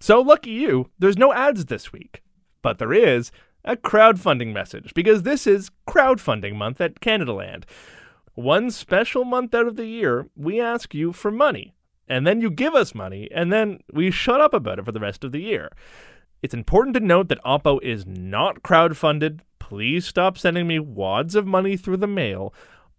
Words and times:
So 0.00 0.20
lucky 0.20 0.50
you, 0.50 0.90
there's 0.98 1.18
no 1.18 1.32
ads 1.32 1.66
this 1.66 1.92
week. 1.92 2.22
But 2.62 2.78
there 2.78 2.92
is 2.92 3.30
a 3.64 3.76
crowdfunding 3.76 4.52
message 4.52 4.94
because 4.94 5.22
this 5.22 5.46
is 5.46 5.70
crowdfunding 5.86 6.54
month 6.54 6.80
at 6.80 7.00
Canadaland. 7.00 7.64
One 8.34 8.70
special 8.70 9.24
month 9.24 9.54
out 9.54 9.66
of 9.66 9.76
the 9.76 9.86
year, 9.86 10.28
we 10.34 10.60
ask 10.60 10.94
you 10.94 11.12
for 11.12 11.30
money, 11.30 11.74
and 12.08 12.26
then 12.26 12.40
you 12.40 12.50
give 12.50 12.74
us 12.74 12.94
money, 12.94 13.28
and 13.34 13.52
then 13.52 13.80
we 13.92 14.10
shut 14.10 14.40
up 14.40 14.54
about 14.54 14.78
it 14.78 14.84
for 14.86 14.92
the 14.92 15.00
rest 15.00 15.24
of 15.24 15.32
the 15.32 15.42
year. 15.42 15.70
It's 16.42 16.54
important 16.54 16.94
to 16.94 17.00
note 17.00 17.28
that 17.28 17.42
Oppo 17.44 17.82
is 17.82 18.06
not 18.06 18.62
crowdfunded. 18.62 19.40
Please 19.58 20.06
stop 20.06 20.38
sending 20.38 20.66
me 20.66 20.78
wads 20.78 21.34
of 21.34 21.46
money 21.46 21.76
through 21.76 21.98
the 21.98 22.06
mail. 22.06 22.54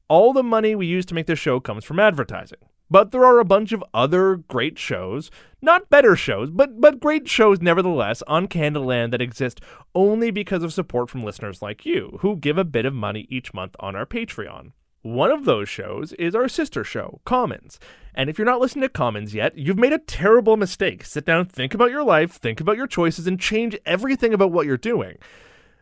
All 0.07 0.33
the 0.33 0.43
money 0.43 0.75
we 0.75 0.85
use 0.85 1.05
to 1.07 1.15
make 1.15 1.25
this 1.25 1.39
show 1.39 1.59
comes 1.59 1.83
from 1.83 1.99
advertising. 1.99 2.59
But 2.91 3.11
there 3.11 3.23
are 3.23 3.39
a 3.39 3.45
bunch 3.45 3.71
of 3.71 3.85
other 3.93 4.35
great 4.35 4.77
shows, 4.77 5.31
not 5.61 5.89
better 5.89 6.13
shows, 6.13 6.49
but 6.51 6.81
but 6.81 6.99
great 6.99 7.25
shows 7.29 7.61
nevertheless 7.61 8.21
on 8.27 8.49
Canadaland 8.49 9.11
that 9.11 9.21
exist 9.21 9.61
only 9.95 10.29
because 10.29 10.61
of 10.61 10.73
support 10.73 11.09
from 11.09 11.23
listeners 11.23 11.61
like 11.61 11.85
you, 11.85 12.17
who 12.19 12.35
give 12.35 12.57
a 12.57 12.65
bit 12.65 12.85
of 12.85 12.93
money 12.93 13.27
each 13.29 13.53
month 13.53 13.77
on 13.79 13.95
our 13.95 14.05
Patreon. 14.05 14.73
One 15.03 15.31
of 15.31 15.45
those 15.45 15.69
shows 15.69 16.11
is 16.13 16.35
our 16.35 16.49
sister 16.49 16.83
show, 16.83 17.21
Commons. 17.23 17.79
And 18.13 18.29
if 18.29 18.37
you're 18.37 18.45
not 18.45 18.59
listening 18.59 18.83
to 18.83 18.89
Commons 18.89 19.33
yet, 19.33 19.57
you've 19.57 19.79
made 19.79 19.93
a 19.93 19.97
terrible 19.97 20.57
mistake. 20.57 21.05
Sit 21.05 21.25
down, 21.25 21.45
think 21.45 21.73
about 21.73 21.91
your 21.91 22.03
life, 22.03 22.33
think 22.33 22.59
about 22.59 22.75
your 22.75 22.87
choices, 22.87 23.25
and 23.25 23.39
change 23.39 23.79
everything 23.85 24.33
about 24.33 24.51
what 24.51 24.65
you're 24.65 24.75
doing. 24.75 25.17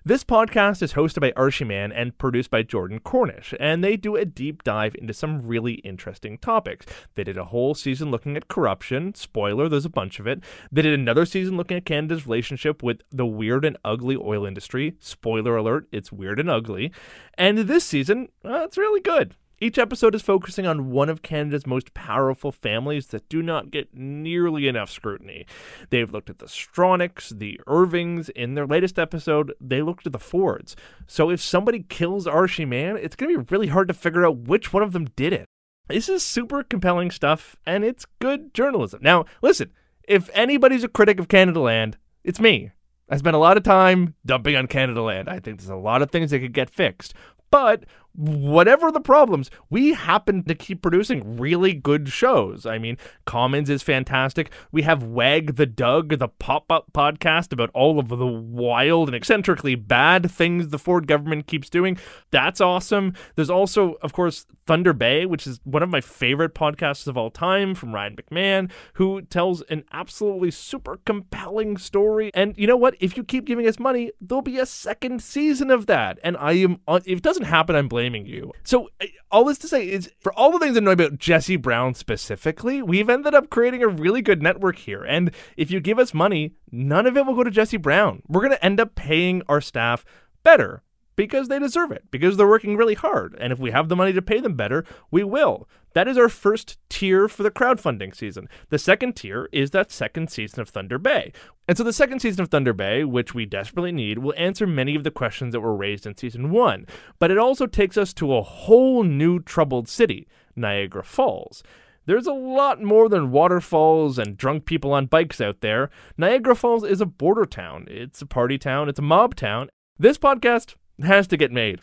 This 0.06 0.24
podcast 0.24 0.82
is 0.82 0.94
hosted 0.94 1.20
by 1.20 1.32
Arshy 1.32 1.68
Mann 1.68 1.92
and 1.92 2.18
produced 2.18 2.50
by 2.50 2.64
Jordan 2.64 3.02
Cornish, 3.02 3.54
and 3.60 3.84
they 3.84 3.98
do 3.98 4.16
a 4.16 4.24
deep 4.24 4.64
dive 4.64 4.96
into 4.96 5.14
some 5.14 5.46
really 5.46 5.74
interesting 5.74 6.38
topics. 6.38 6.86
They 7.16 7.26
did 7.26 7.38
a 7.38 7.44
whole 7.44 7.76
season 7.76 8.10
looking 8.10 8.38
at 8.38 8.48
corruption. 8.48 9.14
Spoiler, 9.14 9.68
there's 9.68 9.84
a 9.84 9.90
bunch 9.90 10.22
of 10.22 10.26
it. 10.26 10.42
They 10.72 10.84
did 10.84 10.98
another 10.98 11.26
season 11.26 11.58
looking 11.58 11.76
at 11.76 11.86
Canada's 11.86 12.26
relationship 12.26 12.82
with 12.82 13.02
the 13.12 13.26
weird 13.26 13.66
and 13.66 13.78
ugly 13.84 14.16
oil 14.16 14.46
industry. 14.46 14.96
Spoiler 15.00 15.58
alert, 15.58 15.90
it's 15.92 16.14
weird 16.14 16.40
and 16.40 16.50
ugly. 16.50 16.94
And 17.38 17.58
this 17.58 17.84
season, 17.84 18.30
uh, 18.46 18.64
it's 18.64 18.78
really 18.78 19.02
good. 19.02 19.36
Each 19.62 19.78
episode 19.78 20.16
is 20.16 20.22
focusing 20.22 20.66
on 20.66 20.90
one 20.90 21.10
of 21.10 21.22
Canada's 21.22 21.68
most 21.68 21.94
powerful 21.94 22.50
families 22.50 23.08
that 23.08 23.28
do 23.28 23.42
not 23.42 23.72
get 23.72 23.94
nearly 23.94 24.70
enough 24.70 24.90
scrutiny. 24.90 25.46
They've 25.90 26.10
looked 26.10 26.30
at 26.30 26.40
the 26.40 26.46
Stronachs, 26.46 27.38
the 27.38 27.60
Irvings. 27.68 28.30
In 28.30 28.54
their 28.54 28.66
latest 28.66 28.98
episode, 28.98 29.54
they 29.60 29.82
looked 29.82 30.08
at 30.08 30.14
the 30.14 30.20
Fords. 30.20 30.78
So 31.08 31.30
if 31.30 31.42
somebody 31.42 31.84
kills 31.90 32.26
Arshy 32.26 32.66
Mann, 32.66 32.96
it's 32.96 33.18
going 33.18 33.34
to 33.34 33.44
be 33.44 33.48
really 33.54 33.68
hard 33.68 33.90
to 33.90 33.94
figure 33.94 34.26
out 34.26 34.38
which 34.38 34.72
one 34.72 34.82
of 34.82 34.94
them 34.94 35.10
did 35.18 35.34
it. 35.34 35.46
This 35.90 36.08
is 36.08 36.24
super 36.24 36.64
compelling 36.64 37.12
stuff, 37.12 37.58
and 37.66 37.84
it's 37.84 38.06
good 38.20 38.54
journalism. 38.54 39.02
Now, 39.04 39.26
listen, 39.42 39.72
if 40.08 40.30
anybody's 40.34 40.86
a 40.86 40.88
critic 40.88 41.20
of 41.20 41.28
Canadaland, 41.28 41.96
it's 42.24 42.40
me. 42.40 42.72
I 43.10 43.18
spent 43.18 43.36
a 43.36 43.40
lot 43.40 43.58
of 43.58 43.64
time 43.64 44.14
dumping 44.26 44.56
on 44.56 44.68
Canadaland. 44.68 45.28
I 45.28 45.40
think 45.40 45.60
there's 45.60 45.70
a 45.70 45.76
lot 45.76 46.02
of 46.02 46.12
things 46.12 46.32
that 46.32 46.40
could 46.40 46.54
get 46.54 46.70
fixed. 46.70 47.14
But 47.52 47.86
whatever 48.16 48.92
the 48.92 49.00
problems, 49.00 49.50
we 49.70 49.94
happen 49.94 50.44
to 50.44 50.56
keep 50.56 50.82
producing 50.82 51.38
really 51.38 51.74
good 51.74 52.10
shows. 52.10 52.66
I 52.66 52.78
mean, 52.78 52.98
Commons 53.26 53.70
is 53.70 53.84
fantastic. 53.84 54.52
We 54.72 54.82
have 54.82 55.04
Wag 55.04 55.56
the 55.56 55.66
Doug, 55.66 56.18
the 56.18 56.28
pop 56.28 56.72
up 56.72 56.92
podcast 56.92 57.54
about 57.54 57.70
all 57.74 58.00
of 58.00 58.10
the 58.10 58.28
wild 58.28 59.08
and 59.10 59.16
eccentrically 59.16 59.76
bad 59.76 60.30
things 60.30 60.68
the 60.68 60.80
Ford 60.80 61.08
government 61.08 61.48
keeps 61.48 61.70
doing. 61.70 61.98
That's 62.32 62.60
awesome. 62.60 63.14
There's 63.36 63.50
also, 63.50 63.94
of 64.02 64.12
course, 64.12 64.46
Thunder 64.66 64.94
Bay, 64.94 65.26
which 65.26 65.48
is 65.48 65.60
one 65.64 65.84
of 65.84 65.90
my 65.90 66.02
favorite 66.02 66.54
podcasts 66.54 67.08
of 67.08 67.18
all 67.18 67.30
time 67.32 67.74
from 67.74 67.94
Ryan 67.94 68.16
McMahon, 68.16 68.72
who 68.94 69.22
tells 69.22 69.62
an 69.64 69.84
absolutely 69.92 70.52
super 70.52 71.00
compelling 71.06 71.78
story. 71.78 72.32
And 72.34 72.54
you 72.58 72.68
know 72.68 72.78
what? 72.78 72.96
If 73.00 73.16
you 73.16 73.24
keep 73.24 73.46
giving 73.46 73.68
us 73.68 73.80
money, 73.80 74.12
there'll 74.20 74.42
be 74.42 74.60
a 74.60 74.66
second 74.66 75.22
season 75.22 75.72
of 75.72 75.86
that. 75.86 76.20
And 76.24 76.36
I 76.38 76.54
am, 76.54 76.80
if 76.88 77.20
it 77.20 77.24
doesn't 77.24 77.46
happen, 77.46 77.76
I'm 77.76 77.88
blaming 77.88 77.99
you. 78.26 78.52
So, 78.64 78.90
uh, 79.02 79.06
all 79.32 79.44
this 79.44 79.58
to 79.60 79.68
say 79.68 79.88
is 79.88 80.12
for 80.20 80.34
all 80.34 80.52
the 80.52 80.60
things 80.60 80.76
I 80.76 80.80
know 80.80 80.92
about 80.92 81.20
Jesse 81.20 81.56
Brown 81.56 81.94
specifically, 81.94 82.82
we've 82.82 83.10
ended 83.10 83.34
up 83.34 83.50
creating 83.50 83.84
a 83.84 83.88
really 83.88 84.22
good 84.22 84.42
network 84.42 84.78
here. 84.78 85.04
And 85.04 85.32
if 85.58 85.72
you 85.72 85.80
give 85.80 86.00
us 86.00 86.14
money, 86.14 86.54
none 86.72 87.06
of 87.06 87.18
it 87.18 87.26
will 87.26 87.36
go 87.36 87.44
to 87.44 87.52
Jesse 87.52 87.78
Brown. 87.78 88.24
We're 88.28 88.42
going 88.42 88.54
to 88.54 88.66
end 88.66 88.80
up 88.80 88.96
paying 88.96 89.42
our 89.48 89.62
staff 89.62 90.06
better 90.44 90.84
because 91.16 91.50
they 91.50 91.60
deserve 91.60 91.92
it, 91.92 92.06
because 92.12 92.38
they're 92.38 92.48
working 92.48 92.78
really 92.78 92.94
hard. 92.94 93.36
And 93.42 93.52
if 93.52 93.60
we 93.60 93.72
have 93.72 93.90
the 93.90 93.96
money 93.96 94.14
to 94.14 94.22
pay 94.22 94.40
them 94.40 94.56
better, 94.56 94.86
we 95.12 95.24
will. 95.24 95.68
That 95.94 96.08
is 96.08 96.18
our 96.18 96.30
first 96.30 96.78
tier 96.90 97.28
for 97.28 97.44
the 97.44 97.52
crowdfunding 97.52 98.16
season. 98.16 98.48
The 98.70 98.78
second 98.78 99.16
tier 99.16 99.50
is 99.52 99.72
that 99.72 99.92
second 99.92 100.30
season 100.30 100.62
of 100.62 100.70
Thunder 100.70 100.98
Bay. 100.98 101.34
And 101.68 101.78
so 101.78 101.84
the 101.84 101.94
second 101.94 102.20
season 102.20 102.42
of 102.42 102.50
Thunder 102.50 102.74
Bay, 102.74 103.04
which 103.04 103.34
we 103.34 103.46
desperately 103.46 103.92
need, 103.92 104.20
will 104.20 104.34
answer 104.38 104.68
many 104.68 104.96
of 104.96 105.04
the 105.04 105.12
questions 105.12 105.54
that 105.54 105.62
were 105.62 105.76
raised 105.76 106.06
in 106.06 106.18
season 106.18 106.52
one. 106.52 106.86
But 107.18 107.32
it 107.32 107.38
also 107.38 107.66
takes 107.66 107.98
us 107.98 108.14
to 108.16 108.36
a 108.36 108.42
whole 108.42 109.04
new 109.04 109.40
troubled 109.40 109.88
city, 109.88 110.28
Niagara 110.56 111.04
Falls. 111.04 111.64
There's 112.06 112.28
a 112.28 112.34
lot 112.34 112.82
more 112.82 113.08
than 113.08 113.32
waterfalls 113.32 114.18
and 114.18 114.36
drunk 114.36 114.66
people 114.66 114.94
on 114.94 115.06
bikes 115.06 115.40
out 115.40 115.62
there. 115.62 115.92
Niagara 116.18 116.56
Falls 116.56 116.84
is 116.84 117.02
a 117.02 117.06
border 117.06 117.46
town, 117.46 117.86
it's 117.88 118.22
a 118.22 118.26
party 118.26 118.58
town, 118.58 118.90
it's 118.90 118.98
a 118.98 119.04
mob 119.04 119.36
town. 119.36 119.70
This 119.98 120.18
podcast 120.18 120.74
has 121.04 121.28
to 121.28 121.38
get 121.38 121.52
made. 121.52 121.82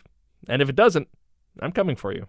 And 0.49 0.61
if 0.61 0.67
it 0.67 0.75
doesn't, 0.75 1.07
I'm 1.61 1.71
coming 1.71 1.95
for 1.95 2.13
you. 2.13 2.27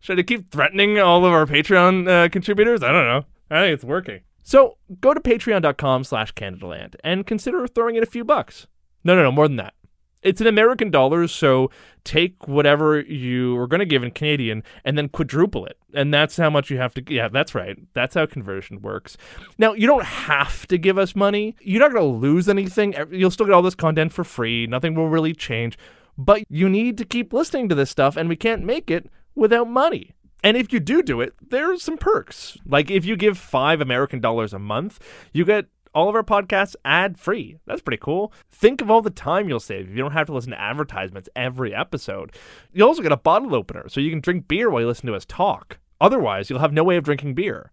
Should 0.00 0.18
I 0.18 0.22
keep 0.22 0.50
threatening 0.50 0.98
all 0.98 1.24
of 1.24 1.32
our 1.32 1.46
Patreon 1.46 2.08
uh, 2.08 2.28
contributors? 2.28 2.82
I 2.82 2.90
don't 2.90 3.06
know. 3.06 3.24
I 3.50 3.60
think 3.62 3.74
it's 3.74 3.84
working. 3.84 4.20
So 4.42 4.78
go 5.00 5.14
to 5.14 5.20
patreon.com 5.20 6.04
slash 6.04 6.34
Canadaland 6.34 6.96
and 7.04 7.26
consider 7.26 7.66
throwing 7.66 7.96
in 7.96 8.02
a 8.02 8.06
few 8.06 8.24
bucks. 8.24 8.66
No, 9.04 9.14
no, 9.14 9.22
no, 9.22 9.32
more 9.32 9.46
than 9.46 9.56
that 9.56 9.74
it's 10.22 10.40
in 10.40 10.46
American 10.46 10.90
dollars, 10.90 11.32
so 11.32 11.70
take 12.04 12.46
whatever 12.46 13.00
you 13.00 13.56
are 13.58 13.66
going 13.66 13.80
to 13.80 13.86
give 13.86 14.02
in 14.02 14.10
Canadian 14.10 14.62
and 14.84 14.98
then 14.98 15.08
quadruple 15.08 15.64
it. 15.64 15.78
And 15.94 16.12
that's 16.12 16.36
how 16.36 16.50
much 16.50 16.70
you 16.70 16.78
have 16.78 16.94
to. 16.94 17.04
Yeah, 17.12 17.28
that's 17.28 17.54
right. 17.54 17.78
That's 17.94 18.14
how 18.14 18.26
conversion 18.26 18.82
works. 18.82 19.16
Now, 19.58 19.72
you 19.72 19.86
don't 19.86 20.04
have 20.04 20.66
to 20.68 20.78
give 20.78 20.98
us 20.98 21.16
money. 21.16 21.56
You're 21.60 21.80
not 21.80 21.92
going 21.92 22.02
to 22.02 22.18
lose 22.18 22.48
anything. 22.48 22.94
You'll 23.10 23.30
still 23.30 23.46
get 23.46 23.54
all 23.54 23.62
this 23.62 23.74
content 23.74 24.12
for 24.12 24.24
free. 24.24 24.66
Nothing 24.66 24.94
will 24.94 25.08
really 25.08 25.32
change. 25.32 25.78
But 26.18 26.42
you 26.48 26.68
need 26.68 26.98
to 26.98 27.04
keep 27.04 27.32
listening 27.32 27.68
to 27.70 27.74
this 27.74 27.90
stuff, 27.90 28.16
and 28.16 28.28
we 28.28 28.36
can't 28.36 28.62
make 28.62 28.90
it 28.90 29.10
without 29.34 29.68
money. 29.68 30.12
And 30.42 30.56
if 30.56 30.72
you 30.72 30.80
do 30.80 31.02
do 31.02 31.20
it, 31.20 31.34
there's 31.50 31.82
some 31.82 31.98
perks. 31.98 32.56
Like 32.64 32.90
if 32.90 33.04
you 33.04 33.16
give 33.16 33.36
five 33.36 33.80
American 33.80 34.20
dollars 34.20 34.54
a 34.54 34.58
month, 34.58 34.98
you 35.32 35.44
get 35.44 35.66
all 35.94 36.08
of 36.08 36.14
our 36.14 36.22
podcasts 36.22 36.76
ad 36.84 37.18
free. 37.18 37.56
That's 37.66 37.82
pretty 37.82 38.00
cool. 38.00 38.32
Think 38.50 38.80
of 38.80 38.90
all 38.90 39.02
the 39.02 39.10
time 39.10 39.48
you'll 39.48 39.60
save 39.60 39.86
if 39.88 39.90
you 39.90 40.02
don't 40.02 40.12
have 40.12 40.26
to 40.26 40.32
listen 40.32 40.52
to 40.52 40.60
advertisements 40.60 41.28
every 41.34 41.74
episode. 41.74 42.34
You 42.72 42.86
also 42.86 43.02
get 43.02 43.12
a 43.12 43.16
bottle 43.16 43.54
opener 43.54 43.88
so 43.88 44.00
you 44.00 44.10
can 44.10 44.20
drink 44.20 44.48
beer 44.48 44.70
while 44.70 44.80
you 44.80 44.86
listen 44.86 45.06
to 45.08 45.14
us 45.14 45.24
talk. 45.24 45.78
Otherwise, 46.00 46.48
you'll 46.48 46.60
have 46.60 46.72
no 46.72 46.84
way 46.84 46.96
of 46.96 47.04
drinking 47.04 47.34
beer. 47.34 47.72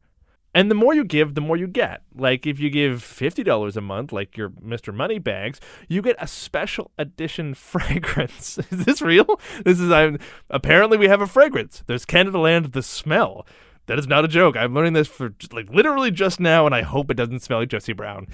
And 0.54 0.72
the 0.72 0.76
more 0.76 0.94
you 0.94 1.04
give, 1.04 1.36
the 1.36 1.42
more 1.42 1.58
you 1.58 1.68
get. 1.68 2.02
Like 2.16 2.48
if 2.48 2.60
you 2.60 2.70
give 2.70 3.02
$50 3.04 3.76
a 3.78 3.82
month, 3.82 4.12
like 4.12 4.38
your 4.38 4.50
Mr. 4.50 4.94
Moneybags, 4.94 5.60
you 5.88 6.02
get 6.02 6.16
a 6.20 6.28
special 6.28 6.92
edition 6.98 7.54
fragrance. 7.54 8.58
is 8.72 8.86
this 8.86 9.02
real? 9.02 9.40
This 9.64 9.80
is 9.80 9.92
um, 9.92 10.18
apparently 10.50 10.98
we 10.98 11.08
have 11.08 11.22
a 11.22 11.28
fragrance. 11.28 11.84
There's 11.88 12.06
Canadaland 12.06 12.74
the 12.74 12.84
smell. 12.84 13.46
That 13.88 13.98
is 13.98 14.08
not 14.08 14.26
a 14.26 14.28
joke. 14.28 14.56
I'm 14.58 14.74
learning 14.74 14.94
this 14.94 15.08
for 15.08 15.34
like 15.52 15.70
literally 15.70 16.12
just 16.12 16.40
now, 16.40 16.66
and 16.66 16.76
I 16.76 16.82
hope 16.82 17.10
it 17.10 17.16
doesn't 17.16 17.42
smell 17.42 17.60
like 17.60 17.70
Jesse 17.70 17.94
Brown. 17.94 18.28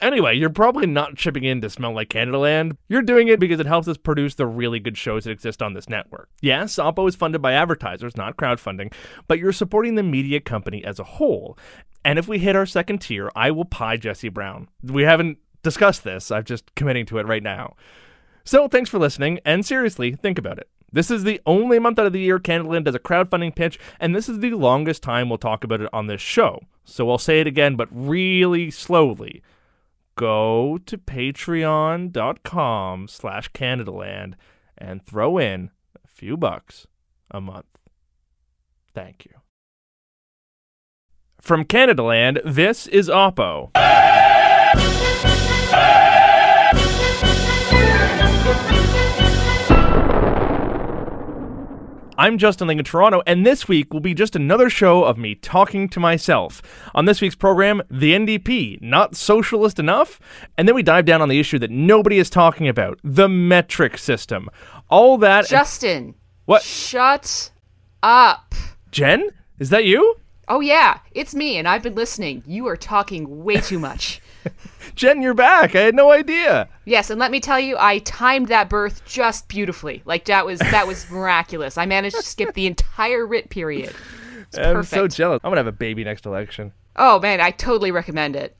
Anyway, 0.00 0.36
you're 0.36 0.50
probably 0.50 0.86
not 0.86 1.16
chipping 1.16 1.44
in 1.44 1.60
to 1.60 1.70
smell 1.70 1.94
like 1.94 2.08
Canadaland. 2.08 2.76
You're 2.88 3.02
doing 3.02 3.28
it 3.28 3.38
because 3.38 3.60
it 3.60 3.66
helps 3.66 3.88
us 3.88 3.98
produce 3.98 4.34
the 4.34 4.46
really 4.46 4.80
good 4.80 4.96
shows 4.96 5.24
that 5.24 5.30
exist 5.30 5.62
on 5.62 5.74
this 5.74 5.88
network. 5.88 6.30
Yes, 6.40 6.76
Oppo 6.76 7.06
is 7.08 7.14
funded 7.14 7.42
by 7.42 7.52
advertisers, 7.52 8.16
not 8.16 8.36
crowdfunding, 8.36 8.92
but 9.28 9.38
you're 9.38 9.52
supporting 9.52 9.96
the 9.96 10.02
media 10.02 10.40
company 10.40 10.82
as 10.84 10.98
a 10.98 11.04
whole. 11.04 11.58
And 12.02 12.18
if 12.18 12.26
we 12.26 12.38
hit 12.38 12.56
our 12.56 12.66
second 12.66 13.02
tier, 13.02 13.30
I 13.36 13.50
will 13.50 13.66
pie 13.66 13.98
Jesse 13.98 14.30
Brown. 14.30 14.68
We 14.82 15.02
haven't 15.02 15.38
discussed 15.62 16.04
this. 16.04 16.30
I'm 16.30 16.44
just 16.44 16.74
committing 16.74 17.04
to 17.06 17.18
it 17.18 17.26
right 17.26 17.42
now. 17.42 17.76
So 18.44 18.66
thanks 18.66 18.88
for 18.88 18.98
listening, 18.98 19.40
and 19.44 19.66
seriously, 19.66 20.14
think 20.14 20.38
about 20.38 20.58
it. 20.58 20.68
This 20.92 21.10
is 21.10 21.24
the 21.24 21.40
only 21.46 21.78
month 21.78 21.98
out 21.98 22.06
of 22.06 22.12
the 22.12 22.20
year 22.20 22.38
Canadaland 22.38 22.84
does 22.84 22.94
a 22.94 23.00
crowdfunding 23.00 23.54
pitch, 23.54 23.78
and 23.98 24.14
this 24.14 24.28
is 24.28 24.40
the 24.40 24.52
longest 24.52 25.02
time 25.02 25.28
we'll 25.28 25.38
talk 25.38 25.64
about 25.64 25.80
it 25.80 25.88
on 25.92 26.06
this 26.06 26.20
show. 26.20 26.60
So 26.84 27.10
I'll 27.10 27.18
say 27.18 27.40
it 27.40 27.46
again, 27.46 27.76
but 27.76 27.88
really 27.90 28.70
slowly. 28.70 29.42
Go 30.16 30.78
to 30.86 30.98
patreon.com 30.98 32.08
slash 33.08 33.52
Canadaland 33.52 34.34
and 34.76 35.04
throw 35.04 35.38
in 35.38 35.70
a 36.04 36.08
few 36.08 36.36
bucks 36.36 36.86
a 37.30 37.40
month. 37.40 37.66
Thank 38.92 39.24
you. 39.24 39.32
From 41.40 41.64
Canadaland, 41.64 42.40
this 42.44 42.86
is 42.88 43.08
Oppo. 43.08 43.70
I'm 52.20 52.36
Justin 52.36 52.68
Ling 52.68 52.78
in 52.78 52.84
Toronto, 52.84 53.22
and 53.26 53.46
this 53.46 53.66
week 53.66 53.94
will 53.94 54.00
be 54.00 54.12
just 54.12 54.36
another 54.36 54.68
show 54.68 55.04
of 55.04 55.16
me 55.16 55.36
talking 55.36 55.88
to 55.88 55.98
myself. 55.98 56.60
On 56.94 57.06
this 57.06 57.22
week's 57.22 57.34
program, 57.34 57.80
the 57.90 58.12
NDP, 58.12 58.82
not 58.82 59.16
socialist 59.16 59.78
enough? 59.78 60.20
And 60.58 60.68
then 60.68 60.74
we 60.74 60.82
dive 60.82 61.06
down 61.06 61.22
on 61.22 61.30
the 61.30 61.40
issue 61.40 61.58
that 61.60 61.70
nobody 61.70 62.18
is 62.18 62.28
talking 62.28 62.68
about 62.68 63.00
the 63.02 63.26
metric 63.26 63.96
system. 63.96 64.50
All 64.90 65.16
that. 65.16 65.48
Justin. 65.48 66.14
What? 66.44 66.60
Shut 66.60 67.52
up. 68.02 68.54
Jen? 68.90 69.30
Is 69.58 69.70
that 69.70 69.86
you? 69.86 70.16
Oh, 70.46 70.60
yeah, 70.60 70.98
it's 71.12 71.34
me, 71.34 71.56
and 71.56 71.66
I've 71.66 71.82
been 71.82 71.94
listening. 71.94 72.42
You 72.46 72.66
are 72.66 72.76
talking 72.76 73.44
way 73.44 73.62
too 73.62 73.78
much. 73.78 74.20
Jen, 74.94 75.22
you're 75.22 75.34
back. 75.34 75.74
I 75.74 75.80
had 75.80 75.94
no 75.94 76.10
idea. 76.10 76.68
Yes, 76.84 77.10
and 77.10 77.18
let 77.20 77.30
me 77.30 77.40
tell 77.40 77.60
you, 77.60 77.76
I 77.78 77.98
timed 77.98 78.48
that 78.48 78.68
birth 78.68 79.04
just 79.06 79.48
beautifully. 79.48 80.02
Like 80.04 80.24
that 80.26 80.44
was 80.46 80.58
that 80.58 80.86
was 80.86 81.10
miraculous. 81.10 81.78
I 81.78 81.86
managed 81.86 82.16
to 82.16 82.22
skip 82.22 82.54
the 82.54 82.66
entire 82.66 83.26
writ 83.26 83.50
period. 83.50 83.94
It's 84.42 84.58
I'm 84.58 84.74
perfect. 84.74 84.90
so 84.90 85.08
jealous. 85.08 85.40
I'm 85.44 85.50
gonna 85.50 85.60
have 85.60 85.66
a 85.66 85.72
baby 85.72 86.04
next 86.04 86.26
election. 86.26 86.72
oh 86.96 87.20
man, 87.20 87.40
I 87.40 87.50
totally 87.50 87.90
recommend 87.92 88.36
it. 88.36 88.56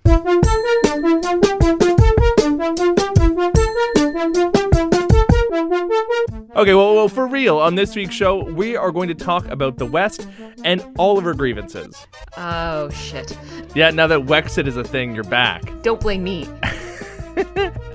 Okay, 6.61 6.75
well, 6.75 6.95
well, 6.95 7.09
for 7.09 7.27
real, 7.27 7.59
on 7.59 7.75
this 7.75 7.97
week's 7.97 8.15
show, 8.15 8.45
we 8.45 8.77
are 8.77 8.93
going 8.93 9.09
to 9.09 9.15
talk 9.15 9.49
about 9.49 9.79
the 9.79 9.87
West 9.87 10.29
and 10.63 10.85
all 10.99 11.17
of 11.17 11.25
her 11.25 11.33
grievances. 11.33 12.07
Oh 12.37 12.91
shit. 12.91 13.35
Yeah, 13.75 13.89
now 13.89 14.07
that 14.09 14.21
Wexit 14.27 14.67
is 14.67 14.77
a 14.77 14.85
thing, 14.85 15.15
you're 15.15 15.25
back. 15.25 15.63
Don't 15.81 15.99
blame 15.99 16.23
me. 16.23 16.47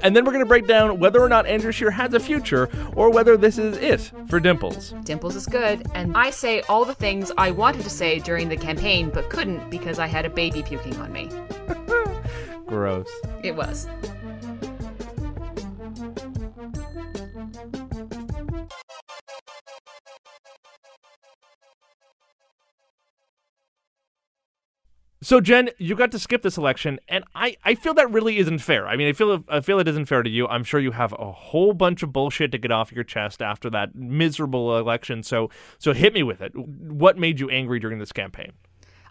And 0.02 0.16
then 0.16 0.24
we're 0.24 0.32
going 0.32 0.44
to 0.46 0.48
break 0.48 0.68
down 0.68 1.00
whether 1.00 1.20
or 1.20 1.28
not 1.28 1.48
Andrew 1.48 1.72
Scheer 1.72 1.90
has 1.90 2.14
a 2.14 2.20
future 2.20 2.70
or 2.96 3.10
whether 3.10 3.36
this 3.38 3.58
is 3.58 3.76
it 3.78 4.12
for 4.30 4.40
Dimples. 4.40 4.94
Dimples 5.04 5.36
is 5.36 5.48
good, 5.48 5.88
and 5.96 6.16
I 6.16 6.30
say 6.30 6.62
all 6.70 6.86
the 6.86 6.94
things 6.94 7.32
I 7.40 7.50
wanted 7.50 7.82
to 7.84 7.90
say 7.90 8.20
during 8.20 8.48
the 8.48 8.56
campaign 8.56 9.10
but 9.10 9.32
couldn't 9.32 9.68
because 9.72 9.98
I 9.98 10.06
had 10.06 10.24
a 10.26 10.30
baby 10.30 10.62
puking 10.62 10.96
on 10.98 11.12
me. 11.12 11.32
Gross. 12.68 13.10
It 13.42 13.56
was. 13.56 13.88
So 25.26 25.42
Jen, 25.42 25.72
you 25.80 25.96
got 25.96 26.12
to 26.12 26.20
skip 26.20 26.44
this 26.44 26.56
election, 26.56 27.00
and 27.10 27.24
I, 27.34 27.58
I 27.64 27.74
feel 27.74 27.96
that 27.96 28.12
really 28.12 28.38
isn't 28.38 28.60
fair. 28.60 28.88
I 28.88 28.96
mean, 28.96 29.08
I 29.08 29.14
feel 29.14 29.44
I 29.50 29.60
feel 29.60 29.80
it 29.80 29.88
isn't 29.88 30.06
fair 30.06 30.22
to 30.22 30.30
you. 30.30 30.48
I'm 30.48 30.64
sure 30.64 30.80
you 30.80 30.92
have 30.92 31.16
a 31.18 31.32
whole 31.32 31.74
bunch 31.74 32.04
of 32.04 32.14
bullshit 32.14 32.52
to 32.52 32.60
get 32.60 32.72
off 32.72 32.92
your 32.92 33.04
chest 33.04 33.42
after 33.42 33.68
that 33.72 33.96
miserable 33.96 34.78
election. 34.78 35.24
So 35.24 35.50
so 35.80 35.94
hit 35.94 36.14
me 36.14 36.22
with 36.22 36.42
it. 36.42 36.56
What 36.56 37.18
made 37.18 37.40
you 37.40 37.50
angry 37.50 37.80
during 37.80 37.98
this 37.98 38.12
campaign? 38.12 38.52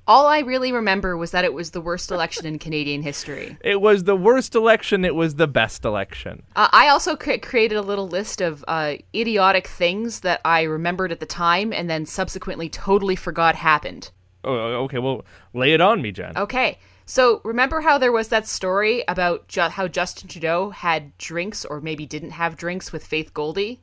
All 0.07 0.29
I 0.29 0.39
really 0.39 0.71
remember 0.71 1.17
was 1.17 1.33
that 1.33 1.45
it 1.45 1.53
was 1.53 1.73
the 1.73 1.81
worst 1.81 2.13
election 2.13 2.47
in 2.47 2.61
Canadian 2.61 3.03
history. 3.03 3.59
It 3.65 3.81
was 3.81 4.05
the 4.05 4.15
worst 4.15 4.55
election. 4.55 5.05
It 5.05 5.17
was 5.17 5.35
the 5.35 5.49
best 5.49 5.85
election. 5.85 6.45
Uh, 6.55 6.69
I 6.71 6.91
also 6.91 7.17
cre- 7.17 7.39
created 7.43 7.77
a 7.77 7.83
little 7.83 8.07
list 8.07 8.41
of 8.41 8.65
uh, 8.69 8.99
idiotic 9.13 9.67
things 9.67 10.21
that 10.21 10.41
I 10.45 10.63
remembered 10.63 11.11
at 11.11 11.19
the 11.19 11.27
time 11.27 11.73
and 11.73 11.91
then 11.91 12.07
subsequently 12.07 12.69
totally 12.69 13.17
forgot 13.17 13.57
happened. 13.57 14.13
Oh, 14.45 14.85
okay. 14.85 14.99
Well, 14.99 15.25
lay 15.53 15.73
it 15.73 15.81
on 15.81 16.03
me, 16.03 16.13
Jen. 16.13 16.37
Okay. 16.37 16.79
So 17.07 17.41
remember 17.45 17.83
how 17.83 17.99
there 17.99 18.13
was 18.13 18.29
that 18.29 18.47
story 18.47 19.05
about 19.09 19.49
ju- 19.49 19.61
how 19.63 19.89
Justin 19.89 20.29
Trudeau 20.29 20.71
had 20.71 21.17
drinks 21.19 21.65
or 21.65 21.81
maybe 21.81 22.07
didn't 22.07 22.31
have 22.31 22.57
drinks 22.57 22.93
with 22.93 23.07
Faith 23.07 23.35
Goldy? 23.35 23.81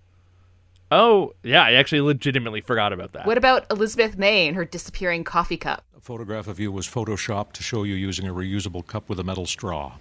Oh, 0.89 1.33
yeah. 1.43 1.63
I 1.63 1.73
actually 1.73 2.01
legitimately 2.01 2.61
forgot 2.61 2.93
about 2.93 3.13
that. 3.13 3.25
What 3.25 3.37
about 3.37 3.65
Elizabeth 3.71 4.17
May 4.17 4.47
and 4.47 4.55
her 4.55 4.65
disappearing 4.65 5.23
coffee 5.23 5.57
cup? 5.57 5.85
A 5.95 6.01
photograph 6.01 6.47
of 6.47 6.59
you 6.59 6.71
was 6.71 6.87
photoshopped 6.87 7.53
to 7.53 7.63
show 7.63 7.83
you 7.83 7.95
using 7.95 8.27
a 8.27 8.33
reusable 8.33 8.85
cup 8.85 9.07
with 9.07 9.19
a 9.19 9.23
metal 9.23 9.45
straw, 9.45 9.93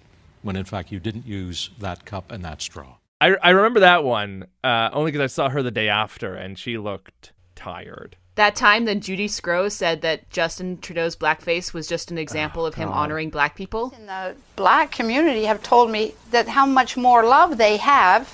when 0.42 0.56
in 0.56 0.64
fact 0.64 0.90
you 0.90 0.98
didn't 0.98 1.26
use 1.26 1.70
that 1.78 2.04
cup 2.06 2.32
and 2.32 2.44
that 2.44 2.62
straw. 2.62 2.96
I 3.20 3.36
I 3.42 3.50
remember 3.50 3.80
that 3.80 4.02
one 4.02 4.46
uh, 4.64 4.88
only 4.94 5.12
because 5.12 5.30
I 5.30 5.32
saw 5.34 5.50
her 5.50 5.62
the 5.62 5.70
day 5.70 5.88
after, 5.88 6.34
and 6.34 6.58
she 6.58 6.78
looked 6.78 7.32
tired. 7.54 8.16
That 8.36 8.54
time, 8.56 8.84
then 8.84 9.00
Judy 9.00 9.28
Sgro 9.28 9.70
said 9.70 10.00
that 10.02 10.30
Justin 10.30 10.78
Trudeau's 10.78 11.16
blackface 11.16 11.74
was 11.74 11.86
just 11.86 12.10
an 12.10 12.16
example 12.18 12.64
of 12.64 12.74
him 12.74 12.88
honoring 12.88 13.28
black 13.30 13.54
people. 13.56 13.92
in 13.96 14.06
the 14.06 14.34
black 14.56 14.92
community 14.92 15.44
have 15.44 15.62
told 15.62 15.90
me 15.90 16.14
that 16.30 16.48
how 16.48 16.64
much 16.64 16.96
more 16.96 17.24
love 17.24 17.58
they 17.58 17.76
have 17.76 18.28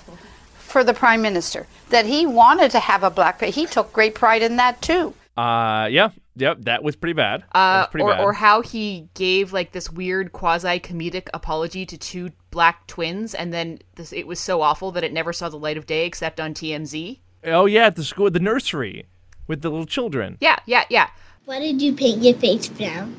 for 0.58 0.84
the 0.84 0.94
prime 0.94 1.22
minister. 1.22 1.66
That 1.90 2.06
he 2.06 2.26
wanted 2.26 2.70
to 2.72 2.80
have 2.80 3.02
a 3.02 3.10
black. 3.10 3.40
He 3.42 3.66
took 3.66 3.92
great 3.92 4.14
pride 4.14 4.42
in 4.42 4.56
that 4.56 4.80
too. 4.82 5.14
Uh, 5.36 5.88
yeah, 5.90 6.10
yep. 6.36 6.58
That 6.60 6.82
was 6.82 6.94
pretty 6.96 7.12
bad. 7.14 7.42
that 7.52 7.58
Uh, 7.58 7.80
was 7.82 7.88
pretty 7.90 8.04
or, 8.04 8.10
bad. 8.10 8.20
or 8.24 8.32
how 8.34 8.62
he 8.62 9.08
gave 9.14 9.52
like 9.52 9.72
this 9.72 9.90
weird 9.90 10.32
quasi 10.32 10.78
comedic 10.80 11.28
apology 11.34 11.84
to 11.86 11.96
two 11.98 12.30
black 12.50 12.86
twins, 12.86 13.34
and 13.34 13.52
then 13.52 13.78
this, 13.96 14.12
it 14.12 14.26
was 14.26 14.40
so 14.40 14.62
awful 14.62 14.90
that 14.92 15.04
it 15.04 15.12
never 15.12 15.32
saw 15.32 15.48
the 15.48 15.58
light 15.58 15.76
of 15.76 15.86
day 15.86 16.06
except 16.06 16.38
on 16.40 16.54
TMZ. 16.54 17.18
oh 17.44 17.66
yeah, 17.66 17.86
at 17.86 17.96
the 17.96 18.04
school, 18.04 18.30
the 18.30 18.40
nursery, 18.40 19.04
with 19.46 19.62
the 19.62 19.70
little 19.70 19.86
children. 19.86 20.36
Yeah, 20.40 20.58
yeah, 20.66 20.84
yeah. 20.90 21.08
Why 21.44 21.60
did 21.60 21.80
you 21.80 21.94
paint 21.94 22.22
your 22.22 22.34
face 22.34 22.68
brown? 22.68 23.14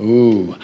Ooh, 0.00 0.54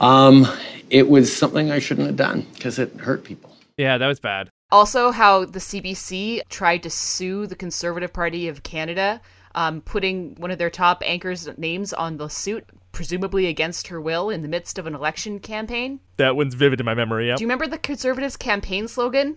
um, 0.00 0.46
it 0.90 1.08
was 1.08 1.34
something 1.34 1.70
I 1.70 1.78
shouldn't 1.78 2.06
have 2.06 2.16
done 2.16 2.46
because 2.54 2.78
it 2.78 2.94
hurt 2.96 3.24
people. 3.24 3.56
Yeah, 3.76 3.98
that 3.98 4.06
was 4.06 4.20
bad. 4.20 4.50
Also, 4.72 5.10
how 5.12 5.44
the 5.44 5.58
CBC 5.60 6.40
tried 6.48 6.82
to 6.82 6.90
sue 6.90 7.46
the 7.46 7.54
Conservative 7.54 8.12
Party 8.12 8.48
of 8.48 8.62
Canada, 8.62 9.20
um, 9.54 9.80
putting 9.80 10.34
one 10.36 10.50
of 10.50 10.58
their 10.58 10.70
top 10.70 11.02
anchors' 11.06 11.48
names 11.56 11.92
on 11.92 12.16
the 12.16 12.28
suit, 12.28 12.64
presumably 12.92 13.46
against 13.46 13.86
her 13.88 14.00
will, 14.00 14.28
in 14.28 14.42
the 14.42 14.48
midst 14.48 14.78
of 14.78 14.86
an 14.86 14.94
election 14.94 15.38
campaign. 15.38 16.00
That 16.16 16.36
one's 16.36 16.54
vivid 16.54 16.80
in 16.80 16.86
my 16.86 16.94
memory. 16.94 17.28
Yeah, 17.28 17.36
Do 17.36 17.42
you 17.42 17.46
remember 17.46 17.66
the 17.68 17.78
Conservatives' 17.78 18.36
campaign 18.36 18.88
slogan? 18.88 19.36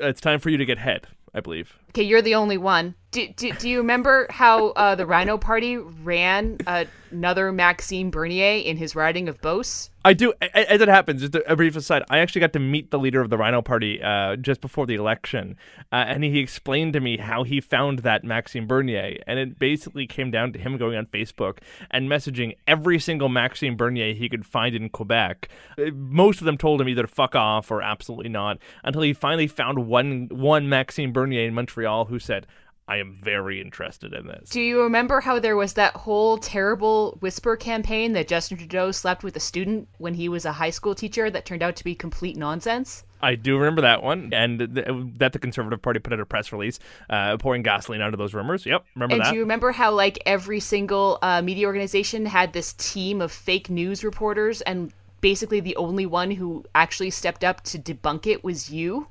it's 0.00 0.20
time 0.20 0.40
for 0.40 0.48
you 0.50 0.56
to 0.56 0.64
get 0.64 0.78
head. 0.78 1.06
I 1.34 1.40
believe. 1.40 1.76
Okay, 1.94 2.02
you're 2.02 2.22
the 2.22 2.34
only 2.34 2.58
one. 2.58 2.96
Do, 3.12 3.28
do, 3.28 3.52
do 3.52 3.68
you 3.68 3.78
remember 3.78 4.26
how 4.28 4.70
uh, 4.70 4.96
the 4.96 5.06
Rhino 5.06 5.38
Party 5.38 5.76
ran 5.76 6.58
another 6.66 7.52
Maxime 7.52 8.10
Bernier 8.10 8.58
in 8.64 8.76
his 8.76 8.96
riding 8.96 9.28
of 9.28 9.40
Beauce? 9.40 9.90
I 10.04 10.12
do. 10.12 10.34
As 10.42 10.80
it 10.80 10.88
happens, 10.88 11.20
just 11.20 11.36
a, 11.36 11.52
a 11.52 11.54
brief 11.54 11.76
aside. 11.76 12.02
I 12.10 12.18
actually 12.18 12.40
got 12.40 12.52
to 12.54 12.58
meet 12.58 12.90
the 12.90 12.98
leader 12.98 13.20
of 13.20 13.30
the 13.30 13.38
Rhino 13.38 13.62
Party 13.62 14.02
uh, 14.02 14.34
just 14.36 14.60
before 14.60 14.84
the 14.84 14.96
election, 14.96 15.56
uh, 15.92 16.04
and 16.08 16.24
he 16.24 16.40
explained 16.40 16.92
to 16.94 17.00
me 17.00 17.16
how 17.16 17.44
he 17.44 17.60
found 17.60 18.00
that 18.00 18.24
Maxime 18.24 18.66
Bernier, 18.66 19.18
and 19.28 19.38
it 19.38 19.58
basically 19.60 20.06
came 20.08 20.32
down 20.32 20.52
to 20.52 20.58
him 20.58 20.76
going 20.76 20.96
on 20.96 21.06
Facebook 21.06 21.58
and 21.92 22.10
messaging 22.10 22.56
every 22.66 22.98
single 22.98 23.28
Maxime 23.28 23.76
Bernier 23.76 24.12
he 24.12 24.28
could 24.28 24.44
find 24.44 24.74
in 24.74 24.90
Quebec. 24.90 25.48
Uh, 25.78 25.84
Most 25.94 26.40
of 26.40 26.44
them 26.44 26.58
told 26.58 26.80
him 26.80 26.88
either 26.88 27.06
fuck 27.06 27.36
off 27.36 27.70
or 27.70 27.80
absolutely 27.80 28.28
not, 28.28 28.58
until 28.82 29.02
he 29.02 29.12
finally 29.12 29.46
found 29.46 29.86
one 29.86 30.28
one 30.30 30.68
Maxime 30.68 31.12
Bernier 31.12 31.46
in 31.46 31.54
Montreal 31.54 31.83
who 32.06 32.18
said. 32.18 32.46
I 32.86 32.98
am 32.98 33.18
very 33.22 33.62
interested 33.62 34.12
in 34.12 34.26
this. 34.26 34.50
Do 34.50 34.60
you 34.60 34.82
remember 34.82 35.22
how 35.22 35.38
there 35.38 35.56
was 35.56 35.72
that 35.72 35.94
whole 35.96 36.36
terrible 36.36 37.16
whisper 37.20 37.56
campaign 37.56 38.12
that 38.12 38.28
Justin 38.28 38.58
Trudeau 38.58 38.90
slept 38.90 39.24
with 39.24 39.34
a 39.36 39.40
student 39.40 39.88
when 39.96 40.12
he 40.12 40.28
was 40.28 40.44
a 40.44 40.52
high 40.52 40.68
school 40.68 40.94
teacher 40.94 41.30
that 41.30 41.46
turned 41.46 41.62
out 41.62 41.76
to 41.76 41.84
be 41.84 41.94
complete 41.94 42.36
nonsense? 42.36 43.04
I 43.22 43.36
do 43.36 43.56
remember 43.56 43.80
that 43.80 44.02
one, 44.02 44.34
and 44.34 44.58
th- 44.58 44.86
that 45.16 45.32
the 45.32 45.38
Conservative 45.38 45.80
Party 45.80 45.98
put 45.98 46.12
out 46.12 46.20
a 46.20 46.26
press 46.26 46.52
release 46.52 46.78
uh, 47.08 47.38
pouring 47.38 47.62
gasoline 47.62 48.02
onto 48.02 48.18
those 48.18 48.34
rumors. 48.34 48.66
Yep, 48.66 48.84
remember 48.94 49.14
And 49.14 49.24
that. 49.24 49.30
do 49.30 49.36
you 49.36 49.40
remember 49.40 49.72
how 49.72 49.90
like 49.90 50.18
every 50.26 50.60
single 50.60 51.18
uh, 51.22 51.40
media 51.40 51.66
organization 51.66 52.26
had 52.26 52.52
this 52.52 52.74
team 52.74 53.22
of 53.22 53.32
fake 53.32 53.70
news 53.70 54.04
reporters, 54.04 54.60
and 54.60 54.92
basically 55.22 55.60
the 55.60 55.76
only 55.76 56.04
one 56.04 56.32
who 56.32 56.66
actually 56.74 57.08
stepped 57.08 57.44
up 57.44 57.62
to 57.62 57.78
debunk 57.78 58.26
it 58.26 58.44
was 58.44 58.70
you? 58.70 59.06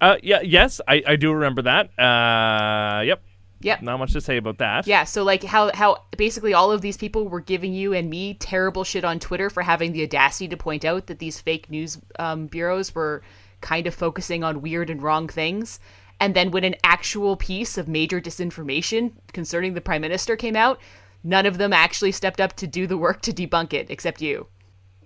Uh, 0.00 0.16
yeah, 0.22 0.40
yes, 0.42 0.80
I, 0.86 1.02
I 1.06 1.16
do 1.16 1.32
remember 1.32 1.62
that. 1.62 1.90
Uh, 1.98 3.02
yep. 3.02 3.22
Yep. 3.60 3.82
Not 3.82 3.98
much 3.98 4.12
to 4.12 4.20
say 4.20 4.36
about 4.36 4.58
that. 4.58 4.86
Yeah, 4.86 5.02
so 5.02 5.24
like 5.24 5.42
how 5.42 5.72
how 5.74 6.04
basically 6.16 6.54
all 6.54 6.70
of 6.70 6.80
these 6.80 6.96
people 6.96 7.26
were 7.26 7.40
giving 7.40 7.72
you 7.72 7.92
and 7.92 8.08
me 8.08 8.34
terrible 8.34 8.84
shit 8.84 9.04
on 9.04 9.18
Twitter 9.18 9.50
for 9.50 9.64
having 9.64 9.92
the 9.92 10.04
audacity 10.04 10.46
to 10.48 10.56
point 10.56 10.84
out 10.84 11.08
that 11.08 11.18
these 11.18 11.40
fake 11.40 11.68
news 11.68 11.98
um, 12.20 12.46
bureaus 12.46 12.94
were 12.94 13.22
kind 13.60 13.88
of 13.88 13.94
focusing 13.94 14.44
on 14.44 14.62
weird 14.62 14.90
and 14.90 15.02
wrong 15.02 15.26
things. 15.26 15.80
And 16.20 16.34
then 16.34 16.50
when 16.52 16.64
an 16.64 16.76
actual 16.84 17.36
piece 17.36 17.76
of 17.78 17.88
major 17.88 18.20
disinformation 18.20 19.12
concerning 19.32 19.74
the 19.74 19.80
prime 19.80 20.02
minister 20.02 20.36
came 20.36 20.56
out, 20.56 20.80
none 21.24 21.46
of 21.46 21.58
them 21.58 21.72
actually 21.72 22.12
stepped 22.12 22.40
up 22.40 22.54
to 22.54 22.66
do 22.66 22.86
the 22.86 22.98
work 22.98 23.22
to 23.22 23.32
debunk 23.32 23.72
it, 23.72 23.90
except 23.90 24.22
you. 24.22 24.46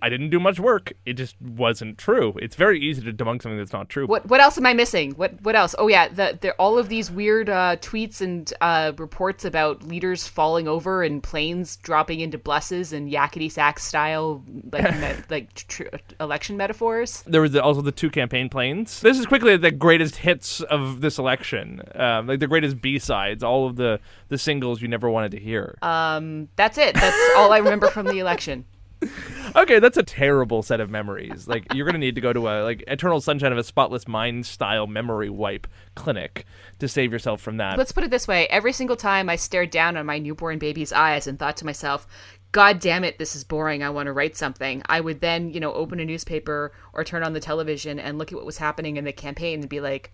I 0.03 0.09
didn't 0.09 0.31
do 0.31 0.39
much 0.39 0.59
work. 0.59 0.91
It 1.05 1.13
just 1.13 1.41
wasn't 1.41 1.97
true. 1.97 2.33
It's 2.41 2.57
very 2.57 2.77
easy 2.77 3.01
to 3.03 3.13
debunk 3.13 3.41
something 3.41 3.57
that's 3.57 3.71
not 3.71 3.87
true. 3.87 4.05
What 4.05 4.27
what 4.27 4.41
else 4.41 4.57
am 4.57 4.65
I 4.65 4.73
missing? 4.73 5.11
What 5.11 5.41
what 5.43 5.55
else? 5.55 5.73
Oh 5.79 5.87
yeah, 5.87 6.09
the, 6.09 6.37
the 6.41 6.51
all 6.55 6.77
of 6.77 6.89
these 6.89 7.09
weird 7.09 7.49
uh, 7.49 7.77
tweets 7.77 8.19
and 8.19 8.53
uh, 8.59 8.91
reports 8.97 9.45
about 9.45 9.81
leaders 9.81 10.27
falling 10.27 10.67
over 10.67 11.03
and 11.03 11.23
planes 11.23 11.77
dropping 11.77 12.19
into 12.19 12.37
buses 12.37 12.91
and 12.91 13.09
yakety 13.09 13.49
sax 13.49 13.85
style 13.85 14.43
like 14.73 14.93
me- 14.99 15.23
like 15.29 15.53
tr- 15.53 15.83
election 16.19 16.57
metaphors. 16.57 17.23
There 17.25 17.41
was 17.41 17.55
also 17.55 17.81
the 17.81 17.93
two 17.93 18.09
campaign 18.09 18.49
planes. 18.49 18.99
This 18.99 19.17
is 19.17 19.25
quickly 19.25 19.55
the 19.55 19.71
greatest 19.71 20.17
hits 20.17 20.59
of 20.59 20.99
this 20.99 21.17
election, 21.17 21.81
um, 21.95 22.27
like 22.27 22.41
the 22.41 22.47
greatest 22.47 22.81
B 22.81 22.99
sides, 22.99 23.41
all 23.41 23.67
of 23.67 23.77
the 23.77 24.01
the 24.27 24.37
singles 24.37 24.81
you 24.81 24.89
never 24.89 25.09
wanted 25.09 25.31
to 25.31 25.39
hear. 25.39 25.77
Um, 25.81 26.49
that's 26.57 26.77
it. 26.77 26.93
That's 26.93 27.37
all 27.37 27.53
I 27.53 27.59
remember 27.59 27.87
from 27.87 28.07
the 28.07 28.19
election. 28.19 28.65
Okay, 29.55 29.77
that's 29.77 29.97
a 29.97 30.03
terrible 30.03 30.63
set 30.63 30.79
of 30.79 30.89
memories. 30.89 31.47
Like 31.47 31.71
you're 31.75 31.85
gonna 31.85 31.99
need 31.99 32.15
to 32.15 32.21
go 32.21 32.33
to 32.33 32.47
a 32.47 32.63
like 32.63 32.83
Eternal 32.87 33.21
Sunshine 33.21 33.51
of 33.51 33.57
a 33.59 33.63
Spotless 33.63 34.07
Mind 34.07 34.47
style 34.47 34.87
memory 34.87 35.29
wipe 35.29 35.67
clinic 35.93 36.47
to 36.79 36.87
save 36.87 37.11
yourself 37.11 37.39
from 37.39 37.57
that. 37.57 37.77
Let's 37.77 37.91
put 37.91 38.03
it 38.03 38.09
this 38.09 38.27
way: 38.27 38.47
every 38.47 38.73
single 38.73 38.95
time 38.95 39.29
I 39.29 39.35
stared 39.35 39.69
down 39.69 39.95
on 39.95 40.07
my 40.07 40.17
newborn 40.17 40.57
baby's 40.57 40.91
eyes 40.91 41.27
and 41.27 41.37
thought 41.37 41.57
to 41.57 41.65
myself, 41.65 42.07
God 42.53 42.79
damn 42.79 43.03
it, 43.03 43.17
this 43.17 43.35
is 43.35 43.43
boring. 43.43 43.81
I 43.83 43.89
want 43.89 44.05
to 44.05 44.13
write 44.13 44.37
something. 44.37 44.83
I 44.85 45.01
would 45.01 45.21
then, 45.21 45.49
you 45.49 45.59
know, 45.59 45.73
open 45.73 45.99
a 45.99 46.05
newspaper 46.05 46.71
or 46.93 47.03
turn 47.03 47.23
on 47.23 47.33
the 47.33 47.39
television 47.39 47.99
and 47.99 48.19
look 48.19 48.31
at 48.31 48.37
what 48.37 48.45
was 48.45 48.59
happening 48.59 48.95
in 48.95 49.05
the 49.05 49.11
campaign 49.11 49.61
and 49.61 49.69
be 49.69 49.81
like, 49.81 50.13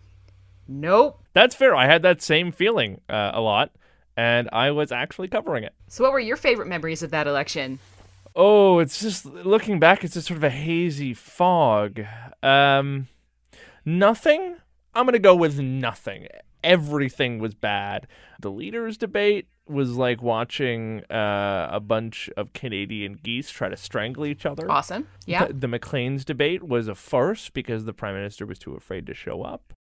nope. 0.66 1.22
That's 1.34 1.54
fair. 1.54 1.76
I 1.76 1.86
had 1.86 2.02
that 2.04 2.22
same 2.22 2.54
feeling 2.54 3.02
uh, 3.10 3.32
a 3.34 3.42
lot, 3.42 3.72
and 4.16 4.48
I 4.54 4.72
was 4.72 4.90
actually 4.90 5.28
covering 5.28 5.66
it. 5.66 5.74
So, 5.90 6.06
what 6.06 6.14
were 6.14 6.20
your 6.20 6.38
favorite 6.38 6.70
memories 6.70 7.04
of 7.04 7.12
that 7.12 7.28
election? 7.28 7.80
Oh, 8.42 8.80
it's 8.80 9.02
just 9.02 9.26
looking 9.26 9.80
back, 9.80 10.06
it's 10.06 10.14
just 10.14 10.28
sort 10.28 10.38
of 10.38 10.46
a 10.46 10.50
hazy 10.50 11.14
fog. 11.14 12.00
Um, 12.42 13.10
nothing. 13.84 14.56
I'm 14.96 15.04
gonna 15.04 15.20
go 15.20 15.36
with 15.36 15.60
nothing. 15.60 16.26
Everything 16.64 17.40
was 17.40 17.54
bad. 17.54 18.08
The 18.40 18.50
leaders' 18.50 18.98
debate 18.98 19.50
was 19.70 19.96
like 19.96 20.22
watching 20.22 21.04
uh, 21.12 21.70
a 21.72 21.80
bunch 21.80 22.30
of 22.36 22.54
Canadian 22.54 23.20
geese 23.22 23.50
try 23.50 23.70
to 23.70 23.78
strangle 23.78 24.26
each 24.26 24.46
other. 24.46 24.70
Awesome. 24.70 25.08
Yeah. 25.26 25.46
The, 25.46 25.54
the 25.54 25.68
Maclean's 25.68 26.26
debate 26.26 26.64
was 26.64 26.88
a 26.88 26.96
farce 26.96 27.50
because 27.50 27.86
the 27.86 27.94
prime 27.94 28.16
minister 28.16 28.46
was 28.46 28.60
too 28.60 28.76
afraid 28.76 29.06
to 29.08 29.14
show 29.14 29.44
up. 29.44 29.74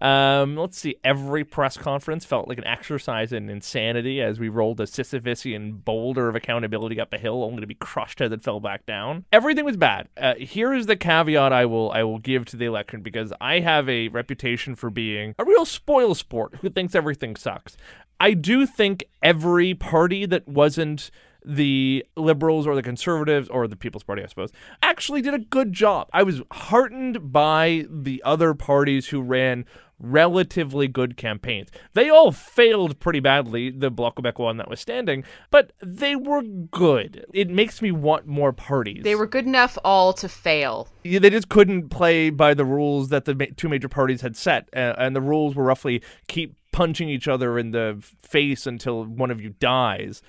Um, 0.00 0.56
let's 0.56 0.78
see. 0.78 0.96
Every 1.04 1.44
press 1.44 1.76
conference 1.76 2.24
felt 2.24 2.48
like 2.48 2.58
an 2.58 2.66
exercise 2.66 3.32
in 3.32 3.48
insanity 3.48 4.20
as 4.20 4.38
we 4.38 4.48
rolled 4.48 4.80
a 4.80 4.84
Sisyphusian 4.84 5.84
boulder 5.84 6.28
of 6.28 6.34
accountability 6.34 7.00
up 7.00 7.12
a 7.12 7.18
hill, 7.18 7.44
only 7.44 7.60
to 7.60 7.66
be 7.66 7.74
crushed 7.74 8.20
as 8.20 8.32
it 8.32 8.42
fell 8.42 8.60
back 8.60 8.86
down. 8.86 9.24
Everything 9.32 9.64
was 9.64 9.76
bad. 9.76 10.08
Uh, 10.16 10.34
here 10.34 10.72
is 10.72 10.86
the 10.86 10.96
caveat 10.96 11.52
I 11.52 11.66
will 11.66 11.90
I 11.92 12.02
will 12.02 12.18
give 12.18 12.44
to 12.46 12.56
the 12.56 12.64
election 12.64 13.02
because 13.02 13.32
I 13.40 13.60
have 13.60 13.88
a 13.88 14.08
reputation 14.08 14.74
for 14.74 14.90
being 14.90 15.34
a 15.38 15.44
real 15.44 15.64
spoil 15.64 16.14
sport 16.14 16.56
who 16.56 16.68
thinks 16.68 16.94
everything 16.94 17.36
sucks. 17.36 17.76
I 18.20 18.32
do 18.34 18.66
think 18.66 19.04
every 19.22 19.74
party 19.74 20.26
that 20.26 20.48
wasn't 20.48 21.10
the 21.44 22.04
liberals 22.16 22.66
or 22.66 22.74
the 22.74 22.82
conservatives 22.82 23.48
or 23.48 23.68
the 23.68 23.76
People's 23.76 24.02
Party, 24.02 24.22
I 24.22 24.26
suppose, 24.26 24.50
actually 24.82 25.20
did 25.20 25.34
a 25.34 25.38
good 25.38 25.72
job. 25.72 26.08
I 26.12 26.22
was 26.22 26.40
heartened 26.50 27.32
by 27.32 27.84
the 27.90 28.22
other 28.24 28.54
parties 28.54 29.08
who 29.08 29.20
ran 29.20 29.66
relatively 30.00 30.88
good 30.88 31.16
campaigns. 31.16 31.68
They 31.92 32.08
all 32.08 32.32
failed 32.32 32.98
pretty 32.98 33.20
badly, 33.20 33.70
the 33.70 33.90
Bloc 33.90 34.16
Québécois 34.16 34.56
notwithstanding, 34.56 35.24
but 35.50 35.72
they 35.82 36.16
were 36.16 36.42
good. 36.42 37.24
It 37.32 37.48
makes 37.48 37.80
me 37.80 37.92
want 37.92 38.26
more 38.26 38.52
parties. 38.52 39.04
They 39.04 39.14
were 39.14 39.26
good 39.26 39.46
enough 39.46 39.78
all 39.84 40.12
to 40.14 40.28
fail. 40.28 40.88
Yeah, 41.04 41.20
they 41.20 41.30
just 41.30 41.48
couldn't 41.48 41.90
play 41.90 42.30
by 42.30 42.54
the 42.54 42.64
rules 42.64 43.08
that 43.10 43.24
the 43.24 43.34
ma- 43.34 43.46
two 43.56 43.68
major 43.68 43.88
parties 43.88 44.20
had 44.20 44.36
set, 44.36 44.68
uh, 44.74 44.94
and 44.98 45.14
the 45.14 45.20
rules 45.20 45.54
were 45.54 45.64
roughly 45.64 46.02
keep 46.26 46.56
punching 46.74 47.08
each 47.08 47.28
other 47.28 47.56
in 47.56 47.70
the 47.70 48.04
face 48.20 48.66
until 48.66 49.04
one 49.04 49.30
of 49.30 49.40
you 49.40 49.54
dies. 49.60 50.20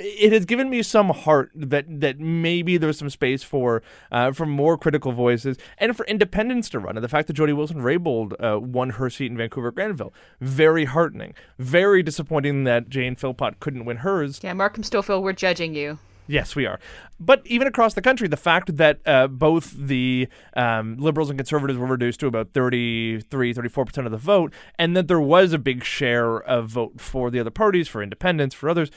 It 0.00 0.32
has 0.32 0.44
given 0.44 0.68
me 0.68 0.82
some 0.82 1.10
heart 1.10 1.52
that 1.54 1.84
that 2.00 2.18
maybe 2.18 2.76
there's 2.76 2.98
some 2.98 3.08
space 3.08 3.44
for 3.44 3.82
uh, 4.10 4.32
for 4.32 4.44
more 4.44 4.76
critical 4.76 5.12
voices 5.12 5.58
and 5.78 5.96
for 5.96 6.04
independents 6.06 6.68
to 6.70 6.80
run. 6.80 6.96
And 6.96 7.04
the 7.04 7.08
fact 7.08 7.28
that 7.28 7.34
Jody 7.34 7.52
Wilson 7.52 7.82
Raybould 7.82 8.32
uh, 8.42 8.58
won 8.58 8.90
her 8.90 9.08
seat 9.08 9.30
in 9.30 9.36
Vancouver 9.36 9.70
Granville, 9.70 10.12
very 10.40 10.86
heartening. 10.86 11.34
Very 11.58 12.02
disappointing 12.02 12.64
that 12.64 12.88
Jane 12.88 13.14
Philpott 13.14 13.60
couldn't 13.60 13.84
win 13.84 13.98
hers. 13.98 14.40
Yeah, 14.42 14.54
Markham 14.54 14.82
Stouffville, 14.82 15.22
we're 15.22 15.34
judging 15.34 15.74
you. 15.74 15.98
Yes, 16.26 16.54
we 16.54 16.66
are. 16.66 16.78
But 17.18 17.42
even 17.46 17.66
across 17.66 17.94
the 17.94 18.02
country, 18.02 18.28
the 18.28 18.36
fact 18.36 18.76
that 18.76 19.00
uh, 19.06 19.28
both 19.28 19.72
the 19.76 20.28
um, 20.54 20.96
liberals 20.96 21.30
and 21.30 21.38
conservatives 21.38 21.78
were 21.78 21.86
reduced 21.86 22.20
to 22.20 22.26
about 22.26 22.52
33, 22.52 23.54
34% 23.54 24.06
of 24.06 24.10
the 24.10 24.16
vote, 24.16 24.52
and 24.78 24.96
that 24.96 25.08
there 25.08 25.20
was 25.20 25.52
a 25.52 25.58
big 25.58 25.84
share 25.84 26.38
of 26.38 26.68
vote 26.68 27.00
for 27.00 27.30
the 27.30 27.38
other 27.40 27.50
parties, 27.50 27.88
for 27.88 28.02
independents, 28.02 28.54
for 28.54 28.68
others, 28.68 28.90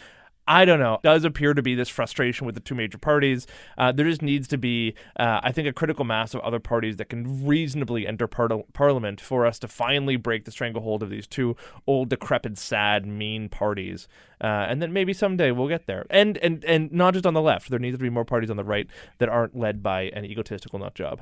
I 0.48 0.66
don't 0.66 0.80
know. 0.80 1.00
Does 1.04 1.24
appear 1.24 1.54
to 1.54 1.62
be 1.62 1.74
this 1.76 1.90
frustration 1.90 2.46
with 2.46 2.56
the 2.56 2.62
two 2.62 2.76
major 2.76 2.98
parties. 2.98 3.48
Uh, 3.78 3.92
there 3.92 4.06
just 4.06 4.22
needs 4.22 4.48
to 4.50 4.58
be, 4.58 4.94
uh, 5.18 5.40
I 5.44 5.52
think, 5.52 5.68
a 5.68 5.74
critical 5.74 6.06
mass 6.06 6.34
of 6.34 6.42
other 6.42 6.60
parties 6.60 6.98
that 6.98 7.10
can 7.10 7.46
reasonably 7.46 8.06
enter 8.06 8.28
par- 8.28 8.64
Parliament 8.74 9.20
for 9.20 9.46
us 9.46 9.58
to 9.60 9.68
finally 9.68 10.18
break 10.18 10.46
the 10.46 10.52
stranglehold 10.52 11.02
of 11.02 11.10
these 11.10 11.26
two 11.26 11.56
old, 11.88 12.10
decrepit, 12.10 12.58
sad, 12.58 13.06
mean 13.06 13.50
parties. 13.50 14.08
Uh, 14.40 14.68
and 14.70 14.82
then 14.82 14.94
maybe 14.94 15.14
someday 15.14 15.52
we'll 15.52 15.68
get 15.68 15.88
there. 15.88 16.06
And 16.10 16.38
and 16.38 16.64
and 16.66 16.92
not 16.92 17.14
just 17.14 17.26
on 17.26 17.34
the 17.34 17.42
left. 17.42 17.70
There 17.70 17.80
needs 17.80 17.98
to 17.98 18.04
be 18.04 18.10
more 18.10 18.26
parties 18.26 18.52
on 18.52 18.58
the 18.58 18.64
right 18.64 18.88
that 19.18 19.30
aren't 19.30 19.58
led 19.58 19.82
by 19.82 20.04
an 20.14 20.26
egotistical 20.26 20.78
nut 20.80 20.94
job. 20.94 21.22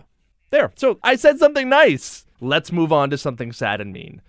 There. 0.49 0.71
So 0.75 0.99
I 1.01 1.15
said 1.15 1.39
something 1.39 1.69
nice. 1.69 2.25
Let's 2.41 2.71
move 2.71 2.91
on 2.91 3.09
to 3.11 3.17
something 3.17 3.51
sad 3.51 3.79
and 3.79 3.93
mean. 3.93 4.21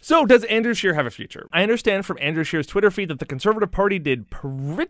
So, 0.00 0.24
does 0.24 0.44
Andrew 0.44 0.72
Scheer 0.72 0.94
have 0.94 1.06
a 1.06 1.10
future? 1.10 1.46
I 1.52 1.62
understand 1.62 2.06
from 2.06 2.18
Andrew 2.20 2.44
Scheer's 2.44 2.66
Twitter 2.66 2.90
feed 2.90 3.08
that 3.08 3.18
the 3.18 3.26
Conservative 3.26 3.70
Party 3.70 3.98
did 3.98 4.30
pretty 4.30 4.88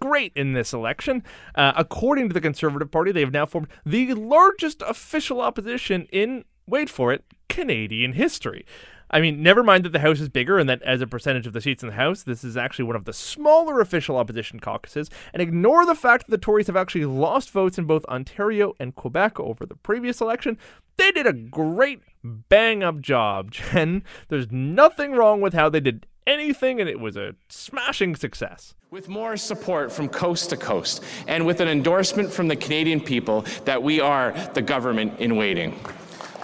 great 0.00 0.32
in 0.34 0.52
this 0.52 0.72
election. 0.72 1.22
Uh, 1.54 1.72
according 1.76 2.28
to 2.28 2.34
the 2.34 2.40
Conservative 2.40 2.90
Party, 2.90 3.12
they 3.12 3.20
have 3.20 3.32
now 3.32 3.46
formed 3.46 3.68
the 3.86 4.14
largest 4.14 4.82
official 4.82 5.40
opposition 5.40 6.08
in, 6.10 6.44
wait 6.66 6.90
for 6.90 7.12
it, 7.12 7.24
Canadian 7.48 8.14
history. 8.14 8.66
I 9.10 9.20
mean, 9.20 9.42
never 9.42 9.62
mind 9.62 9.84
that 9.84 9.92
the 9.92 10.00
House 10.00 10.20
is 10.20 10.28
bigger 10.28 10.58
and 10.58 10.68
that 10.68 10.82
as 10.82 11.00
a 11.00 11.06
percentage 11.06 11.46
of 11.46 11.52
the 11.52 11.60
seats 11.60 11.82
in 11.82 11.88
the 11.88 11.94
House, 11.94 12.24
this 12.24 12.44
is 12.44 12.56
actually 12.56 12.84
one 12.84 12.96
of 12.96 13.04
the 13.04 13.12
smaller 13.12 13.80
official 13.80 14.16
opposition 14.16 14.60
caucuses, 14.60 15.08
and 15.32 15.40
ignore 15.40 15.86
the 15.86 15.94
fact 15.94 16.26
that 16.26 16.30
the 16.30 16.38
Tories 16.38 16.66
have 16.66 16.76
actually 16.76 17.06
lost 17.06 17.50
votes 17.50 17.78
in 17.78 17.84
both 17.84 18.04
Ontario 18.06 18.74
and 18.78 18.94
Quebec 18.94 19.40
over 19.40 19.64
the 19.64 19.76
previous 19.76 20.20
election. 20.20 20.58
They 20.98 21.12
did 21.12 21.26
a 21.26 21.32
great 21.32 22.00
bang 22.22 22.82
up 22.82 23.00
job, 23.00 23.50
Jen. 23.52 24.02
There's 24.28 24.50
nothing 24.50 25.12
wrong 25.12 25.40
with 25.40 25.54
how 25.54 25.68
they 25.68 25.80
did 25.80 26.06
anything, 26.26 26.80
and 26.80 26.88
it 26.88 27.00
was 27.00 27.16
a 27.16 27.34
smashing 27.48 28.16
success. 28.16 28.74
With 28.90 29.08
more 29.08 29.36
support 29.36 29.92
from 29.92 30.08
coast 30.08 30.50
to 30.50 30.56
coast, 30.56 31.02
and 31.26 31.46
with 31.46 31.60
an 31.60 31.68
endorsement 31.68 32.32
from 32.32 32.48
the 32.48 32.56
Canadian 32.56 33.00
people 33.00 33.44
that 33.64 33.82
we 33.82 34.00
are 34.00 34.32
the 34.54 34.62
government 34.62 35.18
in 35.20 35.36
waiting. 35.36 35.78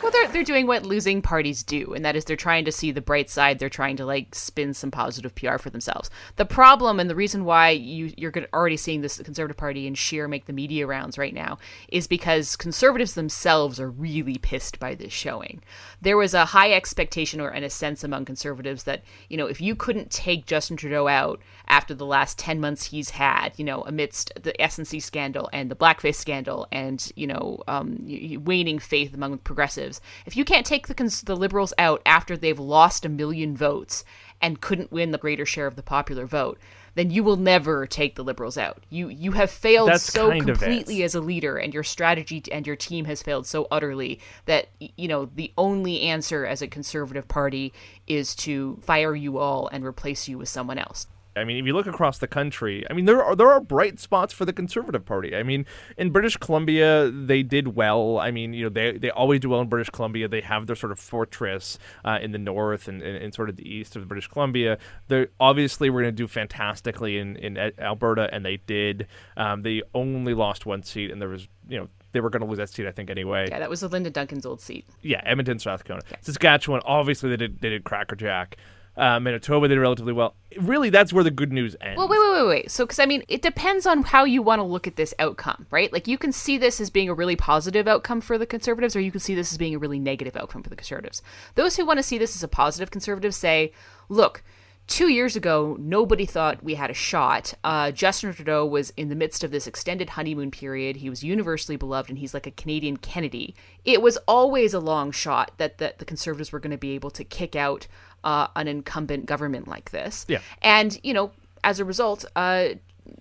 Well, 0.04 0.12
they're 0.12 0.28
they're 0.28 0.44
doing 0.44 0.66
what 0.66 0.84
losing 0.84 1.22
parties 1.22 1.62
do, 1.62 1.94
and 1.94 2.04
that 2.04 2.14
is 2.14 2.26
they're 2.26 2.36
trying 2.36 2.66
to 2.66 2.72
see 2.72 2.90
the 2.90 3.00
bright 3.00 3.30
side. 3.30 3.58
They're 3.58 3.70
trying 3.70 3.96
to 3.96 4.04
like 4.04 4.34
spin 4.34 4.74
some 4.74 4.90
positive 4.90 5.34
PR 5.34 5.56
for 5.56 5.70
themselves. 5.70 6.10
The 6.36 6.44
problem 6.44 7.00
and 7.00 7.08
the 7.08 7.14
reason 7.14 7.46
why 7.46 7.70
you 7.70 8.12
you're 8.14 8.34
already 8.52 8.76
seeing 8.76 9.00
this 9.00 9.16
Conservative 9.22 9.56
Party 9.56 9.86
and 9.86 9.96
Scheer 9.96 10.28
make 10.28 10.44
the 10.44 10.52
media 10.52 10.86
rounds 10.86 11.16
right 11.16 11.32
now 11.32 11.56
is 11.88 12.06
because 12.06 12.54
conservatives 12.54 13.14
themselves 13.14 13.80
are 13.80 13.88
really 13.88 14.36
pissed 14.36 14.78
by 14.78 14.94
this 14.94 15.10
showing. 15.10 15.62
There 16.02 16.18
was 16.18 16.34
a 16.34 16.44
high 16.44 16.72
expectation 16.72 17.40
or 17.40 17.48
and 17.48 17.64
a 17.64 17.70
sense 17.70 18.04
among 18.04 18.26
conservatives 18.26 18.84
that 18.84 19.04
you 19.30 19.38
know 19.38 19.46
if 19.46 19.58
you 19.58 19.74
couldn't 19.74 20.10
take 20.10 20.44
Justin 20.44 20.76
Trudeau 20.76 21.08
out 21.08 21.40
after 21.66 21.94
the 21.94 22.04
last 22.04 22.38
ten 22.38 22.60
months 22.60 22.84
he's 22.84 23.08
had, 23.08 23.54
you 23.56 23.64
know, 23.64 23.80
amidst 23.86 24.34
the 24.34 24.52
SNC 24.60 25.00
scandal 25.00 25.48
and 25.54 25.70
the 25.70 25.74
blackface 25.74 26.16
scandal 26.16 26.66
and 26.70 27.10
you 27.16 27.26
know 27.26 27.62
um, 27.66 28.06
waning 28.44 28.78
faith 28.78 29.14
among 29.14 29.38
progressives 29.38 29.93
if 30.26 30.36
you 30.36 30.44
can't 30.44 30.66
take 30.66 30.86
the 30.88 30.94
cons- 30.94 31.22
the 31.22 31.36
liberals 31.36 31.72
out 31.78 32.02
after 32.06 32.36
they've 32.36 32.58
lost 32.58 33.04
a 33.04 33.08
million 33.08 33.56
votes 33.56 34.04
and 34.40 34.60
couldn't 34.60 34.92
win 34.92 35.10
the 35.10 35.18
greater 35.18 35.46
share 35.46 35.66
of 35.66 35.76
the 35.76 35.82
popular 35.82 36.26
vote, 36.26 36.58
then 36.94 37.10
you 37.10 37.24
will 37.24 37.36
never 37.36 37.86
take 37.86 38.14
the 38.14 38.22
liberals 38.24 38.56
out. 38.56 38.84
You 38.90 39.08
you 39.08 39.32
have 39.32 39.50
failed 39.50 39.88
That's 39.88 40.04
so 40.04 40.30
kind 40.30 40.48
of 40.48 40.56
it. 40.56 40.60
completely 40.60 41.02
as 41.02 41.14
a 41.14 41.20
leader, 41.20 41.56
and 41.56 41.74
your 41.74 41.82
strategy 41.82 42.42
and 42.52 42.66
your 42.66 42.76
team 42.76 43.04
has 43.06 43.22
failed 43.22 43.46
so 43.46 43.66
utterly 43.70 44.20
that 44.46 44.68
you 44.78 45.08
know 45.08 45.28
the 45.34 45.52
only 45.58 46.02
answer 46.02 46.46
as 46.46 46.62
a 46.62 46.68
conservative 46.68 47.26
party 47.26 47.72
is 48.06 48.34
to 48.36 48.78
fire 48.82 49.14
you 49.14 49.38
all 49.38 49.68
and 49.68 49.84
replace 49.84 50.28
you 50.28 50.38
with 50.38 50.48
someone 50.48 50.78
else. 50.78 51.06
I 51.36 51.44
mean, 51.44 51.56
if 51.58 51.66
you 51.66 51.72
look 51.72 51.86
across 51.86 52.18
the 52.18 52.26
country, 52.26 52.84
I 52.88 52.92
mean, 52.92 53.04
there 53.04 53.22
are 53.22 53.34
there 53.34 53.50
are 53.50 53.60
bright 53.60 53.98
spots 53.98 54.32
for 54.32 54.44
the 54.44 54.52
Conservative 54.52 55.04
Party. 55.04 55.34
I 55.34 55.42
mean, 55.42 55.66
in 55.96 56.10
British 56.10 56.36
Columbia, 56.36 57.10
they 57.10 57.42
did 57.42 57.74
well. 57.74 58.18
I 58.18 58.30
mean, 58.30 58.52
you 58.52 58.64
know, 58.64 58.68
they 58.68 58.98
they 58.98 59.10
always 59.10 59.40
do 59.40 59.50
well 59.50 59.60
in 59.60 59.68
British 59.68 59.90
Columbia. 59.90 60.28
They 60.28 60.40
have 60.40 60.66
their 60.66 60.76
sort 60.76 60.92
of 60.92 60.98
fortress 60.98 61.78
uh, 62.04 62.18
in 62.22 62.32
the 62.32 62.38
north 62.38 62.88
and, 62.88 63.02
and, 63.02 63.16
and, 63.16 63.34
sort 63.34 63.48
of 63.48 63.56
the 63.56 63.68
east 63.68 63.96
of 63.96 64.06
British 64.06 64.28
Columbia. 64.28 64.78
They 65.08 65.26
obviously 65.40 65.90
were 65.90 66.02
going 66.02 66.14
to 66.14 66.16
do 66.16 66.28
fantastically 66.28 67.18
in 67.18 67.36
in 67.36 67.58
Alberta, 67.78 68.28
and 68.32 68.44
they 68.44 68.58
did. 68.58 69.06
Um, 69.36 69.62
they 69.62 69.82
only 69.94 70.34
lost 70.34 70.66
one 70.66 70.82
seat, 70.82 71.10
and 71.10 71.20
there 71.20 71.28
was 71.28 71.48
you 71.68 71.78
know 71.78 71.88
they 72.12 72.20
were 72.20 72.30
going 72.30 72.42
to 72.42 72.46
lose 72.46 72.58
that 72.58 72.70
seat, 72.70 72.86
I 72.86 72.92
think, 72.92 73.10
anyway. 73.10 73.48
Yeah, 73.50 73.58
that 73.58 73.68
was 73.68 73.80
the 73.80 73.88
Linda 73.88 74.08
Duncan's 74.08 74.46
old 74.46 74.60
seat. 74.60 74.86
Yeah, 75.02 75.20
Edmonton, 75.24 75.58
Strathcona, 75.58 76.02
yeah. 76.10 76.16
Saskatchewan. 76.20 76.80
Obviously, 76.84 77.28
they 77.30 77.36
did 77.36 77.60
they 77.60 77.70
did 77.70 77.84
crackerjack. 77.84 78.56
Uh, 78.96 79.18
Manitoba 79.18 79.66
did 79.66 79.78
relatively 79.78 80.12
well. 80.12 80.34
Really, 80.56 80.88
that's 80.88 81.12
where 81.12 81.24
the 81.24 81.30
good 81.30 81.52
news 81.52 81.74
ends. 81.80 81.98
Well, 81.98 82.06
wait, 82.06 82.20
wait, 82.20 82.32
wait, 82.32 82.48
wait. 82.48 82.70
So, 82.70 82.84
because 82.84 83.00
I 83.00 83.06
mean, 83.06 83.24
it 83.28 83.42
depends 83.42 83.86
on 83.86 84.04
how 84.04 84.24
you 84.24 84.40
want 84.40 84.60
to 84.60 84.62
look 84.62 84.86
at 84.86 84.94
this 84.94 85.12
outcome, 85.18 85.66
right? 85.72 85.92
Like, 85.92 86.06
you 86.06 86.16
can 86.16 86.30
see 86.30 86.58
this 86.58 86.80
as 86.80 86.90
being 86.90 87.08
a 87.08 87.14
really 87.14 87.34
positive 87.34 87.88
outcome 87.88 88.20
for 88.20 88.38
the 88.38 88.46
conservatives, 88.46 88.94
or 88.94 89.00
you 89.00 89.10
can 89.10 89.20
see 89.20 89.34
this 89.34 89.50
as 89.50 89.58
being 89.58 89.74
a 89.74 89.78
really 89.78 89.98
negative 89.98 90.36
outcome 90.36 90.62
for 90.62 90.70
the 90.70 90.76
conservatives. 90.76 91.22
Those 91.56 91.76
who 91.76 91.84
want 91.84 91.98
to 91.98 92.04
see 92.04 92.18
this 92.18 92.36
as 92.36 92.44
a 92.44 92.48
positive 92.48 92.92
conservative 92.92 93.34
say, 93.34 93.72
look, 94.08 94.44
two 94.86 95.08
years 95.08 95.34
ago, 95.34 95.76
nobody 95.80 96.26
thought 96.26 96.62
we 96.62 96.74
had 96.74 96.90
a 96.90 96.94
shot. 96.94 97.54
Uh, 97.64 97.90
Justin 97.90 98.32
Trudeau 98.32 98.64
was 98.64 98.90
in 98.96 99.08
the 99.08 99.16
midst 99.16 99.42
of 99.42 99.50
this 99.50 99.66
extended 99.66 100.10
honeymoon 100.10 100.52
period. 100.52 100.96
He 100.96 101.10
was 101.10 101.24
universally 101.24 101.76
beloved, 101.76 102.10
and 102.10 102.18
he's 102.20 102.34
like 102.34 102.46
a 102.46 102.52
Canadian 102.52 102.98
Kennedy. 102.98 103.56
It 103.84 104.02
was 104.02 104.18
always 104.28 104.72
a 104.72 104.78
long 104.78 105.10
shot 105.10 105.52
that 105.56 105.78
the, 105.78 105.94
the 105.98 106.04
Conservatives 106.04 106.52
were 106.52 106.60
going 106.60 106.70
to 106.70 106.78
be 106.78 106.92
able 106.92 107.10
to 107.10 107.24
kick 107.24 107.56
out 107.56 107.88
uh, 108.24 108.48
an 108.56 108.66
incumbent 108.66 109.26
government 109.26 109.68
like 109.68 109.92
this. 109.92 110.26
Yeah. 110.28 110.40
And, 110.62 110.98
you 111.02 111.14
know, 111.14 111.30
as 111.62 111.78
a 111.78 111.84
result, 111.84 112.24
uh, 112.34 112.70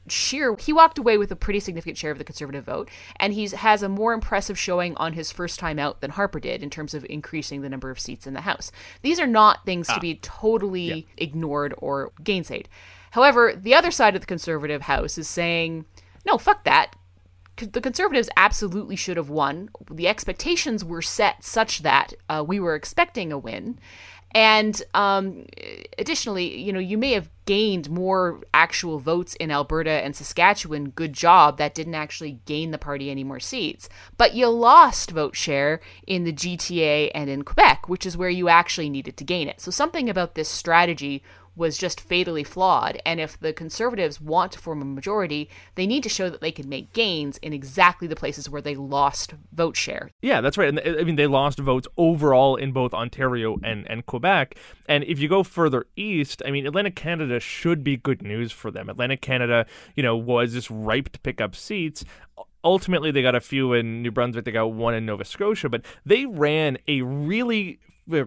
Scheer, 0.07 0.55
he 0.55 0.72
walked 0.72 0.98
away 0.98 1.17
with 1.17 1.31
a 1.31 1.36
pretty 1.36 1.60
significant 1.60 1.98
share 1.98 2.12
of 2.12 2.17
the 2.17 2.24
conservative 2.24 2.63
vote, 2.63 2.89
and 3.17 3.33
he 3.33 3.48
has 3.48 3.83
a 3.83 3.89
more 3.89 4.13
impressive 4.13 4.57
showing 4.57 4.95
on 4.95 5.13
his 5.13 5.31
first 5.31 5.60
time 5.60 5.77
out 5.77 6.01
than 6.01 6.12
Harper 6.12 6.39
did 6.39 6.63
in 6.63 6.69
terms 6.69 6.93
of 6.93 7.05
increasing 7.10 7.62
the 7.62 7.69
number 7.69 7.89
of 7.89 8.00
seats 8.00 8.25
in 8.25 8.33
the 8.33 8.41
House. 8.41 8.72
These 9.01 9.19
are 9.19 9.27
not 9.27 9.65
things 9.65 9.89
ah. 9.89 9.95
to 9.95 10.00
be 10.00 10.15
totally 10.15 10.81
yeah. 10.81 11.01
ignored 11.17 11.74
or 11.77 12.12
gainsaid. 12.22 12.67
However, 13.12 13.53
the 13.55 13.75
other 13.75 13.91
side 13.91 14.15
of 14.15 14.22
the 14.22 14.27
conservative 14.27 14.83
House 14.83 15.17
is 15.17 15.27
saying, 15.27 15.86
no, 16.25 16.38
fuck 16.38 16.63
that. 16.63 16.95
The 17.57 17.81
conservatives 17.81 18.29
absolutely 18.36 18.95
should 18.95 19.17
have 19.17 19.29
won. 19.29 19.69
The 19.91 20.07
expectations 20.07 20.83
were 20.83 21.03
set 21.03 21.43
such 21.43 21.83
that 21.83 22.13
uh, 22.27 22.43
we 22.45 22.60
were 22.60 22.74
expecting 22.74 23.31
a 23.31 23.38
win. 23.38 23.77
And 24.36 24.82
um, 24.94 25.46
additionally, 25.98 26.60
you 26.60 26.74
know, 26.74 26.80
you 26.80 26.98
may 26.98 27.12
have 27.12 27.30
gained 27.46 27.90
more 27.90 28.42
actual 28.54 29.00
votes 29.00 29.36
in 29.36 29.52
Alberta 29.52 29.92
and 29.92 30.16
Saskatchewan. 30.16 30.90
Good 30.90 31.13
job. 31.13 31.58
That 31.58 31.75
didn't 31.75 31.96
actually 31.96 32.40
gain 32.46 32.72
the 32.72 32.78
party 32.78 33.12
any 33.12 33.24
more 33.24 33.40
seats. 33.40 33.90
But 34.18 34.34
you 34.34 34.48
lost 34.48 35.12
vote 35.12 35.36
share 35.36 35.82
in 36.08 36.24
the 36.24 36.34
GTA 36.34 37.12
and 37.13 37.30
in 37.30 37.44
Quebec, 37.44 37.88
which 37.88 38.06
is 38.06 38.18
where 38.18 38.30
you 38.30 38.50
actually 38.50 38.90
needed 38.90 39.18
to 39.18 39.24
gain 39.24 39.48
it. 39.48 39.62
So 39.62 39.72
something 39.72 40.10
about 40.10 40.36
this 40.36 40.50
strategy 40.50 41.22
was 41.55 41.77
just 41.77 42.01
fatally 42.01 42.43
flawed. 42.43 43.00
And 43.05 43.19
if 43.19 43.39
the 43.39 43.53
conservatives 43.53 44.19
want 44.19 44.51
to 44.53 44.60
form 44.60 44.81
a 44.81 44.86
majority, 44.86 45.50
they 45.75 45.86
need 45.86 46.03
to 46.03 46.10
show 46.10 46.29
that 46.29 46.41
they 46.41 46.51
can 46.51 46.67
make 46.67 46.93
gains 46.93 47.38
in 47.38 47.53
exactly 47.53 48.07
the 48.07 48.15
places 48.15 48.50
where 48.50 48.62
they 48.62 48.75
lost 48.75 49.33
vote 49.51 49.77
share. 49.77 50.10
Yeah, 50.22 50.41
that's 50.41 50.57
right. 50.57 50.69
And 50.69 50.79
uh, 50.79 51.00
I 51.00 51.03
mean, 51.03 51.15
they 51.15 51.27
lost 51.27 51.60
votes 51.60 51.88
overall 51.98 52.55
in 52.55 52.72
both 52.72 52.93
Ontario 52.93 53.57
and, 53.63 53.89
and 53.89 54.05
Quebec. 54.05 54.57
And 54.88 55.03
if 55.03 55.19
you 55.19 55.27
go 55.27 55.43
further 55.43 55.86
east, 55.95 56.41
I 56.45 56.51
mean, 56.51 56.65
Atlantic 56.65 56.95
Canada 56.95 57.39
should 57.39 57.83
be 57.83 57.98
good 57.98 58.22
news 58.22 58.51
for 58.51 58.72
them. 58.72 58.89
Atlantic 58.89 59.22
Canada, 59.22 59.65
you 59.95 60.03
know, 60.03 60.15
was 60.15 60.53
just 60.53 60.69
ripe 60.69 61.10
to 61.10 61.19
pick 61.19 61.39
up 61.39 61.55
seats 61.55 62.03
ultimately 62.63 63.12
they 63.12 63.22
got 63.22 63.36
a 63.36 63.41
few 63.41 63.74
in 63.74 64.01
New 64.01 64.12
Brunswick, 64.12 64.45
they 64.45 64.51
got 64.51 64.72
one 64.72 64.93
in 64.93 65.05
Nova 65.05 65.25
Scotia, 65.25 65.69
but 65.69 65.83
they 66.05 66.25
ran 66.25 66.77
a 66.88 67.01
really 67.01 67.79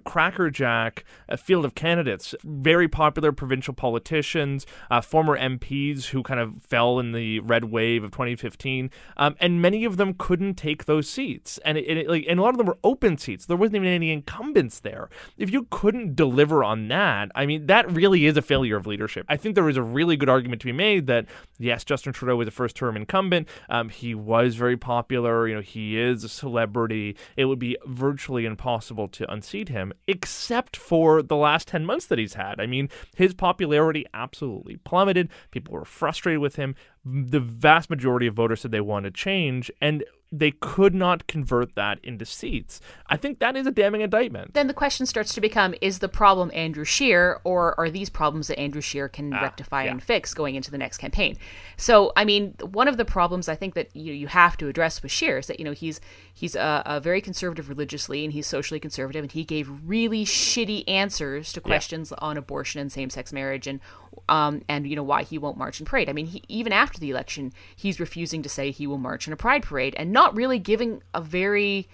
crackerjack 0.04 1.04
a 1.28 1.36
field 1.36 1.64
of 1.64 1.74
candidates, 1.74 2.34
very 2.44 2.88
popular 2.88 3.32
provincial 3.32 3.74
politicians, 3.74 4.66
uh, 4.90 5.00
former 5.00 5.38
MPs 5.38 6.06
who 6.06 6.22
kind 6.22 6.40
of 6.40 6.62
fell 6.62 6.98
in 6.98 7.12
the 7.12 7.40
red 7.40 7.64
wave 7.64 8.04
of 8.04 8.10
2015, 8.10 8.90
um, 9.16 9.36
and 9.40 9.60
many 9.60 9.84
of 9.84 9.96
them 9.96 10.14
couldn't 10.14 10.54
take 10.54 10.84
those 10.84 11.08
seats, 11.08 11.58
and 11.64 11.78
it, 11.78 11.98
it, 11.98 12.08
like, 12.08 12.24
and 12.28 12.38
a 12.38 12.42
lot 12.42 12.50
of 12.50 12.58
them 12.58 12.66
were 12.66 12.78
open 12.84 13.18
seats. 13.18 13.46
There 13.46 13.56
wasn't 13.56 13.76
even 13.76 13.88
any 13.88 14.10
incumbents 14.10 14.80
there. 14.80 15.08
If 15.36 15.50
you 15.50 15.66
couldn't 15.70 16.16
deliver 16.16 16.64
on 16.64 16.88
that, 16.88 17.30
I 17.34 17.46
mean, 17.46 17.66
that 17.66 17.90
really 17.90 18.26
is 18.26 18.36
a 18.36 18.42
failure 18.42 18.76
of 18.76 18.86
leadership. 18.86 19.26
I 19.28 19.36
think 19.36 19.54
there 19.54 19.68
is 19.68 19.76
a 19.76 19.82
really 19.82 20.16
good 20.16 20.28
argument 20.28 20.60
to 20.62 20.66
be 20.66 20.72
made 20.72 21.06
that 21.06 21.26
yes, 21.58 21.84
Justin 21.84 22.12
Trudeau 22.12 22.36
was 22.36 22.48
a 22.48 22.50
first-term 22.52 22.96
incumbent. 22.96 23.48
Um, 23.68 23.88
he 23.88 24.14
was 24.14 24.54
very 24.54 24.76
popular. 24.76 25.48
You 25.48 25.56
know, 25.56 25.60
he 25.60 25.98
is 25.98 26.24
a 26.24 26.28
celebrity. 26.28 27.16
It 27.36 27.46
would 27.46 27.58
be 27.58 27.76
virtually 27.86 28.44
impossible 28.44 29.08
to 29.08 29.30
unseat 29.30 29.65
him, 29.68 29.92
except 30.06 30.76
for 30.76 31.22
the 31.22 31.36
last 31.36 31.68
10 31.68 31.84
months 31.84 32.06
that 32.06 32.18
he's 32.18 32.34
had. 32.34 32.60
I 32.60 32.66
mean, 32.66 32.88
his 33.16 33.34
popularity 33.34 34.06
absolutely 34.14 34.76
plummeted. 34.76 35.28
People 35.50 35.74
were 35.74 35.84
frustrated 35.84 36.40
with 36.40 36.56
him. 36.56 36.74
The 37.04 37.40
vast 37.40 37.90
majority 37.90 38.26
of 38.26 38.34
voters 38.34 38.60
said 38.60 38.70
they 38.70 38.80
wanted 38.80 39.14
change. 39.14 39.70
And 39.80 40.04
they 40.32 40.50
could 40.50 40.94
not 40.94 41.26
convert 41.26 41.74
that 41.76 41.98
into 42.02 42.24
seats. 42.24 42.80
I 43.08 43.16
think 43.16 43.38
that 43.38 43.56
is 43.56 43.66
a 43.66 43.70
damning 43.70 44.00
indictment. 44.00 44.54
Then 44.54 44.66
the 44.66 44.74
question 44.74 45.06
starts 45.06 45.32
to 45.34 45.40
become 45.40 45.74
is 45.80 46.00
the 46.00 46.08
problem 46.08 46.50
Andrew 46.52 46.84
Scheer, 46.84 47.40
or 47.44 47.78
are 47.78 47.90
these 47.90 48.10
problems 48.10 48.48
that 48.48 48.58
Andrew 48.58 48.80
Scheer 48.80 49.08
can 49.08 49.32
ah, 49.32 49.40
rectify 49.40 49.84
yeah. 49.84 49.92
and 49.92 50.02
fix 50.02 50.34
going 50.34 50.56
into 50.56 50.70
the 50.70 50.78
next 50.78 50.98
campaign? 50.98 51.36
So, 51.76 52.12
I 52.16 52.24
mean, 52.24 52.54
one 52.60 52.88
of 52.88 52.96
the 52.96 53.04
problems 53.04 53.48
I 53.48 53.54
think 53.54 53.74
that 53.74 53.94
you, 53.94 54.12
you 54.12 54.26
have 54.26 54.56
to 54.58 54.68
address 54.68 55.02
with 55.02 55.12
Scheer 55.12 55.38
is 55.38 55.46
that, 55.46 55.60
you 55.60 55.64
know, 55.64 55.72
he's 55.72 56.00
he's 56.34 56.56
a, 56.56 56.82
a 56.84 57.00
very 57.00 57.20
conservative 57.20 57.68
religiously 57.68 58.24
and 58.24 58.32
he's 58.32 58.46
socially 58.46 58.80
conservative, 58.80 59.22
and 59.22 59.32
he 59.32 59.44
gave 59.44 59.70
really 59.84 60.24
shitty 60.24 60.84
answers 60.88 61.52
to 61.52 61.60
questions 61.60 62.10
yeah. 62.10 62.18
on 62.26 62.36
abortion 62.36 62.80
and 62.80 62.90
same 62.90 63.10
sex 63.10 63.32
marriage 63.32 63.66
and 63.66 63.80
um, 64.28 64.62
and 64.68 64.88
you 64.88 64.96
know 64.96 65.02
why 65.02 65.22
he 65.22 65.38
won't 65.38 65.56
march 65.56 65.78
in 65.78 65.86
parade. 65.86 66.08
I 66.08 66.12
mean, 66.12 66.26
he, 66.26 66.42
even 66.48 66.72
after 66.72 66.98
the 66.98 67.10
election, 67.10 67.52
he's 67.76 68.00
refusing 68.00 68.42
to 68.42 68.48
say 68.48 68.70
he 68.70 68.86
will 68.86 68.98
march 68.98 69.26
in 69.26 69.32
a 69.32 69.36
pride 69.36 69.62
parade 69.62 69.94
and 69.96 70.12
not 70.16 70.34
really 70.34 70.58
giving 70.58 71.02
a 71.12 71.20
very 71.20 71.88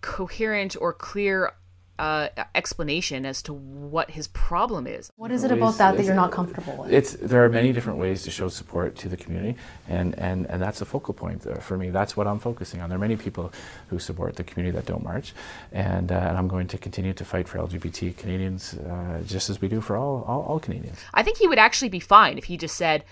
coherent 0.00 0.76
or 0.80 0.92
clear 0.92 1.52
uh, 1.98 2.28
explanation 2.54 3.24
as 3.24 3.42
to 3.42 3.52
what 3.52 4.10
his 4.10 4.26
problem 4.28 4.86
is. 4.86 5.10
What 5.16 5.30
is 5.30 5.44
it 5.44 5.50
about 5.50 5.78
that 5.78 5.96
that 5.96 6.04
you're 6.04 6.14
not 6.14 6.30
comfortable 6.30 6.74
with? 6.78 6.92
It's 6.92 7.12
there 7.32 7.42
are 7.44 7.48
many 7.48 7.72
different 7.72 7.98
ways 7.98 8.22
to 8.24 8.30
show 8.30 8.48
support 8.48 8.96
to 8.96 9.08
the 9.08 9.16
community, 9.16 9.56
and 9.88 10.08
and 10.18 10.46
and 10.50 10.60
that's 10.60 10.80
a 10.80 10.84
focal 10.84 11.14
point 11.14 11.40
for 11.62 11.76
me. 11.76 11.90
That's 11.90 12.16
what 12.16 12.26
I'm 12.26 12.38
focusing 12.38 12.80
on. 12.80 12.88
There 12.90 12.96
are 12.96 13.06
many 13.08 13.16
people 13.16 13.52
who 13.88 13.98
support 13.98 14.36
the 14.36 14.44
community 14.44 14.76
that 14.76 14.86
don't 14.86 15.04
march, 15.12 15.32
and 15.72 16.12
uh, 16.12 16.28
and 16.28 16.36
I'm 16.38 16.48
going 16.48 16.68
to 16.68 16.78
continue 16.78 17.14
to 17.14 17.24
fight 17.24 17.48
for 17.48 17.58
LGBT 17.58 18.16
Canadians 18.16 18.74
uh, 18.74 19.22
just 19.34 19.48
as 19.50 19.60
we 19.62 19.68
do 19.68 19.80
for 19.80 19.96
all, 19.96 20.24
all 20.30 20.42
all 20.48 20.60
Canadians. 20.60 20.98
I 21.14 21.22
think 21.22 21.38
he 21.38 21.46
would 21.46 21.58
actually 21.58 21.92
be 21.98 22.00
fine 22.00 22.36
if 22.36 22.44
he 22.44 22.56
just 22.56 22.76
said 22.76 23.04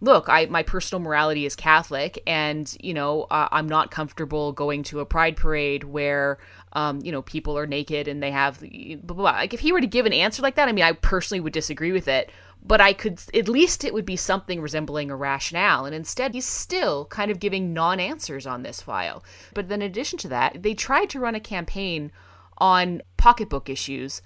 look, 0.00 0.28
I 0.28 0.46
my 0.46 0.62
personal 0.62 1.02
morality 1.02 1.46
is 1.46 1.56
Catholic, 1.56 2.22
and 2.26 2.74
you 2.80 2.94
know 2.94 3.22
uh, 3.30 3.48
I'm 3.50 3.68
not 3.68 3.90
comfortable 3.90 4.52
going 4.52 4.82
to 4.84 5.00
a 5.00 5.06
pride 5.06 5.36
parade 5.36 5.84
where 5.84 6.38
um, 6.72 7.00
you 7.02 7.12
know 7.12 7.22
people 7.22 7.56
are 7.56 7.66
naked 7.66 8.08
and 8.08 8.22
they 8.22 8.30
have 8.30 8.60
blah, 8.60 8.96
blah, 9.02 9.16
blah. 9.16 9.30
like 9.32 9.54
if 9.54 9.60
he 9.60 9.72
were 9.72 9.80
to 9.80 9.86
give 9.86 10.06
an 10.06 10.12
answer 10.12 10.42
like 10.42 10.56
that, 10.56 10.68
I 10.68 10.72
mean 10.72 10.84
I 10.84 10.92
personally 10.92 11.40
would 11.40 11.52
disagree 11.52 11.92
with 11.92 12.08
it, 12.08 12.30
but 12.62 12.80
I 12.80 12.92
could 12.92 13.20
at 13.34 13.48
least 13.48 13.84
it 13.84 13.94
would 13.94 14.06
be 14.06 14.16
something 14.16 14.60
resembling 14.60 15.10
a 15.10 15.16
rationale, 15.16 15.84
and 15.84 15.94
instead 15.94 16.34
he's 16.34 16.46
still 16.46 17.06
kind 17.06 17.30
of 17.30 17.40
giving 17.40 17.72
non-answers 17.72 18.46
on 18.46 18.62
this 18.62 18.82
file. 18.82 19.24
But 19.54 19.68
then 19.68 19.82
in 19.82 19.90
addition 19.90 20.18
to 20.20 20.28
that, 20.28 20.62
they 20.62 20.74
tried 20.74 21.10
to 21.10 21.20
run 21.20 21.34
a 21.34 21.40
campaign 21.40 22.12
on 22.58 23.02
pocketbook 23.16 23.68
issues 23.68 24.22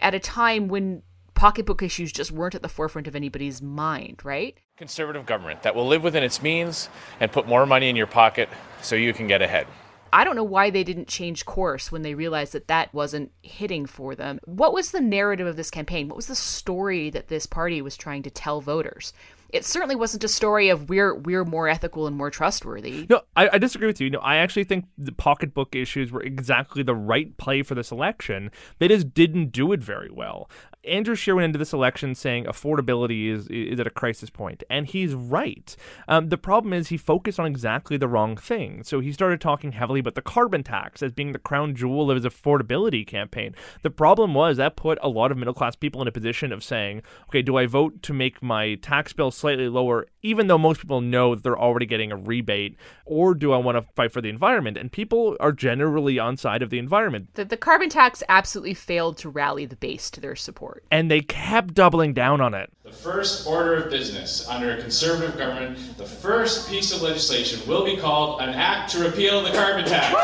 at 0.00 0.14
a 0.14 0.20
time 0.20 0.68
when 0.68 1.02
pocketbook 1.34 1.82
issues 1.82 2.12
just 2.12 2.32
weren't 2.32 2.54
at 2.54 2.62
the 2.62 2.68
forefront 2.68 3.06
of 3.06 3.16
anybody's 3.16 3.60
mind, 3.60 4.24
right? 4.24 4.56
Conservative 4.76 5.26
government 5.26 5.62
that 5.62 5.74
will 5.74 5.86
live 5.86 6.02
within 6.02 6.22
its 6.22 6.42
means 6.42 6.88
and 7.20 7.32
put 7.32 7.46
more 7.46 7.66
money 7.66 7.88
in 7.88 7.96
your 7.96 8.06
pocket 8.06 8.48
so 8.82 8.96
you 8.96 9.12
can 9.12 9.26
get 9.26 9.42
ahead. 9.42 9.66
I 10.12 10.22
don't 10.22 10.36
know 10.36 10.44
why 10.44 10.70
they 10.70 10.84
didn't 10.84 11.08
change 11.08 11.44
course 11.44 11.90
when 11.90 12.02
they 12.02 12.14
realized 12.14 12.52
that 12.52 12.68
that 12.68 12.94
wasn't 12.94 13.32
hitting 13.42 13.84
for 13.84 14.14
them. 14.14 14.38
What 14.44 14.72
was 14.72 14.92
the 14.92 15.00
narrative 15.00 15.48
of 15.48 15.56
this 15.56 15.72
campaign? 15.72 16.06
What 16.08 16.14
was 16.14 16.28
the 16.28 16.36
story 16.36 17.10
that 17.10 17.26
this 17.26 17.46
party 17.46 17.82
was 17.82 17.96
trying 17.96 18.22
to 18.22 18.30
tell 18.30 18.60
voters? 18.60 19.12
it 19.54 19.64
certainly 19.64 19.94
wasn't 19.94 20.24
a 20.24 20.28
story 20.28 20.68
of 20.68 20.88
we're 20.88 21.14
we're 21.14 21.44
more 21.44 21.68
ethical 21.68 22.08
and 22.08 22.16
more 22.16 22.28
trustworthy. 22.28 23.06
No, 23.08 23.22
I, 23.36 23.50
I 23.52 23.58
disagree 23.58 23.86
with 23.86 24.00
you. 24.00 24.10
No, 24.10 24.18
I 24.18 24.36
actually 24.36 24.64
think 24.64 24.86
the 24.98 25.12
pocketbook 25.12 25.76
issues 25.76 26.10
were 26.10 26.22
exactly 26.22 26.82
the 26.82 26.96
right 26.96 27.36
play 27.36 27.62
for 27.62 27.76
this 27.76 27.92
election. 27.92 28.50
They 28.80 28.88
just 28.88 29.14
didn't 29.14 29.52
do 29.52 29.70
it 29.70 29.80
very 29.80 30.10
well. 30.10 30.50
Andrew 30.86 31.14
Scheer 31.14 31.34
went 31.34 31.46
into 31.46 31.58
this 31.58 31.72
election 31.72 32.14
saying 32.14 32.44
affordability 32.44 33.28
is 33.28 33.46
is 33.48 33.80
at 33.80 33.86
a 33.86 33.90
crisis 33.90 34.30
point, 34.30 34.62
and 34.70 34.86
he's 34.86 35.14
right. 35.14 35.74
Um, 36.08 36.28
the 36.28 36.38
problem 36.38 36.72
is 36.72 36.88
he 36.88 36.96
focused 36.96 37.40
on 37.40 37.46
exactly 37.46 37.96
the 37.96 38.08
wrong 38.08 38.36
thing. 38.36 38.82
So 38.82 39.00
he 39.00 39.12
started 39.12 39.40
talking 39.40 39.72
heavily 39.72 40.00
about 40.00 40.14
the 40.14 40.22
carbon 40.22 40.62
tax 40.62 41.02
as 41.02 41.12
being 41.12 41.32
the 41.32 41.38
crown 41.38 41.74
jewel 41.74 42.10
of 42.10 42.16
his 42.16 42.24
affordability 42.24 43.06
campaign. 43.06 43.54
The 43.82 43.90
problem 43.90 44.34
was 44.34 44.56
that 44.56 44.76
put 44.76 44.98
a 45.02 45.08
lot 45.08 45.30
of 45.30 45.38
middle 45.38 45.54
class 45.54 45.76
people 45.76 46.02
in 46.02 46.08
a 46.08 46.12
position 46.12 46.52
of 46.52 46.64
saying, 46.64 47.02
okay, 47.28 47.42
do 47.42 47.56
I 47.56 47.66
vote 47.66 48.02
to 48.02 48.12
make 48.12 48.42
my 48.42 48.74
tax 48.76 49.12
bill 49.12 49.30
slightly 49.30 49.68
lower, 49.68 50.06
even 50.24 50.46
though 50.46 50.58
most 50.58 50.80
people 50.80 51.02
know 51.02 51.34
that 51.34 51.44
they're 51.44 51.58
already 51.58 51.86
getting 51.86 52.10
a 52.10 52.16
rebate, 52.16 52.76
or 53.04 53.34
do 53.34 53.52
I 53.52 53.58
want 53.58 53.76
to 53.76 53.82
fight 53.94 54.10
for 54.10 54.22
the 54.22 54.30
environment? 54.30 54.78
And 54.78 54.90
people 54.90 55.36
are 55.38 55.52
generally 55.52 56.18
on 56.18 56.38
side 56.38 56.62
of 56.62 56.70
the 56.70 56.78
environment. 56.78 57.34
The, 57.34 57.44
the 57.44 57.58
carbon 57.58 57.90
tax 57.90 58.22
absolutely 58.28 58.74
failed 58.74 59.18
to 59.18 59.28
rally 59.28 59.66
the 59.66 59.76
base 59.76 60.10
to 60.12 60.20
their 60.20 60.34
support. 60.34 60.82
And 60.90 61.10
they 61.10 61.20
kept 61.20 61.74
doubling 61.74 62.14
down 62.14 62.40
on 62.40 62.54
it. 62.54 62.72
The 62.82 62.90
first 62.90 63.46
order 63.46 63.74
of 63.74 63.90
business 63.90 64.48
under 64.48 64.72
a 64.72 64.80
conservative 64.80 65.36
government, 65.36 65.98
the 65.98 66.06
first 66.06 66.70
piece 66.70 66.90
of 66.92 67.02
legislation 67.02 67.60
will 67.68 67.84
be 67.84 67.98
called 67.98 68.40
an 68.40 68.48
act 68.48 68.92
to 68.92 69.04
repeal 69.04 69.42
the 69.42 69.50
carbon 69.50 69.84
tax. 69.84 70.14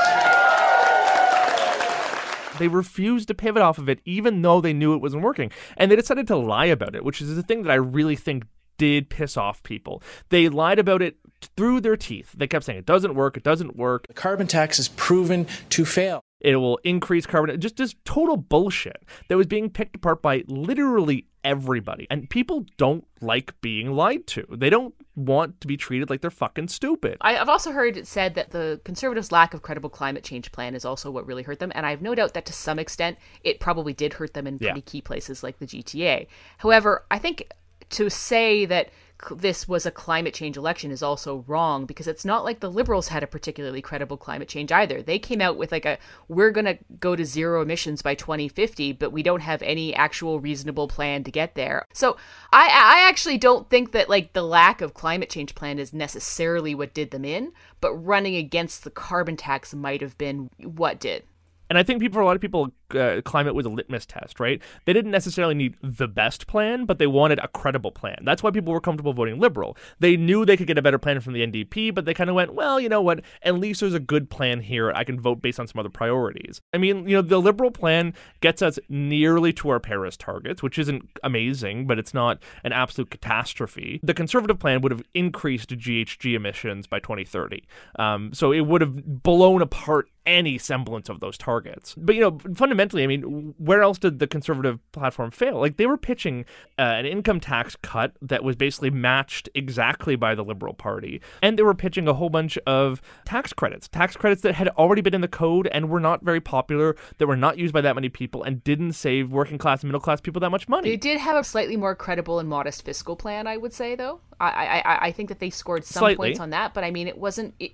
They 2.59 2.69
refused 2.69 3.29
to 3.29 3.35
pivot 3.35 3.63
off 3.63 3.79
of 3.79 3.89
it, 3.89 4.01
even 4.05 4.43
though 4.43 4.61
they 4.61 4.75
knew 4.75 4.95
it 4.95 5.01
wasn't 5.01 5.23
working. 5.23 5.51
And 5.79 5.91
they 5.91 5.97
decided 5.97 6.27
to 6.29 6.37
lie 6.37 6.67
about 6.67 6.95
it, 6.95 7.05
which 7.05 7.23
is 7.23 7.35
the 7.35 7.43
thing 7.43 7.63
that 7.63 7.71
I 7.71 7.77
really 7.77 8.17
think 8.17 8.45
did 8.81 9.11
piss 9.11 9.37
off 9.37 9.63
people. 9.63 10.03
They 10.31 10.49
lied 10.49 10.79
about 10.79 11.03
it 11.03 11.19
through 11.55 11.83
their 11.83 11.99
teeth. 11.99 12.33
They 12.35 12.47
kept 12.47 12.65
saying 12.65 12.79
it 12.79 12.87
doesn't 12.87 13.15
work, 13.15 13.37
it 13.37 13.43
doesn't 13.43 13.77
work. 13.77 14.07
The 14.09 14.15
carbon 14.15 14.47
tax 14.47 14.79
is 14.79 14.89
proven 14.89 15.47
to 15.69 15.85
fail. 15.85 16.25
It 16.41 16.57
will 16.57 16.79
increase 16.83 17.27
carbon. 17.27 17.61
Just 17.61 17.77
just 17.77 18.03
total 18.07 18.39
bullshit 18.39 19.05
that 19.29 19.37
was 19.37 19.47
being 19.47 19.69
picked 19.69 19.97
apart 19.97 20.23
by 20.23 20.45
literally 20.47 21.27
everybody. 21.45 22.07
And 22.11 22.31
people 22.31 22.65
don't 22.79 23.07
like 23.21 23.59
being 23.61 23.93
lied 23.93 24.27
to. 24.29 24.47
They 24.51 24.71
don't 24.71 24.95
want 25.15 25.61
to 25.61 25.67
be 25.67 25.77
treated 25.77 26.09
like 26.09 26.23
they're 26.23 26.31
fucking 26.31 26.69
stupid. 26.69 27.19
I've 27.21 27.51
also 27.51 27.73
heard 27.73 27.99
it 27.99 28.07
said 28.07 28.35
that 28.37 28.51
the 28.51 28.81
conservatives' 28.85 29.31
lack 29.31 29.53
of 29.53 29.61
credible 29.61 29.91
climate 29.91 30.25
change 30.25 30.51
plan 30.53 30.75
is 30.75 30.87
also 30.87 31.11
what 31.11 31.27
really 31.27 31.43
hurt 31.43 31.59
them. 31.59 31.73
And 31.75 31.85
I 31.85 31.91
have 31.91 32.01
no 32.01 32.15
doubt 32.15 32.33
that 32.33 32.47
to 32.47 32.55
some 32.55 32.79
extent 32.79 33.19
it 33.45 33.61
probably 33.61 33.93
did 33.93 34.15
hurt 34.15 34.33
them 34.33 34.47
in 34.47 34.59
pretty 34.59 34.81
yeah. 34.81 34.85
key 34.87 35.03
places 35.03 35.43
like 35.43 35.59
the 35.59 35.67
GTA. 35.67 36.27
However, 36.59 37.05
I 37.11 37.19
think 37.19 37.53
to 37.91 38.11
say 38.11 38.65
that 38.67 38.91
this 39.31 39.69
was 39.69 39.85
a 39.85 39.91
climate 39.91 40.35
change 40.35 40.57
election 40.57 40.91
is 40.91 41.03
also 41.03 41.45
wrong 41.47 41.85
because 41.85 42.09
it's 42.09 42.25
not 42.25 42.45
like 42.45 42.61
the 42.61 42.71
liberals 42.71 43.09
had 43.09 43.23
a 43.23 43.27
particularly 43.27 43.83
credible 43.83 44.17
climate 44.17 44.49
change 44.49 44.73
either. 44.73 45.03
They 45.03 45.19
came 45.19 45.41
out 45.41 45.57
with 45.57 45.73
like 45.73 45.85
a 45.85 45.99
we're 46.29 46.51
going 46.51 46.65
to 46.65 46.79
go 46.99 47.15
to 47.17 47.25
zero 47.25 47.63
emissions 47.63 48.03
by 48.03 48.15
2050, 48.15 48.93
but 48.93 49.13
we 49.13 49.23
don't 49.23 49.41
have 49.41 49.63
any 49.63 49.95
actual 49.95 50.41
reasonable 50.41 50.89
plan 50.89 51.25
to 51.25 51.31
get 51.31 51.55
there. 51.55 51.85
So 51.93 52.17
I 52.53 52.69
I 52.69 53.09
actually 53.09 53.39
don't 53.39 53.69
think 53.69 53.93
that 53.93 54.09
like 54.09 54.33
the 54.33 54.43
lack 54.43 54.81
of 54.81 54.95
climate 54.95 55.31
change 55.31 55.55
plan 55.55 55.79
is 55.79 55.93
necessarily 55.93 56.75
what 56.75 56.95
did 56.95 57.11
them 57.11 57.25
in, 57.25 57.53
but 57.81 57.95
running 57.95 58.37
against 58.37 58.85
the 58.85 58.91
carbon 58.91 59.37
tax 59.37 59.75
might 59.75 60.01
have 60.01 60.17
been 60.17 60.51
what 60.59 60.99
did. 60.99 61.25
And 61.69 61.79
I 61.79 61.85
think 61.85 62.01
people, 62.01 62.21
a 62.21 62.25
lot 62.25 62.35
of 62.35 62.43
people, 62.43 62.73
uh, 62.95 63.23
climate 63.23 63.55
was 63.55 63.67
a 63.67 63.71
litmus 63.71 64.07
test, 64.07 64.41
right? 64.41 64.61
They 64.85 64.93
didn't 64.93 65.11
necessarily 65.11 65.55
need 65.55 65.77
the 65.83 66.09
best 66.09 66.47
plan, 66.47 66.85
but 66.85 66.99
they 66.99 67.07
wanted 67.07 67.39
a 67.39 67.49
credible 67.49 67.91
plan. 67.91 68.19
That's 68.23 68.43
why 68.43 68.51
people 68.51 68.73
were 68.73 68.81
comfortable 68.81 69.13
voting 69.13 69.39
liberal. 69.39 69.77
They 69.99 70.17
knew 70.17 70.45
they 70.45 70.57
could 70.57 70.67
get 70.67 70.79
a 70.79 70.83
better 70.83 70.99
plan 70.99 71.21
from 71.21 71.33
the 71.33 71.47
NDP, 71.47 71.95
but 71.95 72.05
they 72.05 72.15
kind 72.15 72.31
of 72.31 72.37
went, 72.37 72.55
well, 72.55 72.81
you 72.81 72.89
know 72.89 73.03
what? 73.03 73.23
At 73.43 73.57
least 73.57 73.81
there's 73.81 73.95
a 73.95 74.01
good 74.01 74.31
plan 74.31 74.61
here. 74.61 74.93
I 74.93 75.05
can 75.05 75.21
vote 75.21 75.43
based 75.43 75.61
on 75.61 75.67
some 75.67 75.79
other 75.79 75.89
priorities. 75.89 76.61
I 76.73 76.79
mean, 76.79 77.09
you 77.09 77.17
know, 77.17 77.23
the 77.23 77.41
liberal 77.41 77.71
plan 77.71 78.15
gets 78.41 78.63
us 78.63 78.79
nearly 78.89 79.53
to 79.55 79.69
our 79.71 79.81
Paris 79.81 80.17
targets, 80.17 80.63
which 80.63 80.79
isn't 80.79 81.09
amazing, 81.23 81.87
but 81.87 81.99
it's 81.99 82.15
not 82.15 82.39
an 82.65 82.73
absolute 82.73 83.11
catastrophe. 83.11 84.01
The 84.03 84.15
conservative 84.15 84.59
plan 84.59 84.81
would 84.81 84.93
have 84.93 85.03
increased 85.15 85.71
GHG 85.71 86.35
emissions 86.35 86.87
by 86.87 87.01
2030. 87.01 87.65
Um, 87.99 88.33
so 88.33 88.53
it 88.53 88.61
would 88.61 88.81
have 88.81 89.23
blown 89.23 89.63
apart 89.63 90.09
any 90.27 90.59
semblance 90.59 91.09
of 91.09 91.21
those 91.21 91.37
targets. 91.39 91.95
But, 91.97 92.15
you 92.15 92.21
know, 92.21 92.39
fundamentally, 92.55 92.80
fundamentally, 92.81 93.05
I 93.05 93.07
mean, 93.07 93.55
where 93.59 93.83
else 93.83 93.99
did 93.99 94.19
the 94.19 94.27
conservative 94.27 94.79
platform 94.93 95.31
fail? 95.31 95.59
Like 95.59 95.77
they 95.77 95.87
were 95.87 95.97
pitching 95.97 96.45
uh, 96.79 96.83
an 96.83 97.07
income 97.07 97.41
tax 97.41 97.77
cut 97.83 98.13
that 98.23 98.43
was 98.43 98.57
basically 98.57 98.91
matched 98.91 99.49
exactly 99.55 100.17
by 100.17 100.35
the 100.35 100.43
Liberal 100.43 100.75
Party, 100.75 101.21
and 101.43 101.59
they 101.59 101.63
were 101.63 101.75
pitching 101.75 102.09
a 102.09 102.15
whole 102.15 102.31
bunch 102.31 102.59
of 102.67 103.03
tax 103.25 103.53
credits, 103.53 103.89
tax 103.89 104.17
credits 104.17 104.43
that 104.43 104.55
had 104.55 104.69
already 104.71 105.03
been 105.03 105.15
in 105.15 105.21
the 105.21 105.29
code 105.29 105.69
and 105.73 105.91
were 105.91 106.01
not 106.01 106.25
very 106.25 106.41
popular, 106.41 106.97
that 107.19 107.27
were 107.27 107.37
not 107.37 107.59
used 107.59 107.75
by 107.75 107.81
that 107.81 107.95
many 107.95 108.09
people, 108.09 108.43
and 108.43 108.65
didn't 108.65 108.93
save 108.93 109.31
working 109.31 109.59
class 109.59 109.83
and 109.83 109.89
middle 109.89 110.01
class 110.01 110.21
people 110.21 110.41
that 110.41 110.51
much 110.51 110.69
money. 110.69 110.91
They 110.91 110.97
did 110.97 111.19
have 111.19 111.37
a 111.37 111.45
slightly 111.45 111.77
more 111.77 111.95
credible 111.95 112.39
and 112.39 112.49
modest 112.49 112.85
fiscal 112.85 113.17
plan, 113.17 113.47
I 113.47 113.57
would 113.57 113.73
say, 113.73 113.95
though. 113.95 114.21
I 114.49 114.81
I, 114.81 114.99
I 115.09 115.13
think 115.13 115.29
that 115.29 115.39
they 115.39 115.51
scored 115.51 115.85
some 115.85 116.01
Slightly. 116.01 116.29
points 116.29 116.41
on 116.41 116.51
that, 116.51 116.75
but 116.75 116.85
I 116.85 116.91
mean, 116.91 117.09
it 117.09 117.19
wasn't. 117.19 117.55
It, 117.59 117.73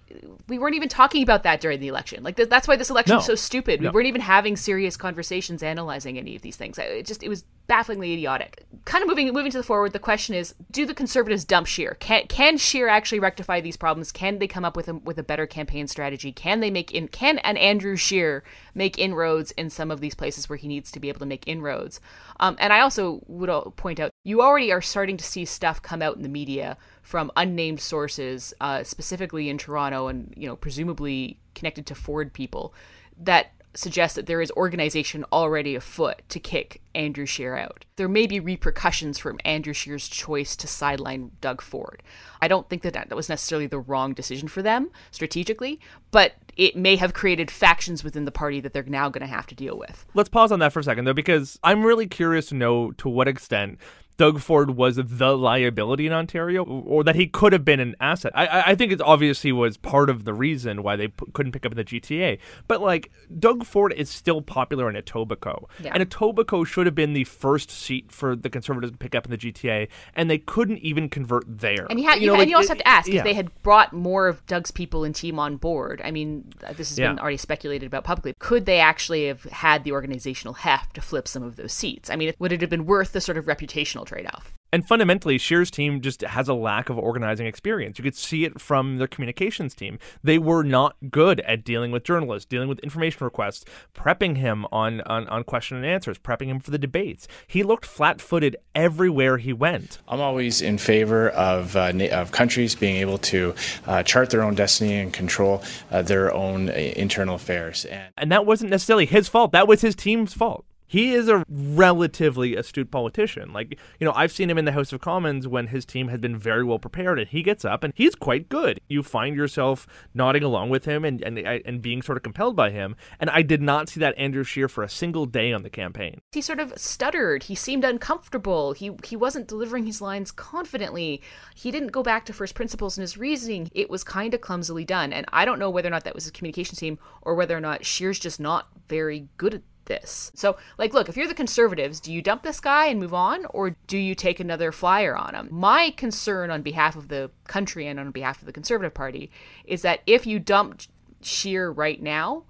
we 0.48 0.59
weren't 0.59 0.74
even 0.74 0.88
talking 0.88 1.22
about 1.22 1.42
that 1.44 1.61
during 1.61 1.81
the 1.81 1.88
election. 1.88 2.22
Like 2.22 2.37
th- 2.37 2.48
that's 2.48 2.66
why 2.68 2.76
this 2.76 2.90
election 2.90 3.12
No. 3.12 3.16
was 3.18 3.26
so 3.26 3.35
stupid. 3.35 3.81
We 3.81 3.88
weren't 3.88 4.07
even 4.09 4.20
having 4.20 4.57
serious 4.57 4.96
conversations 4.96 5.62
analyzing 5.62 6.18
any 6.18 6.37
of 6.37 6.42
these 6.42 6.57
things. 6.57 6.79
It 6.79 7.07
just 7.07 7.22
it 7.22 7.29
was 7.29 7.44
bafflingly 7.68 8.12
idiotic. 8.12 8.64
Kind 8.85 9.02
of 9.02 9.09
moving 9.09 9.33
moving 9.33 9.50
to 9.52 9.59
the 9.59 9.64
forward, 9.64 9.92
the 9.92 9.98
question 9.98 10.35
is: 10.35 10.55
Do 10.70 10.87
the 10.87 10.94
conservatives 10.94 11.44
dump 11.44 11.66
Scheer? 11.66 11.96
Can 12.00 12.26
can 12.29 12.57
Scheer 12.59 12.88
actually 12.88 13.20
rectify 13.20 13.61
these 13.61 13.76
problems? 13.76 14.12
Can 14.12 14.38
they 14.38 14.46
come 14.46 14.64
up 14.64 14.76
with 14.76 14.88
a 14.88 14.94
with 14.94 15.18
a 15.18 15.22
better 15.22 15.46
campaign 15.46 15.87
strategy? 15.87 16.33
Can 16.33 16.61
they 16.61 16.70
make 16.70 16.92
in? 16.92 17.09
Can 17.09 17.38
an 17.38 17.57
Andrew 17.57 17.96
Scheer 17.96 18.42
make 18.74 18.98
inroads 18.98 19.52
in 19.52 19.70
some 19.70 19.90
of 19.90 20.00
these 20.00 20.14
places 20.14 20.48
where 20.48 20.57
he 20.57 20.68
needs 20.68 20.90
to 20.92 21.00
be 21.00 21.09
able 21.09 21.20
to 21.20 21.26
make 21.26 21.46
inroads? 21.46 22.00
Um, 22.38 22.57
and 22.59 22.72
I 22.72 22.81
also 22.81 23.22
would 23.26 23.50
point 23.76 23.98
out 23.98 24.11
you 24.24 24.42
already 24.42 24.70
are 24.72 24.83
starting 24.83 25.16
to 25.16 25.24
see 25.24 25.44
stuff 25.44 25.81
come 25.83 26.02
out 26.02 26.16
in 26.16 26.22
the 26.22 26.29
media 26.29 26.56
from 27.03 27.31
unnamed 27.37 27.81
sources, 27.81 28.55
uh, 28.61 28.83
specifically 28.83 29.49
in 29.49 29.59
Toronto, 29.59 30.09
and 30.09 30.33
you 30.37 30.47
know 30.47 30.57
presumably 30.57 31.38
connected 31.55 31.87
to 31.87 31.95
Ford 31.95 32.33
people, 32.33 32.75
that 33.19 33.53
suggests 33.79 34.16
that 34.16 34.27
there 34.27 34.40
is 34.40 34.51
organization 34.53 35.25
already 35.33 35.75
afoot 35.75 36.23
to 36.29 36.40
kick 36.40 36.81
Andrew 36.95 37.27
Scheer 37.27 37.57
out. 37.57 37.85
There 37.97 38.09
may 38.09 38.27
be 38.27 38.40
repercussions 38.40 39.19
from 39.19 39.38
Andrew 39.45 39.73
Scheer's 39.73 40.09
choice 40.09 40.57
to 40.57 40.66
sideline 40.66 41.33
Doug 41.40 41.61
Ford. 41.61 42.03
I 42.40 42.49
don't 42.49 42.69
think 42.69 42.83
that 42.83 42.95
that 42.95 43.14
was 43.14 43.29
necessarily 43.29 43.66
the 43.66 43.79
wrong 43.79 44.14
decision 44.14 44.49
for 44.49 44.62
them 44.62 44.90
strategically, 45.11 45.81
but 46.11 46.35
it 46.57 46.77
may 46.77 46.97
have 46.97 47.12
created 47.12 47.51
factions 47.51 48.03
within 48.03 48.25
the 48.25 48.33
party 48.33 48.61
that 48.61 48.73
they're 48.73 48.83
now 48.85 49.09
going 49.09 49.27
to 49.27 49.33
have 49.33 49.47
to 49.49 49.55
deal 49.55 49.77
with. 49.79 50.07
Let's 50.14 50.29
pause 50.29 50.53
on 50.53 50.59
that 50.61 50.73
for 50.73 50.81
a 50.81 50.85
second, 50.85 51.05
though, 51.05 51.12
because 51.12 51.59
I'm 51.62 51.85
really 51.85 52.07
curious 52.07 52.47
to 52.47 52.55
know 52.55 52.92
to 52.92 53.09
what 53.09 53.29
extent 53.29 53.79
Doug 54.16 54.40
Ford 54.40 54.70
was 54.70 54.96
the 54.96 55.37
liability 55.37 56.07
in 56.07 56.12
Ontario, 56.12 56.64
or 56.64 57.05
that 57.05 57.16
he 57.16 57.26
could 57.26 57.52
have 57.52 57.64
been 57.64 57.81
an 57.81 57.94
asset. 58.00 58.33
I, 58.35 58.70
I- 58.72 58.74
think 58.76 58.92
it 58.92 59.00
obviously 59.00 59.52
was 59.52 59.79
part 59.79 60.11
of 60.11 60.24
the 60.24 60.35
reason 60.35 60.83
why 60.83 60.96
they 60.96 61.09
p- 61.09 61.26
couldn't 61.33 61.52
pick 61.52 61.64
up 61.64 61.72
in 61.72 61.76
the 61.76 61.85
GTA. 61.85 62.38
But 62.68 62.83
like, 62.83 63.11
Doug 63.38 63.64
Ford 63.64 63.92
is 63.94 64.11
still 64.11 64.42
popular 64.42 64.90
in 64.90 64.96
Etobicoke, 65.02 65.64
Yeah. 65.81 65.92
and 65.94 66.09
Etobicoke 66.09 66.66
should 66.66 66.85
have 66.87 66.94
been 66.94 67.14
the 67.14 67.24
first 67.24 67.70
seat 67.70 68.12
for 68.12 68.37
the 68.37 68.50
Conservatives 68.50 68.92
to 68.92 68.98
pick 68.98 69.14
up 69.14 69.24
in 69.24 69.31
the 69.31 69.38
GTA, 69.38 69.88
and 70.14 70.29
they 70.31 70.38
couldn't 70.38 70.79
even 70.79 71.09
convert 71.09 71.44
there. 71.46 71.87
And 71.88 71.98
you, 71.98 72.07
ha- 72.07 72.14
you, 72.14 72.26
know, 72.26 72.35
and 72.35 72.40
like, 72.40 72.48
you 72.48 72.57
also 72.57 72.68
have 72.68 72.79
to 72.79 72.88
ask 72.88 73.09
yeah. 73.09 73.18
if 73.18 73.24
they 73.24 73.35
had 73.35 73.50
brought 73.62 73.92
more 73.92 74.29
of 74.29 74.44
Doug's 74.46 74.70
people 74.70 75.05
and 75.05 75.14
team 75.14 75.38
on 75.38 75.57
board. 75.57 76.00
I 76.05 76.11
mean, 76.11 76.52
uh, 76.66 76.72
this 76.74 76.90
has 76.90 76.98
been 76.98 77.18
already 77.18 77.37
speculated 77.38 77.87
about 77.87 78.05
publicly. 78.05 78.35
Could 78.38 78.66
they 78.66 78.79
actually 78.79 79.26
have 79.26 79.44
had 79.44 79.85
the 79.85 79.92
organizational 79.92 80.55
heft 80.55 80.94
to 80.96 81.00
flip 81.00 81.26
some 81.29 81.42
of 81.42 81.57
those 81.57 81.72
seats? 81.72 82.11
I 82.11 82.16
mean, 82.16 82.33
would 82.38 82.52
it 82.52 82.61
have 82.61 82.70
been 82.70 82.87
worth 82.87 83.12
the 83.12 83.20
sort 83.20 83.38
of 83.38 83.46
reputational 83.46 84.06
trade 84.07 84.27
off? 84.27 84.53
And 84.73 84.87
fundamentally, 84.87 85.38
Scheer's 85.38 85.71
team 85.71 86.01
just 86.01 86.23
has 86.23 86.49
a 86.49 86.55
lack 86.55 86.90
of 86.90 86.99
organizing 86.99 87.47
experience. 87.47 87.99
You 87.99 88.03
could 88.03 88.16
see 88.16 88.45
it 88.45 88.61
from 88.61 88.99
their 88.99 89.07
communications 89.07 89.75
team. 89.75 89.99
They 90.25 90.38
were 90.38 90.64
not 90.64 90.97
good 91.09 91.40
at 91.40 91.64
dealing 91.64 91.92
with 91.92 92.03
journalists, 92.03 92.47
dealing 92.47 92.69
with 92.69 92.81
information 92.81 93.25
requests, 93.25 93.64
prepping 93.95 94.37
him 94.37 94.66
on, 94.73 95.03
on, 95.03 95.29
on 95.29 95.45
question 95.45 95.77
and 95.77 95.87
answers, 95.87 96.19
prepping 96.19 96.49
him 96.49 96.59
for 96.59 96.73
the 96.73 96.79
debates. 96.79 97.29
He 97.47 97.62
looked 97.62 97.87
flat 97.87 98.21
footed 98.21 98.57
everywhere 98.75 99.38
he 99.38 99.53
went. 99.53 99.99
I'm 100.09 100.21
always 100.21 100.61
in 100.61 100.79
favor 100.79 101.31
of, 101.31 101.77
uh, 101.77 101.92
na- 101.92 102.11
of 102.11 102.33
countries 102.33 102.75
being 102.75 102.97
able 102.97 103.19
to 103.19 103.55
uh, 103.87 104.03
chart 104.03 104.31
their 104.31 104.42
own 104.42 104.57
destiny 104.57 104.99
and 104.99 105.12
control 105.12 105.62
uh, 105.92 106.03
their 106.03 106.35
own 106.35 106.69
uh, 106.69 106.73
internal 106.73 107.37
affairs. 107.37 107.85
And 107.85 108.12
And 108.19 108.33
that 108.33 108.45
wasn't 108.45 108.73
necessarily 108.73 109.07
his 109.07 109.29
fault, 109.29 109.53
that 109.53 109.69
was 109.69 109.81
his 109.81 109.95
team's 109.95 110.35
fault. 110.35 110.66
He 110.87 111.14
is 111.14 111.29
a 111.29 111.44
relatively 111.49 112.57
astute 112.57 112.90
politician. 112.90 113.53
Like, 113.53 113.79
you 113.99 114.05
know, 114.05 114.12
I've 114.14 114.33
seen 114.33 114.51
him 114.51 114.59
in 114.59 114.64
the 114.64 114.72
House 114.72 114.92
of 114.92 115.01
Commons 115.01 115.49
when 115.49 115.68
his 115.68 115.85
team 115.85 116.09
had 116.09 116.20
been 116.20 116.38
very 116.38 116.64
well 116.64 116.79
prepared, 116.79 117.18
and 117.18 117.29
he 117.29 117.42
gets 117.42 117.64
up 117.64 117.83
and 117.83 117.92
he's 117.96 118.14
quite 118.14 118.49
good. 118.49 118.81
You 118.88 119.03
find 119.03 119.37
yourself 119.37 119.87
nodding 120.14 120.42
along 120.42 120.70
with 120.70 120.85
him 120.85 121.05
and, 121.05 121.22
and, 121.22 121.38
and 121.38 121.83
being 121.83 122.03
sort 122.03 122.16
of 122.16 122.22
compelled 122.22 122.57
by 122.57 122.70
him. 122.70 122.96
And 123.18 123.31
I 123.31 123.42
did 123.42 123.62
not 123.62 123.88
see 123.88 124.01
that 124.01 124.16
Andrew 124.16 124.44
Scheer 124.44 124.68
for 124.68 124.85
a 124.85 124.88
single 124.88 125.27
day 125.27 125.53
on 125.53 125.62
the 125.62 125.70
campaign. 125.70 126.20
He 126.33 126.40
sort 126.40 126.61
of 126.61 126.72
stuttered. 126.77 127.44
He 127.44 127.55
seemed 127.55 127.85
uncomfortable. 127.85 128.72
He 128.72 128.92
he 129.05 129.16
wasn't 129.16 129.49
delivering 129.49 129.87
his 129.87 130.01
lines 130.01 130.31
confidently. 130.31 131.22
He 131.55 131.70
didn't 131.70 131.92
go 131.92 132.03
back 132.03 132.25
to 132.27 132.33
first 132.33 132.55
principles 132.55 132.96
in 132.96 133.03
his 133.03 133.18
reasoning. 133.18 133.70
It 133.75 133.90
was 133.90 134.05
kind 134.05 134.35
of 134.35 134.40
clumsily 134.40 134.85
done. 134.85 135.12
And 135.12 135.27
I 135.33 135.44
don't 135.44 135.59
know 135.59 135.70
whether 135.70 135.88
or 135.88 135.90
not 135.90 136.05
that 136.05 136.14
was 136.14 136.25
his 136.25 136.31
communications 136.31 136.79
team 136.79 136.99
or 137.22 137.35
whether 137.35 137.57
or 137.57 137.61
not 137.61 137.85
Scheer's 137.85 138.18
just 138.18 138.40
not 138.40 138.68
very 138.88 139.29
good 139.37 139.55
at 139.55 139.62
this. 139.87 140.31
So, 140.35 140.57
like, 140.79 140.94
look, 140.94 141.09
if 141.09 141.16
you're 141.16 141.29
the 141.29 141.35
conservatives, 141.35 142.01
do 142.01 142.12
you 142.12 142.22
dump 142.22 142.42
this 142.42 142.61
guy 142.61 142.87
and 142.87 143.01
move 143.01 143.14
on, 143.14 143.46
or 143.46 143.77
do 143.87 143.99
you 143.99 144.14
take 144.14 144.38
another 144.38 144.70
flyer 144.72 145.16
on 145.16 145.35
him? 145.35 145.49
My 145.51 145.90
concern 145.96 146.51
on 146.51 146.62
behalf 146.62 146.96
of 146.96 147.09
the 147.09 147.31
country 147.46 147.87
and 147.87 147.99
on 147.99 148.11
behalf 148.11 148.40
of 148.40 148.46
the 148.46 148.53
Conservative 148.53 148.94
Party 148.94 149.31
is 149.64 149.83
that 149.83 150.01
if 150.07 150.27
you 150.27 150.38
dump 150.38 150.83
Scheer 151.22 151.70
right 151.70 152.01
now, 152.01 152.44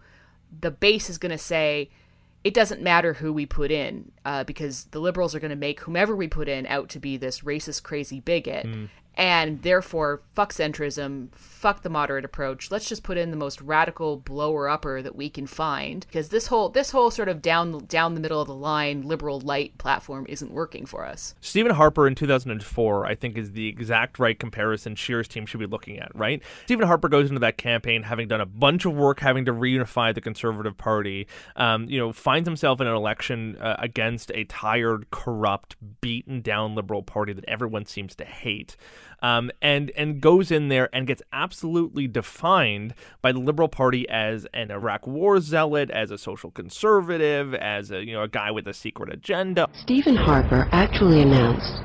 the 0.60 0.70
base 0.70 1.08
is 1.08 1.18
going 1.18 1.32
to 1.32 1.38
say, 1.38 1.90
it 2.44 2.54
doesn't 2.54 2.80
matter 2.80 3.14
who 3.14 3.32
we 3.32 3.44
put 3.44 3.72
in 3.72 4.12
uh, 4.24 4.44
because 4.44 4.84
the 4.92 5.00
liberals 5.00 5.34
are 5.34 5.40
going 5.40 5.50
to 5.50 5.56
make 5.56 5.80
whomever 5.80 6.14
we 6.14 6.28
put 6.28 6.48
in 6.48 6.64
out 6.66 6.88
to 6.90 7.00
be 7.00 7.16
this 7.16 7.40
racist, 7.40 7.82
crazy 7.82 8.20
bigot. 8.20 8.66
Mm 8.66 8.88
and 9.16 9.62
therefore 9.62 10.20
fuck 10.34 10.52
centrism 10.52 11.28
fuck 11.32 11.82
the 11.82 11.88
moderate 11.88 12.24
approach. 12.24 12.70
Let's 12.70 12.88
just 12.88 13.02
put 13.02 13.16
in 13.16 13.30
the 13.30 13.36
most 13.36 13.60
radical 13.60 14.18
blower 14.18 14.68
upper 14.68 15.00
that 15.02 15.16
we 15.16 15.30
can 15.30 15.46
find 15.46 16.06
because 16.06 16.28
this 16.28 16.48
whole 16.48 16.68
this 16.68 16.90
whole 16.90 17.10
sort 17.10 17.28
of 17.28 17.40
down 17.40 17.86
down 17.86 18.14
the 18.14 18.20
middle 18.20 18.40
of 18.40 18.46
the 18.46 18.54
line 18.54 19.02
liberal 19.02 19.40
light 19.40 19.76
platform 19.78 20.26
isn't 20.28 20.52
working 20.52 20.84
for 20.86 21.04
us. 21.04 21.34
Stephen 21.40 21.72
harper 21.72 22.06
in 22.06 22.14
2004 22.14 23.06
i 23.06 23.14
think 23.14 23.36
is 23.36 23.52
the 23.52 23.68
exact 23.68 24.18
right 24.18 24.38
comparison 24.38 24.94
Scheer's 24.94 25.28
team 25.28 25.46
should 25.46 25.60
be 25.60 25.66
looking 25.66 25.98
at 25.98 26.14
right? 26.14 26.42
Stephen 26.64 26.86
harper 26.86 27.08
goes 27.08 27.28
into 27.28 27.40
that 27.40 27.56
campaign 27.56 28.02
having 28.02 28.28
done 28.28 28.40
a 28.40 28.46
bunch 28.46 28.84
of 28.84 28.94
work 28.94 29.20
having 29.20 29.46
to 29.46 29.52
reunify 29.52 30.14
the 30.14 30.20
conservative 30.20 30.76
party 30.76 31.26
um, 31.56 31.88
you 31.88 31.98
know 31.98 32.12
finds 32.12 32.46
himself 32.46 32.80
in 32.80 32.86
an 32.86 32.94
election 32.94 33.56
uh, 33.60 33.76
against 33.78 34.30
a 34.34 34.44
tired 34.44 35.10
corrupt 35.10 35.76
beaten 36.00 36.40
down 36.42 36.74
liberal 36.74 37.02
party 37.02 37.32
that 37.32 37.44
everyone 37.48 37.86
seems 37.86 38.14
to 38.14 38.24
hate 38.24 38.76
um, 39.20 39.50
and 39.60 39.90
and 39.96 40.20
goes 40.20 40.50
in 40.50 40.68
there 40.68 40.88
and 40.92 41.06
gets 41.06 41.22
absolutely 41.32 42.06
defined 42.06 42.94
by 43.22 43.32
the 43.32 43.38
Liberal 43.38 43.68
Party 43.68 44.08
as 44.08 44.46
an 44.52 44.70
Iraq 44.70 45.06
War 45.06 45.40
zealot, 45.40 45.90
as 45.90 46.10
a 46.10 46.18
social 46.18 46.50
conservative, 46.50 47.54
as 47.54 47.90
a 47.90 48.04
you 48.04 48.12
know 48.12 48.22
a 48.22 48.28
guy 48.28 48.50
with 48.50 48.66
a 48.66 48.74
secret 48.74 49.12
agenda. 49.12 49.68
Stephen 49.74 50.16
Harper 50.16 50.68
actually 50.72 51.22
announced 51.22 51.82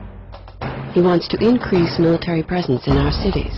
he 0.94 1.02
wants 1.02 1.28
to 1.30 1.38
increase 1.39 1.98
military 2.00 2.44
presence 2.44 2.86
in 2.86 2.98
our 2.98 3.12
cities, 3.12 3.56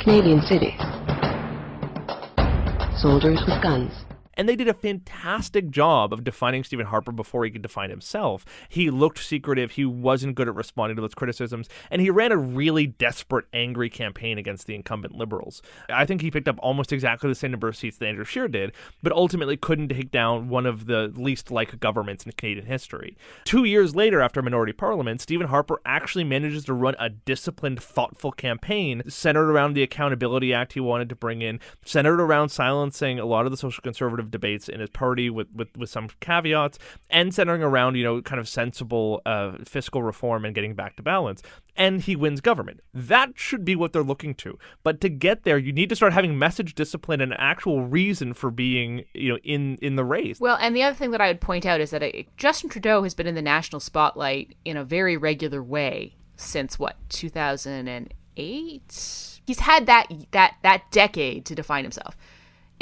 Canadian 0.00 0.40
cities, 0.42 0.78
soldiers 3.00 3.42
with 3.46 3.60
guns. 3.62 3.92
And 4.34 4.48
they 4.48 4.56
did 4.56 4.68
a 4.68 4.74
fantastic 4.74 5.70
job 5.70 6.12
of 6.12 6.24
defining 6.24 6.64
Stephen 6.64 6.86
Harper 6.86 7.12
before 7.12 7.44
he 7.44 7.50
could 7.50 7.62
define 7.62 7.90
himself. 7.90 8.44
He 8.68 8.90
looked 8.90 9.18
secretive, 9.18 9.72
he 9.72 9.84
wasn't 9.84 10.34
good 10.34 10.48
at 10.48 10.54
responding 10.54 10.96
to 10.96 11.02
those 11.02 11.14
criticisms, 11.14 11.68
and 11.90 12.00
he 12.00 12.10
ran 12.10 12.32
a 12.32 12.36
really 12.36 12.86
desperate, 12.86 13.46
angry 13.52 13.90
campaign 13.90 14.38
against 14.38 14.66
the 14.66 14.74
incumbent 14.74 15.14
Liberals. 15.14 15.62
I 15.88 16.06
think 16.06 16.20
he 16.20 16.30
picked 16.30 16.48
up 16.48 16.58
almost 16.60 16.92
exactly 16.92 17.28
the 17.28 17.34
same 17.34 17.50
number 17.50 17.68
of 17.68 17.76
seats 17.76 17.98
that 17.98 18.06
Andrew 18.06 18.24
Scheer 18.24 18.48
did, 18.48 18.72
but 19.02 19.12
ultimately 19.12 19.56
couldn't 19.56 19.88
take 19.88 20.10
down 20.10 20.48
one 20.48 20.66
of 20.66 20.86
the 20.86 21.12
least 21.14 21.50
like 21.50 21.78
governments 21.80 22.24
in 22.24 22.32
Canadian 22.32 22.66
history. 22.66 23.16
Two 23.44 23.64
years 23.64 23.94
later, 23.94 24.20
after 24.20 24.42
Minority 24.42 24.72
Parliament, 24.72 25.20
Stephen 25.20 25.48
Harper 25.48 25.80
actually 25.84 26.24
manages 26.24 26.64
to 26.64 26.74
run 26.74 26.94
a 26.98 27.10
disciplined, 27.10 27.82
thoughtful 27.82 28.32
campaign 28.32 29.02
centered 29.08 29.50
around 29.50 29.74
the 29.74 29.82
Accountability 29.82 30.54
Act 30.54 30.72
he 30.72 30.80
wanted 30.80 31.08
to 31.08 31.16
bring 31.16 31.42
in, 31.42 31.60
centered 31.84 32.20
around 32.20 32.48
silencing 32.48 33.18
a 33.18 33.26
lot 33.26 33.44
of 33.44 33.50
the 33.50 33.56
social 33.56 33.82
conservative 33.82 34.21
debates 34.30 34.68
in 34.68 34.80
his 34.80 34.90
party 34.90 35.30
with, 35.30 35.48
with, 35.54 35.76
with 35.76 35.90
some 35.90 36.08
caveats 36.20 36.78
and 37.10 37.34
centering 37.34 37.62
around, 37.62 37.96
you 37.96 38.04
know, 38.04 38.22
kind 38.22 38.40
of 38.40 38.48
sensible 38.48 39.22
uh, 39.26 39.52
fiscal 39.64 40.02
reform 40.02 40.44
and 40.44 40.54
getting 40.54 40.74
back 40.74 40.96
to 40.96 41.02
balance. 41.02 41.42
And 41.76 42.02
he 42.02 42.16
wins 42.16 42.40
government. 42.40 42.80
That 42.92 43.32
should 43.34 43.64
be 43.64 43.74
what 43.74 43.92
they're 43.92 44.02
looking 44.02 44.34
to. 44.36 44.58
But 44.82 45.00
to 45.00 45.08
get 45.08 45.44
there, 45.44 45.56
you 45.56 45.72
need 45.72 45.88
to 45.88 45.96
start 45.96 46.12
having 46.12 46.38
message 46.38 46.74
discipline 46.74 47.20
and 47.20 47.34
actual 47.38 47.86
reason 47.86 48.34
for 48.34 48.50
being, 48.50 49.04
you 49.14 49.30
know, 49.30 49.38
in, 49.42 49.76
in 49.80 49.96
the 49.96 50.04
race. 50.04 50.38
Well, 50.38 50.58
and 50.60 50.76
the 50.76 50.82
other 50.82 50.94
thing 50.94 51.12
that 51.12 51.20
I 51.20 51.28
would 51.28 51.40
point 51.40 51.64
out 51.64 51.80
is 51.80 51.90
that 51.90 52.02
uh, 52.02 52.10
Justin 52.36 52.68
Trudeau 52.68 53.02
has 53.04 53.14
been 53.14 53.26
in 53.26 53.34
the 53.34 53.42
national 53.42 53.80
spotlight 53.80 54.54
in 54.64 54.76
a 54.76 54.84
very 54.84 55.16
regular 55.16 55.62
way 55.62 56.16
since 56.36 56.78
what 56.78 56.96
2008 57.08 58.12
he's 59.46 59.60
had 59.60 59.86
that 59.86 60.06
that 60.32 60.56
that 60.62 60.82
decade 60.90 61.44
to 61.46 61.54
define 61.54 61.84
himself 61.84 62.16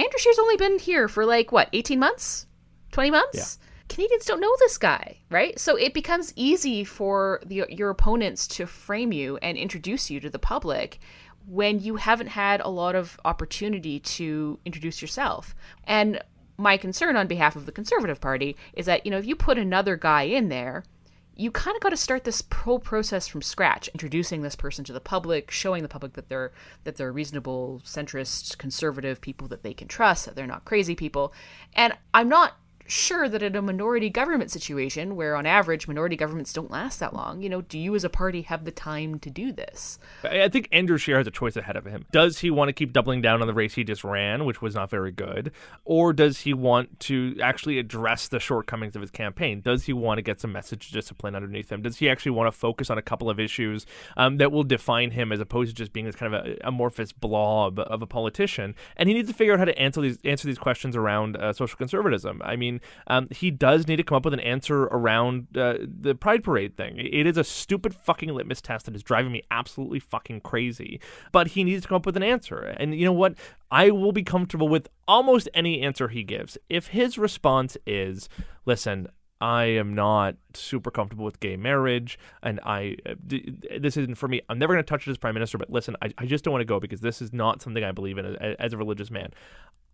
Andrew 0.00 0.18
Scheer's 0.18 0.38
only 0.38 0.56
been 0.56 0.78
here 0.78 1.08
for 1.08 1.26
like 1.26 1.52
what, 1.52 1.68
18 1.72 1.98
months? 1.98 2.46
20 2.92 3.10
months? 3.10 3.58
Yeah. 3.60 3.66
Canadians 3.88 4.24
don't 4.24 4.40
know 4.40 4.54
this 4.60 4.78
guy, 4.78 5.18
right? 5.30 5.58
So 5.58 5.76
it 5.76 5.92
becomes 5.92 6.32
easy 6.36 6.84
for 6.84 7.40
the, 7.44 7.66
your 7.68 7.90
opponents 7.90 8.46
to 8.48 8.66
frame 8.66 9.12
you 9.12 9.36
and 9.38 9.58
introduce 9.58 10.10
you 10.10 10.20
to 10.20 10.30
the 10.30 10.38
public 10.38 11.00
when 11.46 11.80
you 11.80 11.96
haven't 11.96 12.28
had 12.28 12.60
a 12.60 12.68
lot 12.68 12.94
of 12.94 13.18
opportunity 13.24 13.98
to 14.00 14.58
introduce 14.64 15.02
yourself. 15.02 15.54
And 15.84 16.22
my 16.56 16.76
concern 16.76 17.16
on 17.16 17.26
behalf 17.26 17.56
of 17.56 17.66
the 17.66 17.72
Conservative 17.72 18.20
Party 18.20 18.56
is 18.72 18.86
that, 18.86 19.04
you 19.04 19.10
know, 19.10 19.18
if 19.18 19.26
you 19.26 19.34
put 19.34 19.58
another 19.58 19.96
guy 19.96 20.22
in 20.22 20.48
there, 20.48 20.84
you 21.36 21.50
kind 21.50 21.76
of 21.76 21.82
got 21.82 21.90
to 21.90 21.96
start 21.96 22.24
this 22.24 22.42
whole 22.52 22.78
process 22.78 23.26
from 23.26 23.42
scratch, 23.42 23.88
introducing 23.88 24.42
this 24.42 24.56
person 24.56 24.84
to 24.84 24.92
the 24.92 25.00
public, 25.00 25.50
showing 25.50 25.82
the 25.82 25.88
public 25.88 26.12
that 26.14 26.28
they're 26.28 26.52
that 26.84 26.96
they're 26.96 27.12
reasonable, 27.12 27.80
centrist, 27.84 28.58
conservative 28.58 29.20
people 29.20 29.48
that 29.48 29.62
they 29.62 29.74
can 29.74 29.88
trust, 29.88 30.26
that 30.26 30.36
they're 30.36 30.46
not 30.46 30.64
crazy 30.64 30.94
people. 30.94 31.32
And 31.74 31.94
I'm 32.12 32.28
not 32.28 32.56
sure 32.90 33.28
that 33.28 33.42
in 33.42 33.56
a 33.56 33.62
minority 33.62 34.10
government 34.10 34.50
situation 34.50 35.16
where 35.16 35.36
on 35.36 35.46
average 35.46 35.86
minority 35.86 36.16
governments 36.16 36.52
don't 36.52 36.70
last 36.70 37.00
that 37.00 37.14
long 37.14 37.42
you 37.42 37.48
know 37.48 37.60
do 37.62 37.78
you 37.78 37.94
as 37.94 38.04
a 38.04 38.10
party 38.10 38.42
have 38.42 38.64
the 38.64 38.70
time 38.70 39.18
to 39.18 39.30
do 39.30 39.52
this? 39.52 39.98
I 40.24 40.48
think 40.48 40.68
andrew 40.72 40.98
scheer 40.98 41.18
has 41.18 41.26
a 41.26 41.30
choice 41.30 41.56
ahead 41.56 41.76
of 41.76 41.84
him. 41.84 42.04
Does 42.12 42.38
he 42.38 42.50
want 42.50 42.68
to 42.68 42.72
keep 42.72 42.92
doubling 42.92 43.22
down 43.22 43.40
on 43.40 43.46
the 43.46 43.54
race 43.54 43.74
he 43.74 43.84
just 43.84 44.04
ran 44.04 44.44
which 44.44 44.60
was 44.60 44.74
not 44.74 44.90
very 44.90 45.12
good 45.12 45.52
or 45.84 46.12
does 46.12 46.40
he 46.40 46.52
want 46.52 47.00
to 47.00 47.36
actually 47.42 47.78
address 47.78 48.28
the 48.28 48.40
shortcomings 48.40 48.96
of 48.96 49.02
his 49.02 49.10
campaign? 49.10 49.60
Does 49.60 49.84
he 49.84 49.92
want 49.92 50.18
to 50.18 50.22
get 50.22 50.40
some 50.40 50.52
message 50.52 50.90
discipline 50.90 51.34
underneath 51.34 51.70
him? 51.70 51.82
Does 51.82 51.98
he 51.98 52.08
actually 52.08 52.32
want 52.32 52.52
to 52.52 52.58
focus 52.58 52.90
on 52.90 52.98
a 52.98 53.02
couple 53.02 53.30
of 53.30 53.38
issues 53.38 53.86
um, 54.16 54.38
that 54.38 54.52
will 54.52 54.64
define 54.64 55.10
him 55.12 55.32
as 55.32 55.40
opposed 55.40 55.70
to 55.70 55.74
just 55.74 55.92
being 55.92 56.06
this 56.06 56.16
kind 56.16 56.34
of 56.34 56.46
a, 56.46 56.56
amorphous 56.64 57.12
blob 57.12 57.78
of 57.78 58.02
a 58.02 58.06
politician? 58.06 58.74
And 58.96 59.08
he 59.08 59.14
needs 59.14 59.28
to 59.28 59.34
figure 59.34 59.52
out 59.52 59.58
how 59.58 59.64
to 59.64 59.78
answer 59.78 60.00
these 60.00 60.18
answer 60.24 60.46
these 60.46 60.58
questions 60.58 60.96
around 60.96 61.36
uh, 61.36 61.52
social 61.52 61.76
conservatism. 61.76 62.40
I 62.44 62.56
mean 62.56 62.79
um, 63.06 63.28
he 63.30 63.50
does 63.50 63.86
need 63.86 63.96
to 63.96 64.02
come 64.02 64.16
up 64.16 64.24
with 64.24 64.34
an 64.34 64.40
answer 64.40 64.84
around 64.84 65.56
uh, 65.56 65.74
the 65.80 66.14
Pride 66.14 66.44
Parade 66.44 66.76
thing. 66.76 66.96
It 66.98 67.26
is 67.26 67.36
a 67.36 67.44
stupid 67.44 67.94
fucking 67.94 68.28
litmus 68.30 68.60
test 68.60 68.86
that 68.86 68.94
is 68.94 69.02
driving 69.02 69.32
me 69.32 69.42
absolutely 69.50 70.00
fucking 70.00 70.40
crazy. 70.40 71.00
But 71.32 71.48
he 71.48 71.64
needs 71.64 71.82
to 71.82 71.88
come 71.88 71.96
up 71.96 72.06
with 72.06 72.16
an 72.16 72.22
answer. 72.22 72.58
And 72.58 72.94
you 72.94 73.04
know 73.04 73.12
what? 73.12 73.34
I 73.70 73.90
will 73.90 74.12
be 74.12 74.22
comfortable 74.22 74.68
with 74.68 74.88
almost 75.06 75.48
any 75.54 75.80
answer 75.82 76.08
he 76.08 76.24
gives. 76.24 76.58
If 76.68 76.88
his 76.88 77.18
response 77.18 77.76
is, 77.86 78.28
listen, 78.66 79.08
I 79.40 79.64
am 79.64 79.94
not 79.94 80.36
super 80.52 80.90
comfortable 80.90 81.24
with 81.24 81.40
gay 81.40 81.56
marriage, 81.56 82.18
and 82.42 82.60
I 82.62 82.96
uh, 83.08 83.14
this 83.78 83.96
isn't 83.96 84.16
for 84.16 84.28
me. 84.28 84.42
I'm 84.50 84.58
never 84.58 84.74
going 84.74 84.84
to 84.84 84.88
touch 84.88 85.08
it 85.08 85.10
as 85.10 85.16
prime 85.16 85.32
minister, 85.32 85.56
but 85.56 85.70
listen, 85.70 85.96
I, 86.02 86.12
I 86.18 86.26
just 86.26 86.44
don't 86.44 86.52
want 86.52 86.60
to 86.60 86.66
go 86.66 86.78
because 86.78 87.00
this 87.00 87.22
is 87.22 87.32
not 87.32 87.62
something 87.62 87.82
I 87.82 87.92
believe 87.92 88.18
in 88.18 88.26
as, 88.26 88.56
as 88.58 88.72
a 88.74 88.76
religious 88.76 89.10
man. 89.10 89.30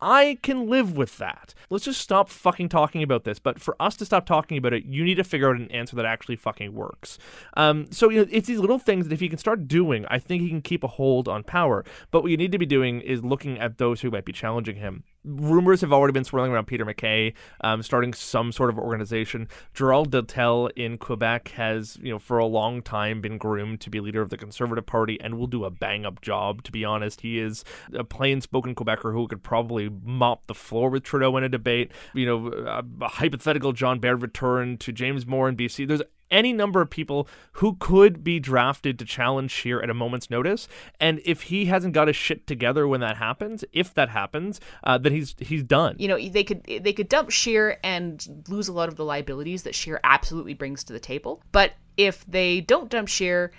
I 0.01 0.39
can 0.43 0.69
live 0.69 0.97
with 0.97 1.17
that. 1.19 1.55
Let's 1.71 1.85
just 1.85 2.01
stop 2.01 2.29
fucking 2.29 2.69
talking 2.69 3.03
about 3.03 3.25
this. 3.25 3.39
But 3.39 3.61
for 3.61 3.77
us 3.81 3.97
to 3.97 4.05
stop 4.05 4.27
talking 4.27 4.59
about 4.59 4.73
it, 4.73 4.85
you 4.85 5.05
need 5.05 5.17
to 5.17 5.25
figure 5.25 5.51
out 5.51 5.57
an 5.57 5.71
answer 5.71 5.97
that 5.97 6.05
actually 6.05 6.37
fucking 6.37 6.75
works. 6.75 7.19
Um, 7.57 7.91
so 7.91 8.11
you 8.11 8.21
know, 8.21 8.29
it's 8.31 8.47
these 8.47 8.59
little 8.59 8.79
things 8.79 9.07
that 9.07 9.15
if 9.15 9.21
he 9.21 9.29
can 9.29 9.39
start 9.39 9.69
doing, 9.69 10.05
I 10.09 10.19
think 10.19 10.43
he 10.43 10.49
can 10.49 10.63
keep 10.63 10.85
a 10.85 10.89
hold 10.89 11.29
on 11.29 11.43
power. 11.43 11.85
But 12.11 12.23
what 12.23 12.31
you 12.31 12.37
need 12.37 12.53
to 12.53 12.59
be 12.59 12.67
doing 12.67 13.01
is 13.01 13.25
looking 13.25 13.59
at 13.59 13.79
those 13.79 14.01
who 14.01 14.11
might 14.11 14.25
be 14.25 14.33
challenging 14.33 14.77
him. 14.77 15.05
Rumors 15.25 15.81
have 15.81 15.93
already 15.93 16.13
been 16.13 16.23
swirling 16.23 16.53
around 16.53 16.67
Peter 16.67 16.85
MacKay 16.85 17.35
um, 17.63 17.83
starting 17.83 18.13
some 18.13 18.53
sort 18.53 18.71
of 18.71 18.79
organization. 18.79 19.49
Gerald 19.75 20.13
Deltell 20.13 20.71
in 20.77 20.99
Quebec 20.99 21.49
has, 21.49 21.99
you 22.01 22.13
know, 22.13 22.19
for 22.21 22.39
a 22.39 22.47
long 22.47 22.81
time 22.81 23.21
been 23.21 23.37
groomed 23.37 23.81
to 23.81 23.91
be 23.91 23.99
leader 23.99 24.23
of 24.23 24.31
the 24.31 24.37
Conservative 24.37 24.87
Party 24.87 25.21
and 25.21 25.37
will 25.37 25.49
do 25.49 25.65
a 25.65 25.71
bang 25.71 26.07
up 26.07 26.21
job. 26.21 26.63
To 26.63 26.71
be 26.71 26.85
honest, 26.85 27.23
he 27.23 27.41
is 27.41 27.65
a 27.93 28.05
plain 28.05 28.41
spoken 28.41 28.77
Quebecer 28.77 29.13
who 29.13 29.27
could 29.27 29.43
probably 29.43 29.86
mop 29.91 30.47
the 30.47 30.55
floor 30.55 30.91
with 30.91 31.03
Trudeau 31.03 31.37
in 31.37 31.45
a 31.45 31.49
debate. 31.49 31.93
You 32.15 32.27
know, 32.27 32.53
a, 32.53 32.85
a 33.05 33.09
hypothetical 33.09 33.73
John 33.73 33.99
Baird 33.99 34.23
return 34.23 34.77
to 34.79 34.93
James 34.93 35.27
Moore 35.27 35.49
in 35.49 35.57
BC. 35.57 35.87
There's 35.87 36.03
any 36.31 36.53
number 36.53 36.81
of 36.81 36.91
people 36.91 37.29
who 37.53 37.77
could 37.79 38.25
be 38.25 38.41
drafted 38.41 38.99
to 38.99 39.05
challenge 39.05 39.51
Scheer 39.51 39.81
at 39.81 39.91
a 39.91 39.95
moment's 39.95 40.31
notice. 40.31 40.69
And 41.01 41.21
if 41.25 41.43
he 41.43 41.67
hasn't 41.67 41.95
got 41.95 42.09
his 42.09 42.17
shit 42.17 42.47
together 42.47 42.87
when 42.87 43.01
that 43.01 43.17
happens, 43.17 43.65
if 43.73 43.95
that 43.95 44.11
happens, 44.11 44.61
uh, 44.85 44.99
then 44.99 45.13
he's 45.13 45.35
he's 45.39 45.63
done. 45.63 45.97
You 45.99 46.09
know, 46.09 46.19
they 46.19 46.45
could 46.45 46.65
they 46.65 46.93
could 46.93 47.09
dump 47.09 47.31
Scheer 47.31 47.79
and 47.83 48.45
lose 48.49 48.69
a 48.69 48.73
lot 48.73 48.89
of 48.89 48.97
the 48.97 49.05
liabilities 49.05 49.63
that 49.65 49.75
Scheer 49.75 50.01
absolutely 50.05 50.55
brings 50.55 50.85
to 50.85 50.93
the 50.93 51.01
table. 51.01 51.43
But 51.53 51.73
if 51.97 52.25
they 52.27 52.61
don't 52.61 52.91
dump 52.91 53.09
Scheer, 53.09 53.53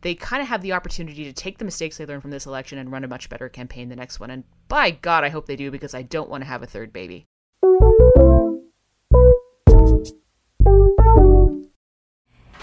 they 0.00 0.14
kind 0.14 0.42
of 0.42 0.48
have 0.48 0.62
the 0.62 0.72
opportunity 0.72 1.24
to 1.24 1.32
take 1.32 1.58
the 1.58 1.64
mistakes 1.64 1.96
they 1.96 2.06
learned 2.06 2.22
from 2.22 2.30
this 2.30 2.46
election 2.46 2.78
and 2.78 2.90
run 2.90 3.04
a 3.04 3.08
much 3.08 3.28
better 3.28 3.48
campaign 3.48 3.88
the 3.88 3.96
next 3.96 4.20
one. 4.20 4.30
And 4.30 4.44
by 4.68 4.90
God, 4.90 5.24
I 5.24 5.28
hope 5.28 5.46
they 5.46 5.56
do 5.56 5.70
because 5.70 5.94
I 5.94 6.02
don't 6.02 6.30
want 6.30 6.42
to 6.42 6.48
have 6.48 6.62
a 6.62 6.66
third 6.66 6.92
baby. 6.92 7.26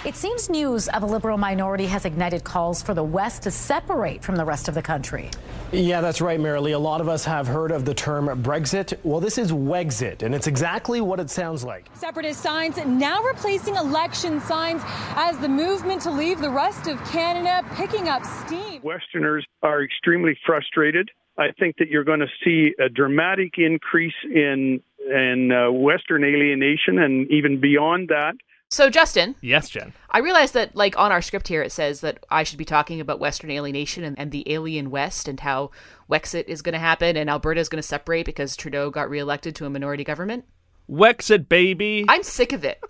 It 0.06 0.18
seems 0.18 0.50
news 0.50 0.90
of 0.90 1.02
a 1.02 1.06
liberal 1.06 1.38
minority 1.38 1.86
has 1.86 2.04
ignited 2.04 2.44
calls 2.44 2.82
for 2.82 2.94
the 2.94 3.04
West 3.04 3.44
to 3.44 3.52
separate 3.52 4.22
from 4.22 4.36
the 4.36 4.44
rest 4.44 4.68
of 4.68 4.74
the 4.74 4.82
country. 4.82 5.32
Yeah, 5.72 6.02
that's 6.02 6.20
right, 6.20 6.38
Marilee. 6.38 6.76
A 6.76 6.78
lot 6.78 7.00
of 7.00 7.08
us 7.08 7.24
have 7.24 7.48
heard 7.48 7.72
of 7.72 7.86
the 7.86 7.94
term 7.94 8.26
Brexit. 8.44 9.00
Well, 9.04 9.22
this 9.22 9.38
is 9.38 9.54
Wexit, 9.54 10.22
and 10.22 10.36
it's 10.36 10.46
exactly 10.46 11.00
what 11.00 11.22
it 11.22 11.30
sounds 11.30 11.64
like. 11.64 11.86
Separatist 11.94 12.42
signs 12.42 12.76
now 12.86 13.24
replacing 13.24 13.78
election 13.78 14.42
signs 14.42 14.82
as 15.16 15.38
the 15.38 15.48
movement 15.48 16.02
to 16.02 16.12
leave 16.12 16.42
the 16.42 16.52
rest 16.52 16.88
of 16.88 17.02
Canada 17.06 17.66
picking 17.76 18.10
up 18.10 18.26
steam. 18.26 18.82
Westerners 18.84 19.46
are 19.62 19.86
extremely 19.86 20.38
frustrated. 20.46 21.10
I 21.38 21.54
think 21.58 21.78
that 21.78 21.88
you're 21.88 22.04
going 22.04 22.20
to 22.20 22.28
see 22.44 22.74
a 22.78 22.90
dramatic 22.90 23.54
increase 23.58 24.14
in 24.26 24.82
in 25.00 25.52
uh, 25.52 25.72
Western 25.72 26.26
alienation, 26.26 27.00
and 27.00 27.32
even 27.32 27.62
beyond 27.62 28.10
that. 28.10 28.34
So, 28.74 28.90
Justin. 28.90 29.36
Yes, 29.40 29.70
Jen. 29.70 29.94
I 30.10 30.18
realize 30.18 30.54
that, 30.54 30.76
like, 30.76 30.98
on 30.98 31.12
our 31.12 31.22
script 31.22 31.48
here, 31.48 31.62
it 31.62 31.72
says 31.72 32.02
that 32.02 32.26
I 32.32 32.42
should 32.42 32.58
be 32.58 32.66
talking 32.66 33.00
about 33.00 33.20
Western 33.20 33.52
alienation 33.52 34.04
and, 34.04 34.18
and 34.18 34.32
the 34.32 34.52
alien 34.52 34.90
West 34.90 35.28
and 35.28 35.40
how 35.40 35.70
Wexit 36.10 36.46
is 36.48 36.64
going 36.64 36.74
to 36.74 36.80
happen 36.80 37.16
and 37.16 37.30
Alberta 37.30 37.62
is 37.62 37.70
going 37.70 37.84
to 37.84 37.88
separate 37.88 38.26
because 38.26 38.56
Trudeau 38.56 38.90
got 38.90 39.12
reelected 39.12 39.54
to 39.58 39.68
a 39.68 39.70
minority 39.70 40.04
government. 40.04 40.46
Wexit, 40.90 41.48
baby. 41.48 42.04
I'm 42.10 42.24
sick 42.24 42.52
of 42.52 42.66
it. 42.66 42.84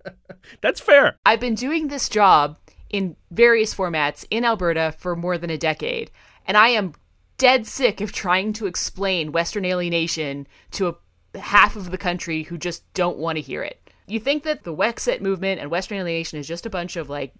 That's 0.60 0.80
fair. 0.80 1.16
I've 1.24 1.40
been 1.40 1.54
doing 1.54 1.88
this 1.88 2.10
job 2.10 2.58
in 2.90 3.16
various 3.30 3.74
formats 3.74 4.26
in 4.30 4.44
Alberta 4.44 4.94
for 4.98 5.16
more 5.16 5.38
than 5.38 5.48
a 5.48 5.56
decade, 5.56 6.10
and 6.46 6.58
I 6.58 6.68
am 6.68 6.92
dead 7.38 7.66
sick 7.66 8.02
of 8.02 8.12
trying 8.12 8.52
to 8.52 8.66
explain 8.66 9.32
Western 9.32 9.64
alienation 9.64 10.46
to 10.72 10.88
a 10.88 11.38
half 11.38 11.76
of 11.76 11.90
the 11.90 11.98
country 11.98 12.42
who 12.42 12.58
just 12.58 12.84
don't 12.92 13.16
want 13.16 13.36
to 13.36 13.42
hear 13.42 13.62
it. 13.62 13.80
You 14.06 14.20
think 14.20 14.42
that 14.42 14.64
the 14.64 14.74
Wexit 14.74 15.20
movement 15.20 15.60
and 15.60 15.70
Western 15.70 15.98
alienation 15.98 16.38
is 16.38 16.46
just 16.46 16.66
a 16.66 16.70
bunch 16.70 16.96
of 16.96 17.08
like 17.08 17.32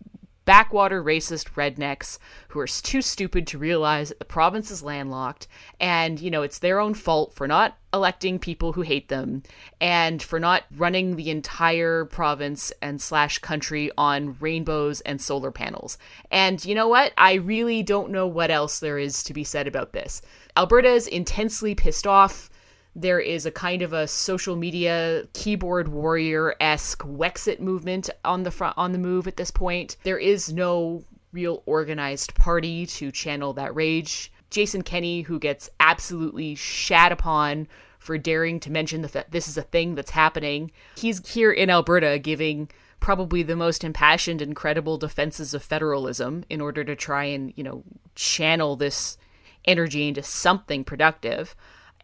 backwater 0.44 1.02
racist 1.02 1.50
rednecks 1.54 2.18
who 2.48 2.60
are 2.60 2.66
too 2.66 3.00
stupid 3.00 3.46
to 3.46 3.58
realize 3.58 4.10
that 4.10 4.18
the 4.18 4.24
province 4.24 4.70
is 4.70 4.82
landlocked 4.82 5.46
and 5.80 6.20
you 6.20 6.30
know 6.30 6.42
it's 6.42 6.58
their 6.58 6.78
own 6.78 6.92
fault 6.92 7.32
for 7.32 7.48
not 7.48 7.78
electing 7.94 8.38
people 8.38 8.72
who 8.72 8.82
hate 8.82 9.08
them 9.08 9.42
and 9.80 10.22
for 10.22 10.40
not 10.40 10.64
running 10.76 11.16
the 11.16 11.30
entire 11.30 12.04
province 12.04 12.72
and 12.82 13.00
slash 13.00 13.38
country 13.38 13.90
on 13.96 14.36
rainbows 14.40 15.00
and 15.02 15.20
solar 15.20 15.52
panels. 15.52 15.96
And 16.30 16.62
you 16.64 16.74
know 16.74 16.88
what? 16.88 17.12
I 17.16 17.34
really 17.34 17.84
don't 17.84 18.10
know 18.10 18.26
what 18.26 18.50
else 18.50 18.80
there 18.80 18.98
is 18.98 19.22
to 19.22 19.32
be 19.32 19.44
said 19.44 19.68
about 19.68 19.92
this. 19.92 20.22
Alberta 20.56 20.88
is 20.88 21.06
intensely 21.06 21.76
pissed 21.76 22.06
off 22.06 22.50
there 22.96 23.20
is 23.20 23.44
a 23.46 23.50
kind 23.50 23.82
of 23.82 23.92
a 23.92 24.06
social 24.06 24.56
media 24.56 25.24
keyboard 25.32 25.88
warrior 25.88 26.54
esque 26.60 27.02
Wexit 27.02 27.60
movement 27.60 28.08
on 28.24 28.44
the 28.44 28.50
front 28.50 28.78
on 28.78 28.92
the 28.92 28.98
move 28.98 29.26
at 29.26 29.36
this 29.36 29.50
point. 29.50 29.96
There 30.04 30.18
is 30.18 30.52
no 30.52 31.04
real 31.32 31.62
organized 31.66 32.34
party 32.34 32.86
to 32.86 33.10
channel 33.10 33.52
that 33.54 33.74
rage. 33.74 34.32
Jason 34.50 34.82
Kenney, 34.82 35.22
who 35.22 35.40
gets 35.40 35.68
absolutely 35.80 36.54
shat 36.54 37.10
upon 37.10 37.66
for 37.98 38.16
daring 38.16 38.60
to 38.60 38.70
mention 38.70 39.02
the 39.02 39.08
fact 39.08 39.32
this 39.32 39.48
is 39.48 39.58
a 39.58 39.62
thing 39.62 39.96
that's 39.96 40.12
happening, 40.12 40.70
he's 40.96 41.26
here 41.28 41.50
in 41.50 41.70
Alberta 41.70 42.18
giving 42.20 42.70
probably 43.00 43.42
the 43.42 43.56
most 43.56 43.82
impassioned 43.82 44.40
and 44.40 44.54
credible 44.54 44.96
defenses 44.96 45.52
of 45.52 45.62
federalism 45.62 46.44
in 46.48 46.60
order 46.60 46.84
to 46.84 46.94
try 46.94 47.24
and 47.24 47.52
you 47.56 47.64
know 47.64 47.82
channel 48.14 48.76
this 48.76 49.18
energy 49.64 50.06
into 50.06 50.22
something 50.22 50.84
productive. 50.84 51.56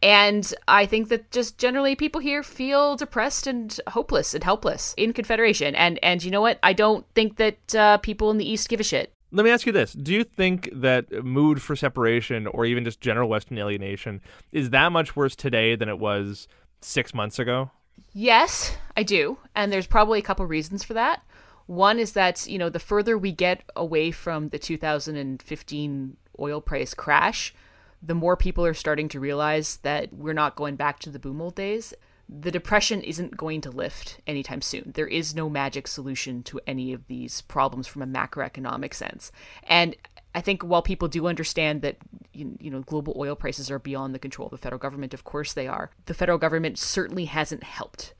And 0.03 0.53
I 0.67 0.87
think 0.87 1.09
that 1.09 1.31
just 1.31 1.59
generally 1.59 1.95
people 1.95 2.21
here 2.21 2.43
feel 2.43 2.97
depressed 2.97 3.47
and 3.47 3.79
hopeless 3.89 4.35
and 4.35 4.43
helpless 4.43 4.95
in 4.97 5.13
Confederation. 5.13 5.75
And 5.75 5.99
and 6.03 6.23
you 6.25 6.31
know 6.31 6.41
what? 6.41 6.59
I 6.63 6.73
don't 6.73 7.07
think 7.15 7.37
that 7.37 7.75
uh, 7.75 7.99
people 7.99 8.31
in 8.31 8.39
the 8.39 8.51
East 8.51 8.69
give 8.69 8.81
a 8.81 8.85
shit. 8.85 9.13
Let 9.33 9.45
me 9.45 9.51
ask 9.51 9.67
you 9.67 9.73
this: 9.73 9.93
Do 9.93 10.13
you 10.13 10.25
think 10.25 10.71
that 10.73 11.25
mood 11.25 11.61
for 11.61 11.77
separation, 11.77 12.47
or 12.47 12.65
even 12.65 12.85
just 12.85 13.01
general 13.01 13.29
Western 13.29 13.59
alienation, 13.59 14.21
is 14.53 14.71
that 14.71 14.91
much 14.91 15.15
worse 15.15 15.37
today 15.37 15.77
than 15.77 15.89
it 15.89 15.99
was 15.99 16.49
six 16.81 17.13
months 17.13 17.39
ago? 17.39 17.71
Yes, 18.13 18.77
I 18.97 19.03
do, 19.03 19.39
and 19.55 19.71
there's 19.71 19.87
probably 19.87 20.19
a 20.19 20.23
couple 20.23 20.47
reasons 20.47 20.83
for 20.83 20.95
that. 20.95 21.23
One 21.67 21.99
is 21.99 22.13
that 22.13 22.49
you 22.49 22.59
know 22.59 22.71
the 22.71 22.81
further 22.81 23.19
we 23.19 23.33
get 23.33 23.63
away 23.77 24.11
from 24.11 24.49
the 24.49 24.59
2015 24.59 26.17
oil 26.41 26.61
price 26.61 26.95
crash, 26.95 27.55
the 28.03 28.15
more 28.15 28.37
people 28.37 28.65
are 28.65 28.75
starting 28.75 29.09
to 29.11 29.21
realize 29.21 29.79
that 29.79 30.13
we're 30.13 30.33
not 30.33 30.57
going 30.57 30.77
back 30.77 30.99
to 31.01 31.11
the 31.11 31.19
boom 31.19 31.41
old 31.41 31.55
days. 31.55 31.95
The 32.29 32.51
depression 32.51 33.03
isn't 33.03 33.37
going 33.37 33.61
to 33.63 33.71
lift 33.71 34.21
anytime 34.27 34.63
soon. 34.63 34.93
There 34.95 35.09
is 35.09 35.35
no 35.35 35.51
magic 35.51 35.89
solution 35.89 36.43
to 36.45 36.61
any 36.67 36.93
of 36.93 37.07
these 37.09 37.41
problems 37.43 37.87
from 37.87 38.03
a 38.03 38.07
macroeconomic 38.07 38.95
sense. 38.95 39.33
And 39.65 39.97
I 40.35 40.41
think 40.41 40.63
while 40.63 40.83
people 40.83 41.09
do 41.09 41.27
understand 41.27 41.83
that 41.83 41.97
you 42.33 42.71
know 42.71 42.81
global 42.81 43.15
oil 43.19 43.35
prices 43.35 43.71
are 43.71 43.81
beyond 43.81 44.15
the 44.15 44.21
control 44.21 44.47
of 44.47 44.53
the 44.53 44.59
federal 44.59 44.79
government, 44.79 45.13
of 45.13 45.25
course 45.25 45.53
they 45.53 45.67
are. 45.67 45.91
The 46.07 46.15
federal 46.15 46.39
government 46.39 46.79
certainly 46.79 47.25
hasn't 47.25 47.65
helped 47.65 48.15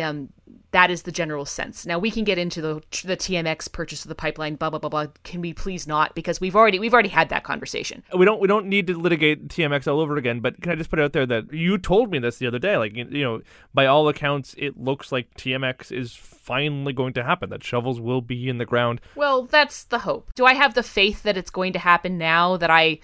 um, 0.00 0.28
that 0.72 0.90
is 0.90 1.02
the 1.02 1.12
general 1.12 1.44
sense. 1.44 1.86
Now 1.86 1.98
we 1.98 2.10
can 2.10 2.24
get 2.24 2.38
into 2.38 2.60
the 2.60 2.74
the 3.04 3.16
TMX 3.16 3.70
purchase 3.72 4.04
of 4.04 4.08
the 4.08 4.14
pipeline, 4.14 4.56
blah 4.56 4.70
blah 4.70 4.78
blah 4.78 4.90
blah. 4.90 5.06
Can 5.22 5.40
we 5.40 5.52
please 5.52 5.86
not? 5.86 6.14
Because 6.14 6.40
we've 6.40 6.56
already 6.56 6.78
we've 6.78 6.92
already 6.92 7.08
had 7.08 7.28
that 7.30 7.44
conversation. 7.44 8.02
We 8.16 8.24
don't 8.24 8.40
we 8.40 8.48
don't 8.48 8.66
need 8.66 8.86
to 8.88 8.98
litigate 8.98 9.48
TMX 9.48 9.90
all 9.90 10.00
over 10.00 10.16
again. 10.16 10.40
But 10.40 10.60
can 10.60 10.72
I 10.72 10.74
just 10.74 10.90
put 10.90 11.00
out 11.00 11.12
there 11.12 11.26
that 11.26 11.52
you 11.52 11.78
told 11.78 12.10
me 12.10 12.18
this 12.18 12.38
the 12.38 12.46
other 12.46 12.58
day? 12.58 12.76
Like 12.76 12.94
you, 12.94 13.06
you 13.10 13.24
know, 13.24 13.40
by 13.72 13.86
all 13.86 14.08
accounts, 14.08 14.54
it 14.58 14.78
looks 14.78 15.12
like 15.12 15.34
TMX 15.34 15.92
is 15.92 16.14
finally 16.14 16.92
going 16.92 17.12
to 17.14 17.24
happen. 17.24 17.50
That 17.50 17.64
shovels 17.64 18.00
will 18.00 18.20
be 18.20 18.48
in 18.48 18.58
the 18.58 18.66
ground. 18.66 19.00
Well, 19.14 19.44
that's 19.44 19.84
the 19.84 20.00
hope. 20.00 20.32
Do 20.34 20.44
I 20.44 20.54
have 20.54 20.74
the 20.74 20.82
faith 20.82 21.22
that 21.22 21.36
it's 21.36 21.50
going 21.50 21.72
to 21.74 21.78
happen 21.78 22.18
now? 22.18 22.56
That 22.56 22.70
I 22.70 22.98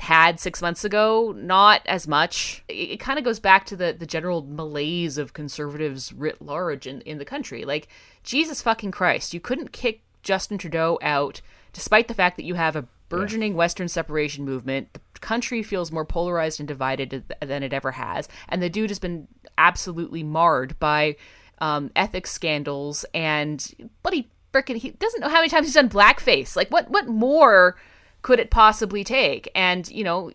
had 0.00 0.38
six 0.38 0.62
months 0.62 0.84
ago, 0.84 1.34
not 1.36 1.82
as 1.86 2.06
much. 2.06 2.62
It, 2.68 2.90
it 2.90 3.00
kind 3.00 3.18
of 3.18 3.24
goes 3.24 3.40
back 3.40 3.66
to 3.66 3.76
the, 3.76 3.94
the 3.98 4.06
general 4.06 4.42
malaise 4.42 5.18
of 5.18 5.32
conservatives 5.32 6.12
writ 6.12 6.40
large 6.40 6.86
in, 6.86 7.00
in 7.02 7.18
the 7.18 7.24
country. 7.24 7.64
Like, 7.64 7.88
Jesus 8.22 8.62
fucking 8.62 8.90
Christ, 8.90 9.34
you 9.34 9.40
couldn't 9.40 9.72
kick 9.72 10.02
Justin 10.22 10.58
Trudeau 10.58 10.98
out 11.02 11.40
despite 11.72 12.08
the 12.08 12.14
fact 12.14 12.36
that 12.36 12.44
you 12.44 12.54
have 12.54 12.76
a 12.76 12.86
burgeoning 13.08 13.52
yeah. 13.52 13.58
Western 13.58 13.88
separation 13.88 14.44
movement. 14.44 14.92
The 14.92 15.20
country 15.20 15.62
feels 15.62 15.92
more 15.92 16.04
polarized 16.04 16.60
and 16.60 16.68
divided 16.68 17.24
than 17.40 17.62
it 17.62 17.72
ever 17.72 17.92
has. 17.92 18.28
And 18.48 18.62
the 18.62 18.68
dude 18.68 18.90
has 18.90 18.98
been 18.98 19.28
absolutely 19.56 20.22
marred 20.22 20.78
by 20.78 21.16
um, 21.60 21.90
ethics 21.96 22.30
scandals 22.30 23.04
and 23.14 23.90
bloody 24.02 24.30
frickin' 24.52 24.76
he 24.76 24.90
doesn't 24.90 25.20
know 25.20 25.28
how 25.28 25.36
many 25.36 25.48
times 25.48 25.66
he's 25.66 25.74
done 25.74 25.88
blackface. 25.88 26.56
Like, 26.56 26.70
what, 26.70 26.90
what 26.90 27.06
more 27.06 27.76
could 28.22 28.40
it 28.40 28.50
possibly 28.50 29.04
take? 29.04 29.50
And, 29.54 29.88
you 29.90 30.04
know, 30.04 30.30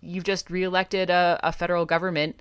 you've 0.00 0.24
just 0.24 0.50
reelected 0.50 1.10
a, 1.10 1.38
a 1.42 1.52
federal 1.52 1.86
government 1.86 2.40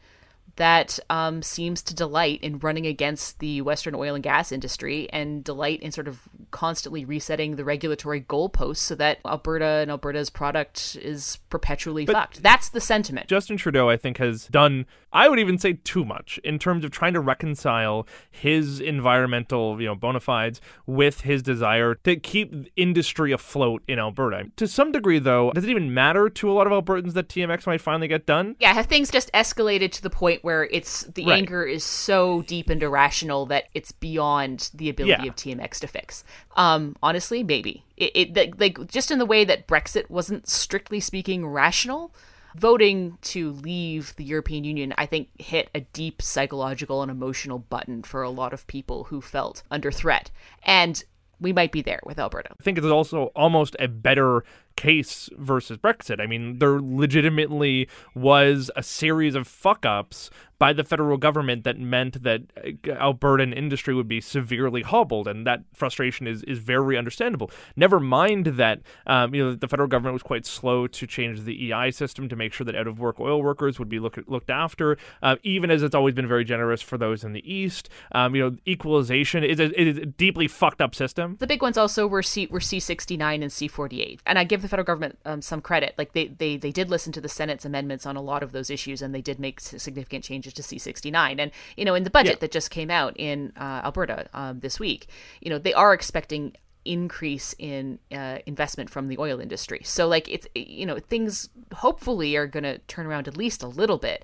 that 0.56 1.00
um, 1.10 1.42
seems 1.42 1.82
to 1.82 1.96
delight 1.96 2.40
in 2.44 2.60
running 2.60 2.86
against 2.86 3.40
the 3.40 3.62
Western 3.62 3.96
oil 3.96 4.14
and 4.14 4.24
gas 4.24 4.52
industry 4.52 5.08
and 5.14 5.42
delight 5.42 5.82
in 5.82 5.92
sort 5.92 6.08
of 6.08 6.24
constantly 6.52 7.06
resetting 7.06 7.56
the 7.56 7.64
regulatory 7.64 8.20
goalposts 8.20 8.78
so 8.78 8.94
that 8.96 9.20
Alberta 9.26 9.66
and 9.66 9.90
Alberta's 9.90 10.30
product 10.30 10.98
is 11.02 11.38
perpetually 11.50 12.06
but 12.06 12.14
fucked. 12.14 12.44
That's 12.44 12.68
the 12.68 12.82
sentiment. 12.82 13.28
Justin 13.28 13.56
Trudeau, 13.56 13.90
I 13.90 13.96
think, 13.96 14.18
has 14.18 14.48
done, 14.48 14.86
I 15.12 15.28
would 15.28 15.40
even 15.40 15.58
say 15.58 15.74
too 15.74 16.06
much 16.06 16.40
in 16.44 16.60
terms 16.60 16.84
of 16.84 16.92
trying 16.92 17.14
to 17.14 17.20
reconcile 17.20 18.08
his 18.30 18.80
environmental, 18.80 19.82
you 19.82 19.88
know, 19.88 19.96
bona 19.96 20.20
fides 20.20 20.62
with 20.86 21.22
his 21.22 21.42
desire 21.42 21.96
to 22.04 22.16
keep 22.16 22.54
industry 22.76 23.32
afloat 23.32 23.84
in 23.88 24.00
Alberta. 24.00 24.52
To 24.58 24.68
some 24.68 24.92
degree, 24.92 25.20
though, 25.20 25.52
does 25.52 25.64
it 25.64 25.70
even 25.70 25.94
matter 25.94 26.30
to 26.30 26.52
a 26.52 26.54
lot 26.54 26.68
of 26.68 26.74
Albertans 26.74 27.14
that 27.14 27.28
TMX 27.28 27.66
might 27.66 27.82
finally 27.82 28.08
get 28.08 28.26
done? 28.26 28.56
Yeah, 28.60 28.74
have 28.74 28.86
things 28.86 29.10
just 29.10 29.32
escalated 29.34 29.92
to 29.94 30.02
the 30.02 30.10
point 30.10 30.44
where 30.44 30.66
it's 30.66 31.04
the 31.04 31.26
right. 31.26 31.38
anger 31.38 31.64
is 31.64 31.84
so 31.84 32.44
deep 32.44 32.70
and 32.70 32.82
irrational 32.82 33.46
that 33.48 33.66
it's 33.74 33.92
beyond 33.92 34.70
the 34.74 34.90
ability 34.90 35.24
yeah. 35.24 35.30
of 35.30 35.36
TMX 35.36 35.80
to 35.80 35.88
fix. 35.88 36.24
Um, 36.56 36.96
honestly, 37.02 37.44
maybe 37.44 37.84
it, 37.98 38.36
it 38.36 38.60
like 38.60 38.88
just 38.88 39.12
in 39.12 39.20
the 39.20 39.26
way 39.26 39.46
that 39.46 39.68
Brexit 39.68 40.10
wasn't 40.10 40.48
strictly 40.48 41.00
speaking 41.00 41.46
rational. 41.48 42.14
Voting 42.56 43.18
to 43.22 43.52
leave 43.52 44.16
the 44.16 44.24
European 44.24 44.64
Union, 44.64 44.94
I 44.98 45.06
think, 45.06 45.30
hit 45.40 45.70
a 45.76 45.82
deep 45.82 46.22
psychological 46.22 47.02
and 47.02 47.12
emotional 47.12 47.60
button 47.60 48.04
for 48.04 48.24
a 48.24 48.30
lot 48.30 48.54
of 48.54 48.68
people 48.68 49.06
who 49.06 49.22
felt 49.22 49.64
under 49.70 49.92
threat. 49.92 50.32
And 50.64 51.04
we 51.40 51.54
might 51.54 51.72
be 51.72 51.82
there 51.82 52.00
with 52.04 52.20
Alberta. 52.20 52.50
I 52.60 52.64
think 52.64 52.78
it's 52.78 52.88
also 52.88 53.26
almost 53.36 53.76
a 53.80 53.88
better 53.88 54.44
case 54.80 55.30
versus 55.38 55.78
Brexit. 55.78 56.22
I 56.22 56.26
mean, 56.26 56.60
there 56.60 56.80
legitimately 56.80 57.90
was 58.16 58.72
a 58.78 58.82
series 58.82 59.36
of 59.36 59.46
fuck 59.46 59.86
ups 59.86 60.30
by 60.60 60.74
the 60.74 60.84
federal 60.84 61.18
government 61.18 61.64
that 61.64 61.80
meant 61.80 62.22
that 62.22 62.42
uh, 62.58 62.90
Albertan 62.90 63.56
industry 63.56 63.96
would 63.96 64.10
be 64.10 64.22
severely 64.22 64.82
hobbled, 64.82 65.28
and 65.28 65.48
that 65.48 65.62
frustration 65.74 66.28
is 66.28 66.44
is 66.44 66.60
very 66.60 66.98
understandable. 66.98 67.50
Never 67.76 68.00
mind 68.00 68.46
that 68.46 68.82
um, 69.08 69.34
you 69.34 69.44
know 69.44 69.56
the 69.56 69.68
federal 69.68 69.88
government 69.88 70.14
was 70.14 70.22
quite 70.22 70.46
slow 70.46 70.86
to 70.86 71.08
change 71.08 71.42
the 71.42 71.74
EI 71.74 71.92
system 71.92 72.30
to 72.30 72.36
make 72.36 72.54
sure 72.54 72.66
that 72.66 72.76
out 72.76 72.88
of 72.88 73.00
work 73.00 73.20
oil 73.20 73.42
workers 73.42 73.80
would 73.80 73.90
be 73.90 74.00
look, 74.00 74.20
looked 74.28 74.50
after, 74.50 74.98
uh, 75.24 75.38
even 75.44 75.72
as 75.72 75.82
it's 75.82 75.96
always 75.96 76.14
been 76.14 76.28
very 76.28 76.44
generous 76.44 76.82
for 76.82 76.98
those 76.98 77.24
in 77.24 77.32
the 77.32 77.52
east. 77.52 77.90
Um, 78.12 78.36
you 78.36 78.44
know, 78.44 78.58
equalization 78.68 79.44
is 79.44 79.60
a, 79.60 79.82
is 79.82 79.98
a 79.98 80.06
deeply 80.06 80.48
fucked 80.48 80.82
up 80.82 80.94
system. 80.94 81.38
The 81.40 81.48
big 81.48 81.62
ones 81.62 81.78
also 81.78 82.06
were 82.06 82.22
C 82.22 82.48
were 82.48 82.60
C 82.60 82.80
sixty 82.82 83.16
nine 83.16 83.42
and 83.42 83.52
C 83.52 83.70
forty 83.70 84.02
eight, 84.02 84.22
and 84.26 84.38
I 84.38 84.44
give 84.44 84.62
the 84.62 84.69
federal 84.70 84.86
government 84.86 85.20
um, 85.26 85.42
some 85.42 85.62
credit. 85.62 85.96
Like 85.98 86.14
they, 86.14 86.28
they 86.28 86.58
they 86.58 86.72
did 86.72 86.90
listen 86.90 87.12
to 87.14 87.22
the 87.22 87.30
Senate's 87.30 87.66
amendments 87.66 88.06
on 88.06 88.16
a 88.16 88.22
lot 88.22 88.44
of 88.44 88.52
those 88.52 88.70
issues, 88.70 89.02
and 89.02 89.14
they 89.14 89.22
did 89.22 89.40
make 89.40 89.60
significant 89.60 90.24
changes 90.24 90.54
to 90.54 90.62
C69. 90.62 91.40
And, 91.40 91.52
you 91.76 91.86
know, 91.86 91.96
in 91.96 92.04
the 92.04 92.10
budget 92.10 92.34
yeah. 92.34 92.40
that 92.40 92.52
just 92.52 92.72
came 92.72 92.90
out 92.90 93.14
in 93.18 93.52
uh, 93.58 93.82
Alberta 93.84 94.28
um, 94.34 94.60
this 94.60 94.80
week, 94.80 95.08
you 95.42 95.50
know, 95.50 95.58
they 95.58 95.74
are 95.74 95.94
expecting 95.94 96.56
increase 96.86 97.54
in 97.60 98.00
uh, 98.12 98.40
investment 98.46 98.90
from 98.90 99.08
the 99.08 99.18
oil 99.18 99.40
industry. 99.40 99.82
So, 99.84 100.08
like, 100.08 100.28
it's, 100.30 100.48
you 100.56 100.86
know, 100.86 101.00
things 101.00 101.50
hopefully 101.76 102.36
are 102.36 102.48
going 102.48 102.64
to 102.64 102.78
turn 102.80 103.06
around 103.06 103.28
at 103.28 103.38
least 103.38 103.64
a 103.64 103.68
little 103.68 103.98
bit. 103.98 104.24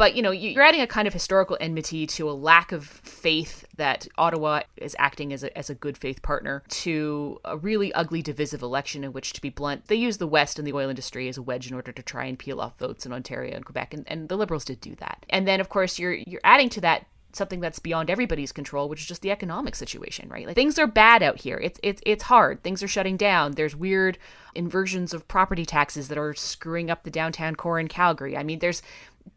But 0.00 0.16
you 0.16 0.22
know, 0.22 0.30
you're 0.30 0.62
adding 0.62 0.80
a 0.80 0.86
kind 0.86 1.06
of 1.06 1.12
historical 1.12 1.58
enmity 1.60 2.06
to 2.06 2.30
a 2.30 2.32
lack 2.32 2.72
of 2.72 2.86
faith 2.86 3.66
that 3.76 4.08
Ottawa 4.16 4.62
is 4.78 4.96
acting 4.98 5.30
as 5.30 5.44
a, 5.44 5.54
as 5.58 5.68
a 5.68 5.74
good 5.74 5.98
faith 5.98 6.22
partner 6.22 6.62
to 6.70 7.38
a 7.44 7.58
really 7.58 7.92
ugly, 7.92 8.22
divisive 8.22 8.62
election 8.62 9.04
in 9.04 9.12
which, 9.12 9.34
to 9.34 9.42
be 9.42 9.50
blunt, 9.50 9.88
they 9.88 9.96
use 9.96 10.16
the 10.16 10.26
West 10.26 10.58
and 10.58 10.66
the 10.66 10.72
oil 10.72 10.88
industry 10.88 11.28
as 11.28 11.36
a 11.36 11.42
wedge 11.42 11.68
in 11.68 11.74
order 11.74 11.92
to 11.92 12.02
try 12.02 12.24
and 12.24 12.38
peel 12.38 12.62
off 12.62 12.78
votes 12.78 13.04
in 13.04 13.12
Ontario 13.12 13.54
and 13.54 13.66
Quebec, 13.66 13.92
and, 13.92 14.04
and 14.06 14.30
the 14.30 14.38
Liberals 14.38 14.64
did 14.64 14.80
do 14.80 14.94
that. 14.94 15.26
And 15.28 15.46
then, 15.46 15.60
of 15.60 15.68
course, 15.68 15.98
you're 15.98 16.14
you're 16.14 16.40
adding 16.44 16.70
to 16.70 16.80
that 16.80 17.04
something 17.32 17.60
that's 17.60 17.78
beyond 17.78 18.10
everybody's 18.10 18.52
control, 18.52 18.88
which 18.88 19.00
is 19.00 19.06
just 19.06 19.22
the 19.22 19.30
economic 19.30 19.74
situation, 19.74 20.28
right? 20.28 20.46
Like 20.46 20.56
things 20.56 20.78
are 20.78 20.86
bad 20.86 21.22
out 21.22 21.40
here. 21.40 21.58
It's 21.58 21.78
it's 21.82 22.02
it's 22.04 22.24
hard. 22.24 22.62
Things 22.62 22.82
are 22.82 22.88
shutting 22.88 23.16
down. 23.16 23.52
There's 23.52 23.76
weird 23.76 24.18
inversions 24.54 25.14
of 25.14 25.28
property 25.28 25.64
taxes 25.64 26.08
that 26.08 26.18
are 26.18 26.34
screwing 26.34 26.90
up 26.90 27.04
the 27.04 27.10
downtown 27.10 27.54
core 27.54 27.78
in 27.78 27.88
Calgary. 27.88 28.36
I 28.36 28.42
mean, 28.42 28.58
there's 28.58 28.82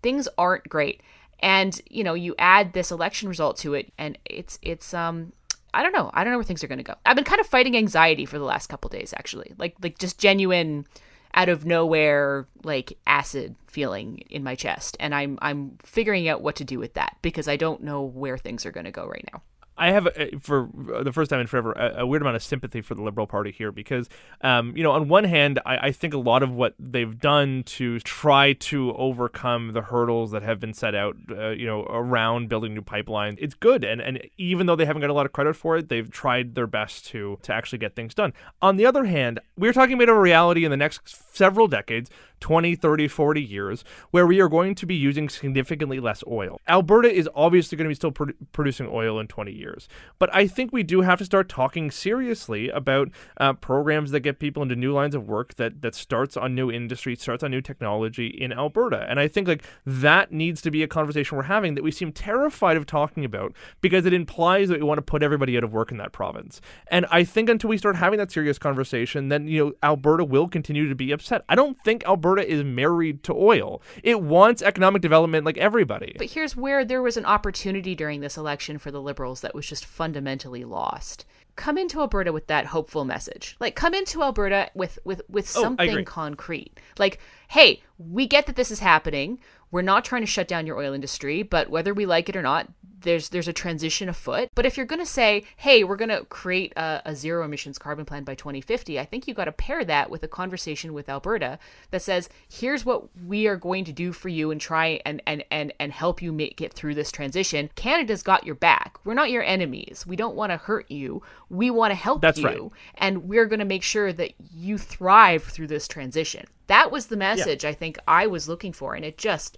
things 0.02 0.28
aren't 0.38 0.68
great. 0.70 1.02
And, 1.40 1.80
you 1.90 2.04
know, 2.04 2.14
you 2.14 2.36
add 2.40 2.74
this 2.74 2.92
election 2.92 3.28
result 3.28 3.58
to 3.58 3.74
it 3.74 3.92
and 3.98 4.18
it's 4.26 4.60
it's 4.62 4.94
um 4.94 5.34
I 5.74 5.82
don't 5.82 5.94
know. 5.94 6.12
I 6.14 6.24
don't 6.24 6.32
know 6.32 6.38
where 6.38 6.44
things 6.46 6.64
are 6.64 6.68
going 6.68 6.78
to 6.78 6.84
go. 6.84 6.96
I've 7.06 7.16
been 7.16 7.26
kind 7.26 7.42
of 7.42 7.48
fighting 7.48 7.76
anxiety 7.76 8.26
for 8.26 8.38
the 8.38 8.46
last 8.46 8.68
couple 8.68 8.90
days 8.90 9.14
actually. 9.18 9.54
Like 9.58 9.76
like 9.82 9.98
just 9.98 10.20
genuine 10.20 10.86
out 11.34 11.50
of 11.50 11.66
nowhere 11.66 12.48
like 12.64 12.98
acid 13.08 13.56
feeling 13.68 14.20
in 14.30 14.44
my 14.44 14.54
chest 14.56 14.96
and 15.00 15.16
I'm 15.16 15.40
I'm 15.42 15.78
figuring 15.84 16.28
out 16.28 16.42
what 16.42 16.56
to 16.58 16.64
do 16.64 16.78
with 16.78 16.94
that 16.94 17.18
because 17.22 17.48
I 17.48 17.58
don't 17.58 17.82
know 17.82 18.04
where 18.04 18.38
things 18.38 18.66
are 18.66 18.72
going 18.72 18.86
to 18.86 18.92
go 18.92 19.08
right 19.08 19.28
now. 19.34 19.42
I 19.78 19.92
have, 19.92 20.08
for 20.42 20.70
the 21.04 21.12
first 21.12 21.30
time 21.30 21.40
in 21.40 21.48
forever, 21.48 21.72
a, 21.74 22.02
a, 22.02 22.06
weird 22.06 22.22
amount 22.22 22.36
of 22.36 22.44
sympathy 22.44 22.82
for 22.82 22.94
the 22.94 23.02
Liberal 23.02 23.26
Party 23.26 23.52
here 23.52 23.72
because, 23.72 24.08
um, 24.42 24.76
you 24.78 24.84
know, 24.84 24.92
on 24.92 25.08
one 25.08 25.24
hand, 25.24 25.60
I, 25.66 25.88
I, 25.88 25.92
think 25.92 26.14
a 26.14 26.20
lot 26.20 26.44
of 26.44 26.52
what 26.52 26.76
they've 26.78 27.20
done 27.20 27.64
to 27.64 28.00
try 28.02 28.54
to 28.54 28.94
overcome 28.94 29.74
the 29.74 29.82
hurdles 29.82 30.32
that 30.32 30.44
have 30.44 30.60
been 30.60 30.74
set 30.74 30.94
out, 30.94 31.18
uh, 31.32 31.50
you 31.50 31.66
know, 31.66 31.84
around 31.84 32.50
building 32.50 32.76
new 32.76 32.82
pipelines, 32.82 33.38
it's 33.40 33.56
good. 33.56 33.84
And 33.84 34.00
and 34.00 34.22
even 34.38 34.68
though 34.68 34.76
they 34.76 34.86
haven't 34.86 35.02
got 35.02 35.10
a 35.10 35.14
lot 35.14 35.26
of 35.26 35.34
credit 35.34 35.56
for 35.56 35.78
it, 35.78 35.90
they've 35.90 36.10
tried 36.10 36.56
their 36.56 36.68
best 36.68 37.06
to 37.08 37.40
to 37.42 37.54
actually 37.54 37.80
get 37.80 37.96
things 37.96 38.14
done. 38.14 38.34
On 38.62 38.78
the 38.78 38.86
other 38.86 39.06
hand, 39.06 39.40
we're 39.58 39.74
talking 39.74 39.96
about 39.96 40.10
a 40.10 40.14
reality 40.14 40.66
in 40.66 40.72
the 40.72 40.78
next 40.78 41.36
several 41.36 41.68
decades 41.68 42.12
20, 42.44 42.76
30, 42.76 43.08
40 43.08 43.42
years 43.42 43.86
where 44.12 44.28
we 44.28 44.42
are 44.42 44.50
going 44.50 44.76
to 44.76 44.86
be 44.86 44.96
using 44.96 45.30
significantly 45.30 45.98
less 45.98 46.26
oil. 46.28 46.60
Alberta 46.68 47.10
is 47.10 47.30
obviously 47.34 47.78
going 47.78 47.86
to 47.86 47.90
be 47.90 47.96
still 47.96 48.12
produ- 48.12 48.36
producing 48.52 48.86
oil 48.92 49.18
in 49.18 49.28
20 49.28 49.54
years, 49.54 49.88
but 50.20 50.30
I 50.36 50.48
think 50.48 50.74
we 50.74 50.84
do 50.84 51.02
have 51.02 51.20
to 51.20 51.26
start 51.26 51.48
talking 51.48 51.90
seriously 51.90 52.68
about 52.68 53.08
uh, 53.38 53.54
programs 53.54 54.12
that 54.12 54.20
get 54.20 54.40
people 54.40 54.62
into 54.62 54.76
new 54.76 54.92
lines 54.92 55.16
of 55.16 55.26
work 55.26 55.56
that 55.56 55.82
that 55.84 55.96
starts 55.96 56.36
on 56.36 56.54
new 56.54 56.70
industry, 56.70 57.16
starts 57.16 57.44
on 57.44 57.52
new 57.52 57.62
technology 57.62 58.28
in 58.28 58.52
Alberta. 58.52 59.06
And 59.10 59.22
I 59.22 59.30
think 59.30 59.48
like 59.48 59.64
that 59.86 60.34
needs 60.34 60.62
to 60.64 60.72
be 60.72 60.84
a 60.84 60.88
conversation 60.88 61.38
we're 61.38 61.44
having 61.44 61.76
that 61.76 61.84
we 61.84 61.92
seem 61.92 62.12
terrified 62.12 62.76
of 62.76 62.86
talking 62.86 63.24
about 63.24 63.54
because 63.80 64.06
it 64.06 64.14
implies 64.14 64.68
that 64.68 64.80
we 64.80 64.86
want 64.86 64.98
to 64.98 65.02
put 65.02 65.24
everybody 65.24 65.56
out 65.56 65.64
of 65.64 65.72
work 65.72 65.92
in 65.92 65.98
that 65.98 66.12
province. 66.12 66.60
And 66.88 67.06
I 67.10 67.24
think 67.24 67.48
until 67.48 67.70
we 67.70 67.78
start 67.78 67.96
having 67.96 68.20
that 68.20 68.34
serious 68.34 68.60
conversation, 68.60 69.30
then 69.30 69.48
you 69.48 69.66
know 69.66 69.74
Alberta 69.82 70.26
will 70.26 70.50
continue 70.50 70.90
to 70.90 70.96
be 70.96 71.14
upset. 71.14 71.46
I 71.48 71.56
don't 71.56 71.78
think 71.86 72.04
Alberta 72.06 72.33
Alberta 72.34 72.52
is 72.52 72.64
married 72.64 73.24
to 73.24 73.34
oil. 73.34 73.82
It 74.02 74.22
wants 74.22 74.62
economic 74.62 75.02
development 75.02 75.46
like 75.46 75.58
everybody. 75.58 76.16
But 76.18 76.32
here's 76.32 76.56
where 76.56 76.84
there 76.84 77.02
was 77.02 77.18
an 77.18 77.26
opportunity 77.26 77.96
during 77.96 78.22
this 78.22 78.38
election 78.38 78.78
for 78.78 78.92
the 78.92 79.02
Liberals 79.02 79.42
that 79.42 79.54
was 79.56 79.68
just 79.68 79.86
fundamentally 79.86 80.64
lost. 80.64 81.26
Come 81.56 81.78
into 81.78 82.00
Alberta 82.00 82.34
with 82.34 82.48
that 82.48 82.68
hopeful 82.68 83.06
message. 83.06 83.56
Like 83.60 83.76
come 83.76 83.94
into 83.94 84.24
Alberta 84.24 84.72
with 84.74 84.98
with 85.04 85.22
with 85.30 85.46
oh, 85.56 85.62
something 85.62 86.00
oh, 86.00 86.04
concrete. 86.04 86.80
Like, 86.98 87.20
hey, 87.50 87.84
we 88.00 88.26
get 88.26 88.48
that 88.48 88.56
this 88.56 88.72
is 88.72 88.80
happening. 88.80 89.40
We're 89.74 89.82
not 89.82 90.06
trying 90.06 90.22
to 90.22 90.28
shut 90.28 90.48
down 90.48 90.68
your 90.68 90.78
oil 90.78 90.94
industry, 90.94 91.42
but 91.42 91.68
whether 91.68 91.96
we 91.96 92.06
like 92.06 92.30
it 92.30 92.36
or 92.36 92.44
not, 92.44 92.70
there's 93.02 93.30
there's 93.30 93.48
a 93.48 93.54
transition 93.54 94.08
afoot. 94.08 94.50
But 94.54 94.68
if 94.68 94.78
you're 94.78 94.86
going 94.86 95.00
to 95.00 95.06
say, 95.06 95.46
hey, 95.58 95.84
we're 95.84 95.96
going 95.96 96.10
to 96.10 96.26
create 96.26 96.74
a, 96.76 97.02
a, 97.06 97.16
zero 97.16 97.44
emissions 97.44 97.80
carbon 97.80 98.06
plan 98.06 98.24
by 98.24 98.36
2050, 98.36 99.00
I 99.00 99.06
think 99.06 99.28
you 99.28 99.34
got 99.34 99.46
to 99.46 99.52
pair 99.52 99.84
that 99.84 100.12
with 100.12 100.22
a 100.22 100.28
conversation 100.28 100.94
with 100.94 101.10
Alberta 101.10 101.58
that 101.90 102.04
says, 102.04 102.30
here's 102.48 102.86
what 102.86 103.06
we 103.26 103.48
are 103.48 103.56
going 103.56 103.84
to 103.86 103.92
do 103.92 104.12
for 104.12 104.30
you 104.30 104.52
and 104.52 104.62
try 104.62 105.02
and 105.08 105.24
and 105.26 105.44
and 105.50 105.74
and 105.80 105.92
help 105.92 106.22
you 106.22 106.32
make 106.32 106.62
it 106.62 106.74
through 106.74 106.94
this 106.94 107.12
transition. 107.12 107.72
Canada's 107.74 108.22
got 108.22 108.46
your 108.46 108.56
back. 108.56 109.00
We're 109.04 109.16
not 109.16 109.32
your 109.32 109.44
enemies. 109.44 110.06
We 110.08 110.16
don't 110.16 110.36
want 110.36 110.52
to 110.52 110.58
hurt 110.58 110.92
you. 110.92 111.24
We 111.50 111.72
want 111.72 111.90
to 111.90 111.96
help 111.96 112.22
That's 112.22 112.38
you, 112.38 112.46
right. 112.46 112.72
and 112.94 113.28
we're 113.28 113.48
going 113.48 113.58
to 113.58 113.66
make 113.66 113.84
sure 113.84 114.14
that 114.14 114.34
you 114.54 114.78
thrive 114.78 115.44
through 115.44 115.68
this 115.68 115.88
transition. 115.88 116.46
That 116.68 116.92
was 116.92 117.08
the 117.08 117.18
message 117.18 117.64
yeah. 117.64 117.70
I 117.70 117.74
think 117.74 117.98
I 118.08 118.28
was 118.28 118.48
looking 118.48 118.74
for, 118.74 118.96
and 118.96 119.04
it 119.04 119.18
just 119.18 119.58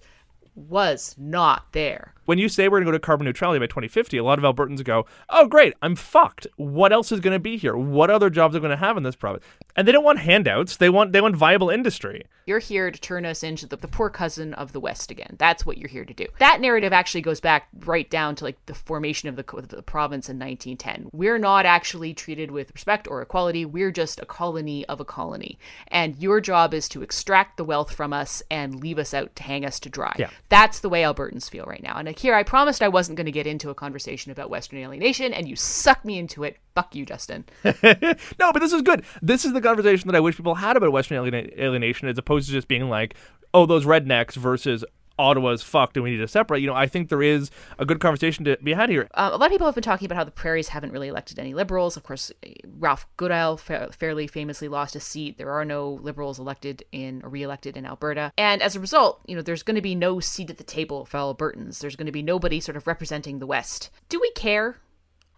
was 0.54 1.14
not 1.18 1.72
there 1.72 2.14
when 2.26 2.38
you 2.38 2.48
say 2.48 2.68
we're 2.68 2.78
going 2.78 2.86
to 2.86 2.92
go 2.92 2.98
to 2.98 3.00
carbon 3.00 3.24
neutrality 3.24 3.58
by 3.58 3.66
2050, 3.66 4.18
a 4.18 4.24
lot 4.24 4.38
of 4.38 4.44
Albertans 4.44 4.84
go, 4.84 5.06
"Oh, 5.30 5.46
great, 5.46 5.74
I'm 5.80 5.96
fucked. 5.96 6.46
What 6.56 6.92
else 6.92 7.10
is 7.10 7.20
going 7.20 7.34
to 7.34 7.40
be 7.40 7.56
here? 7.56 7.76
What 7.76 8.10
other 8.10 8.28
jobs 8.28 8.54
are 8.54 8.60
going 8.60 8.70
to 8.70 8.76
have 8.76 8.96
in 8.96 9.02
this 9.02 9.16
province?" 9.16 9.44
And 9.74 9.86
they 9.86 9.92
don't 9.92 10.04
want 10.04 10.18
handouts. 10.18 10.76
They 10.76 10.90
want 10.90 11.12
they 11.12 11.20
want 11.20 11.36
viable 11.36 11.70
industry. 11.70 12.24
You're 12.46 12.58
here 12.60 12.90
to 12.90 13.00
turn 13.00 13.26
us 13.26 13.42
into 13.42 13.66
the, 13.66 13.76
the 13.76 13.88
poor 13.88 14.10
cousin 14.10 14.54
of 14.54 14.72
the 14.72 14.80
West 14.80 15.10
again. 15.10 15.36
That's 15.38 15.66
what 15.66 15.78
you're 15.78 15.88
here 15.88 16.04
to 16.04 16.14
do. 16.14 16.26
That 16.38 16.60
narrative 16.60 16.92
actually 16.92 17.22
goes 17.22 17.40
back 17.40 17.68
right 17.84 18.08
down 18.08 18.36
to 18.36 18.44
like 18.44 18.64
the 18.66 18.74
formation 18.74 19.28
of 19.28 19.36
the, 19.36 19.42
the 19.62 19.82
province 19.82 20.28
in 20.28 20.38
1910. 20.38 21.10
We're 21.12 21.38
not 21.38 21.66
actually 21.66 22.14
treated 22.14 22.50
with 22.50 22.72
respect 22.72 23.08
or 23.08 23.22
equality. 23.22 23.64
We're 23.64 23.90
just 23.90 24.20
a 24.20 24.26
colony 24.26 24.84
of 24.86 25.00
a 25.00 25.04
colony, 25.04 25.58
and 25.88 26.16
your 26.18 26.40
job 26.40 26.74
is 26.74 26.88
to 26.90 27.02
extract 27.02 27.56
the 27.56 27.64
wealth 27.64 27.92
from 27.92 28.12
us 28.12 28.42
and 28.50 28.80
leave 28.80 28.98
us 28.98 29.14
out 29.14 29.34
to 29.36 29.42
hang 29.42 29.64
us 29.64 29.80
to 29.80 29.88
dry. 29.88 30.14
Yeah. 30.18 30.30
That's 30.48 30.80
the 30.80 30.88
way 30.88 31.02
Albertans 31.02 31.50
feel 31.50 31.64
right 31.64 31.82
now. 31.82 31.96
And 31.96 32.08
here, 32.18 32.34
I 32.34 32.42
promised 32.42 32.82
I 32.82 32.88
wasn't 32.88 33.16
going 33.16 33.26
to 33.26 33.32
get 33.32 33.46
into 33.46 33.70
a 33.70 33.74
conversation 33.74 34.32
about 34.32 34.50
Western 34.50 34.78
alienation, 34.78 35.32
and 35.32 35.48
you 35.48 35.56
sucked 35.56 36.04
me 36.04 36.18
into 36.18 36.44
it. 36.44 36.58
Fuck 36.74 36.94
you, 36.94 37.04
Justin. 37.04 37.44
no, 37.64 38.52
but 38.52 38.60
this 38.60 38.72
is 38.72 38.82
good. 38.82 39.04
This 39.22 39.44
is 39.44 39.52
the 39.52 39.60
conversation 39.60 40.08
that 40.08 40.16
I 40.16 40.20
wish 40.20 40.36
people 40.36 40.54
had 40.54 40.76
about 40.76 40.92
Western 40.92 41.18
alienation, 41.18 42.08
as 42.08 42.18
opposed 42.18 42.46
to 42.46 42.52
just 42.52 42.68
being 42.68 42.88
like, 42.88 43.14
oh, 43.54 43.66
those 43.66 43.84
rednecks 43.84 44.34
versus 44.34 44.84
Ottawa's 45.18 45.62
fucked 45.62 45.96
and 45.96 46.04
we 46.04 46.10
need 46.10 46.18
to 46.18 46.28
separate. 46.28 46.60
You 46.60 46.68
know, 46.68 46.74
I 46.74 46.86
think 46.86 47.08
there 47.08 47.22
is 47.22 47.50
a 47.78 47.84
good 47.84 48.00
conversation 48.00 48.44
to 48.44 48.56
be 48.62 48.72
had 48.72 48.90
here. 48.90 49.08
Uh, 49.14 49.30
a 49.32 49.36
lot 49.36 49.46
of 49.46 49.52
people 49.52 49.66
have 49.66 49.74
been 49.74 49.82
talking 49.82 50.06
about 50.06 50.16
how 50.16 50.24
the 50.24 50.30
prairies 50.30 50.68
haven't 50.68 50.92
really 50.92 51.08
elected 51.08 51.38
any 51.38 51.54
liberals. 51.54 51.96
Of 51.96 52.02
course, 52.02 52.32
Ralph 52.78 53.06
Goodale 53.16 53.56
fa- 53.56 53.90
fairly 53.92 54.26
famously 54.26 54.68
lost 54.68 54.96
a 54.96 55.00
seat. 55.00 55.38
There 55.38 55.50
are 55.50 55.64
no 55.64 55.90
liberals 55.90 56.38
elected 56.38 56.84
in 56.92 57.22
or 57.22 57.28
re-elected 57.28 57.76
in 57.76 57.86
Alberta. 57.86 58.32
And 58.36 58.62
as 58.62 58.76
a 58.76 58.80
result, 58.80 59.20
you 59.26 59.36
know, 59.36 59.42
there's 59.42 59.62
going 59.62 59.76
to 59.76 59.82
be 59.82 59.94
no 59.94 60.20
seat 60.20 60.50
at 60.50 60.58
the 60.58 60.64
table 60.64 61.04
for 61.04 61.18
Albertans. 61.18 61.78
There's 61.78 61.96
going 61.96 62.06
to 62.06 62.12
be 62.12 62.22
nobody 62.22 62.60
sort 62.60 62.76
of 62.76 62.86
representing 62.86 63.38
the 63.38 63.46
West. 63.46 63.90
Do 64.08 64.20
we 64.20 64.30
care? 64.32 64.78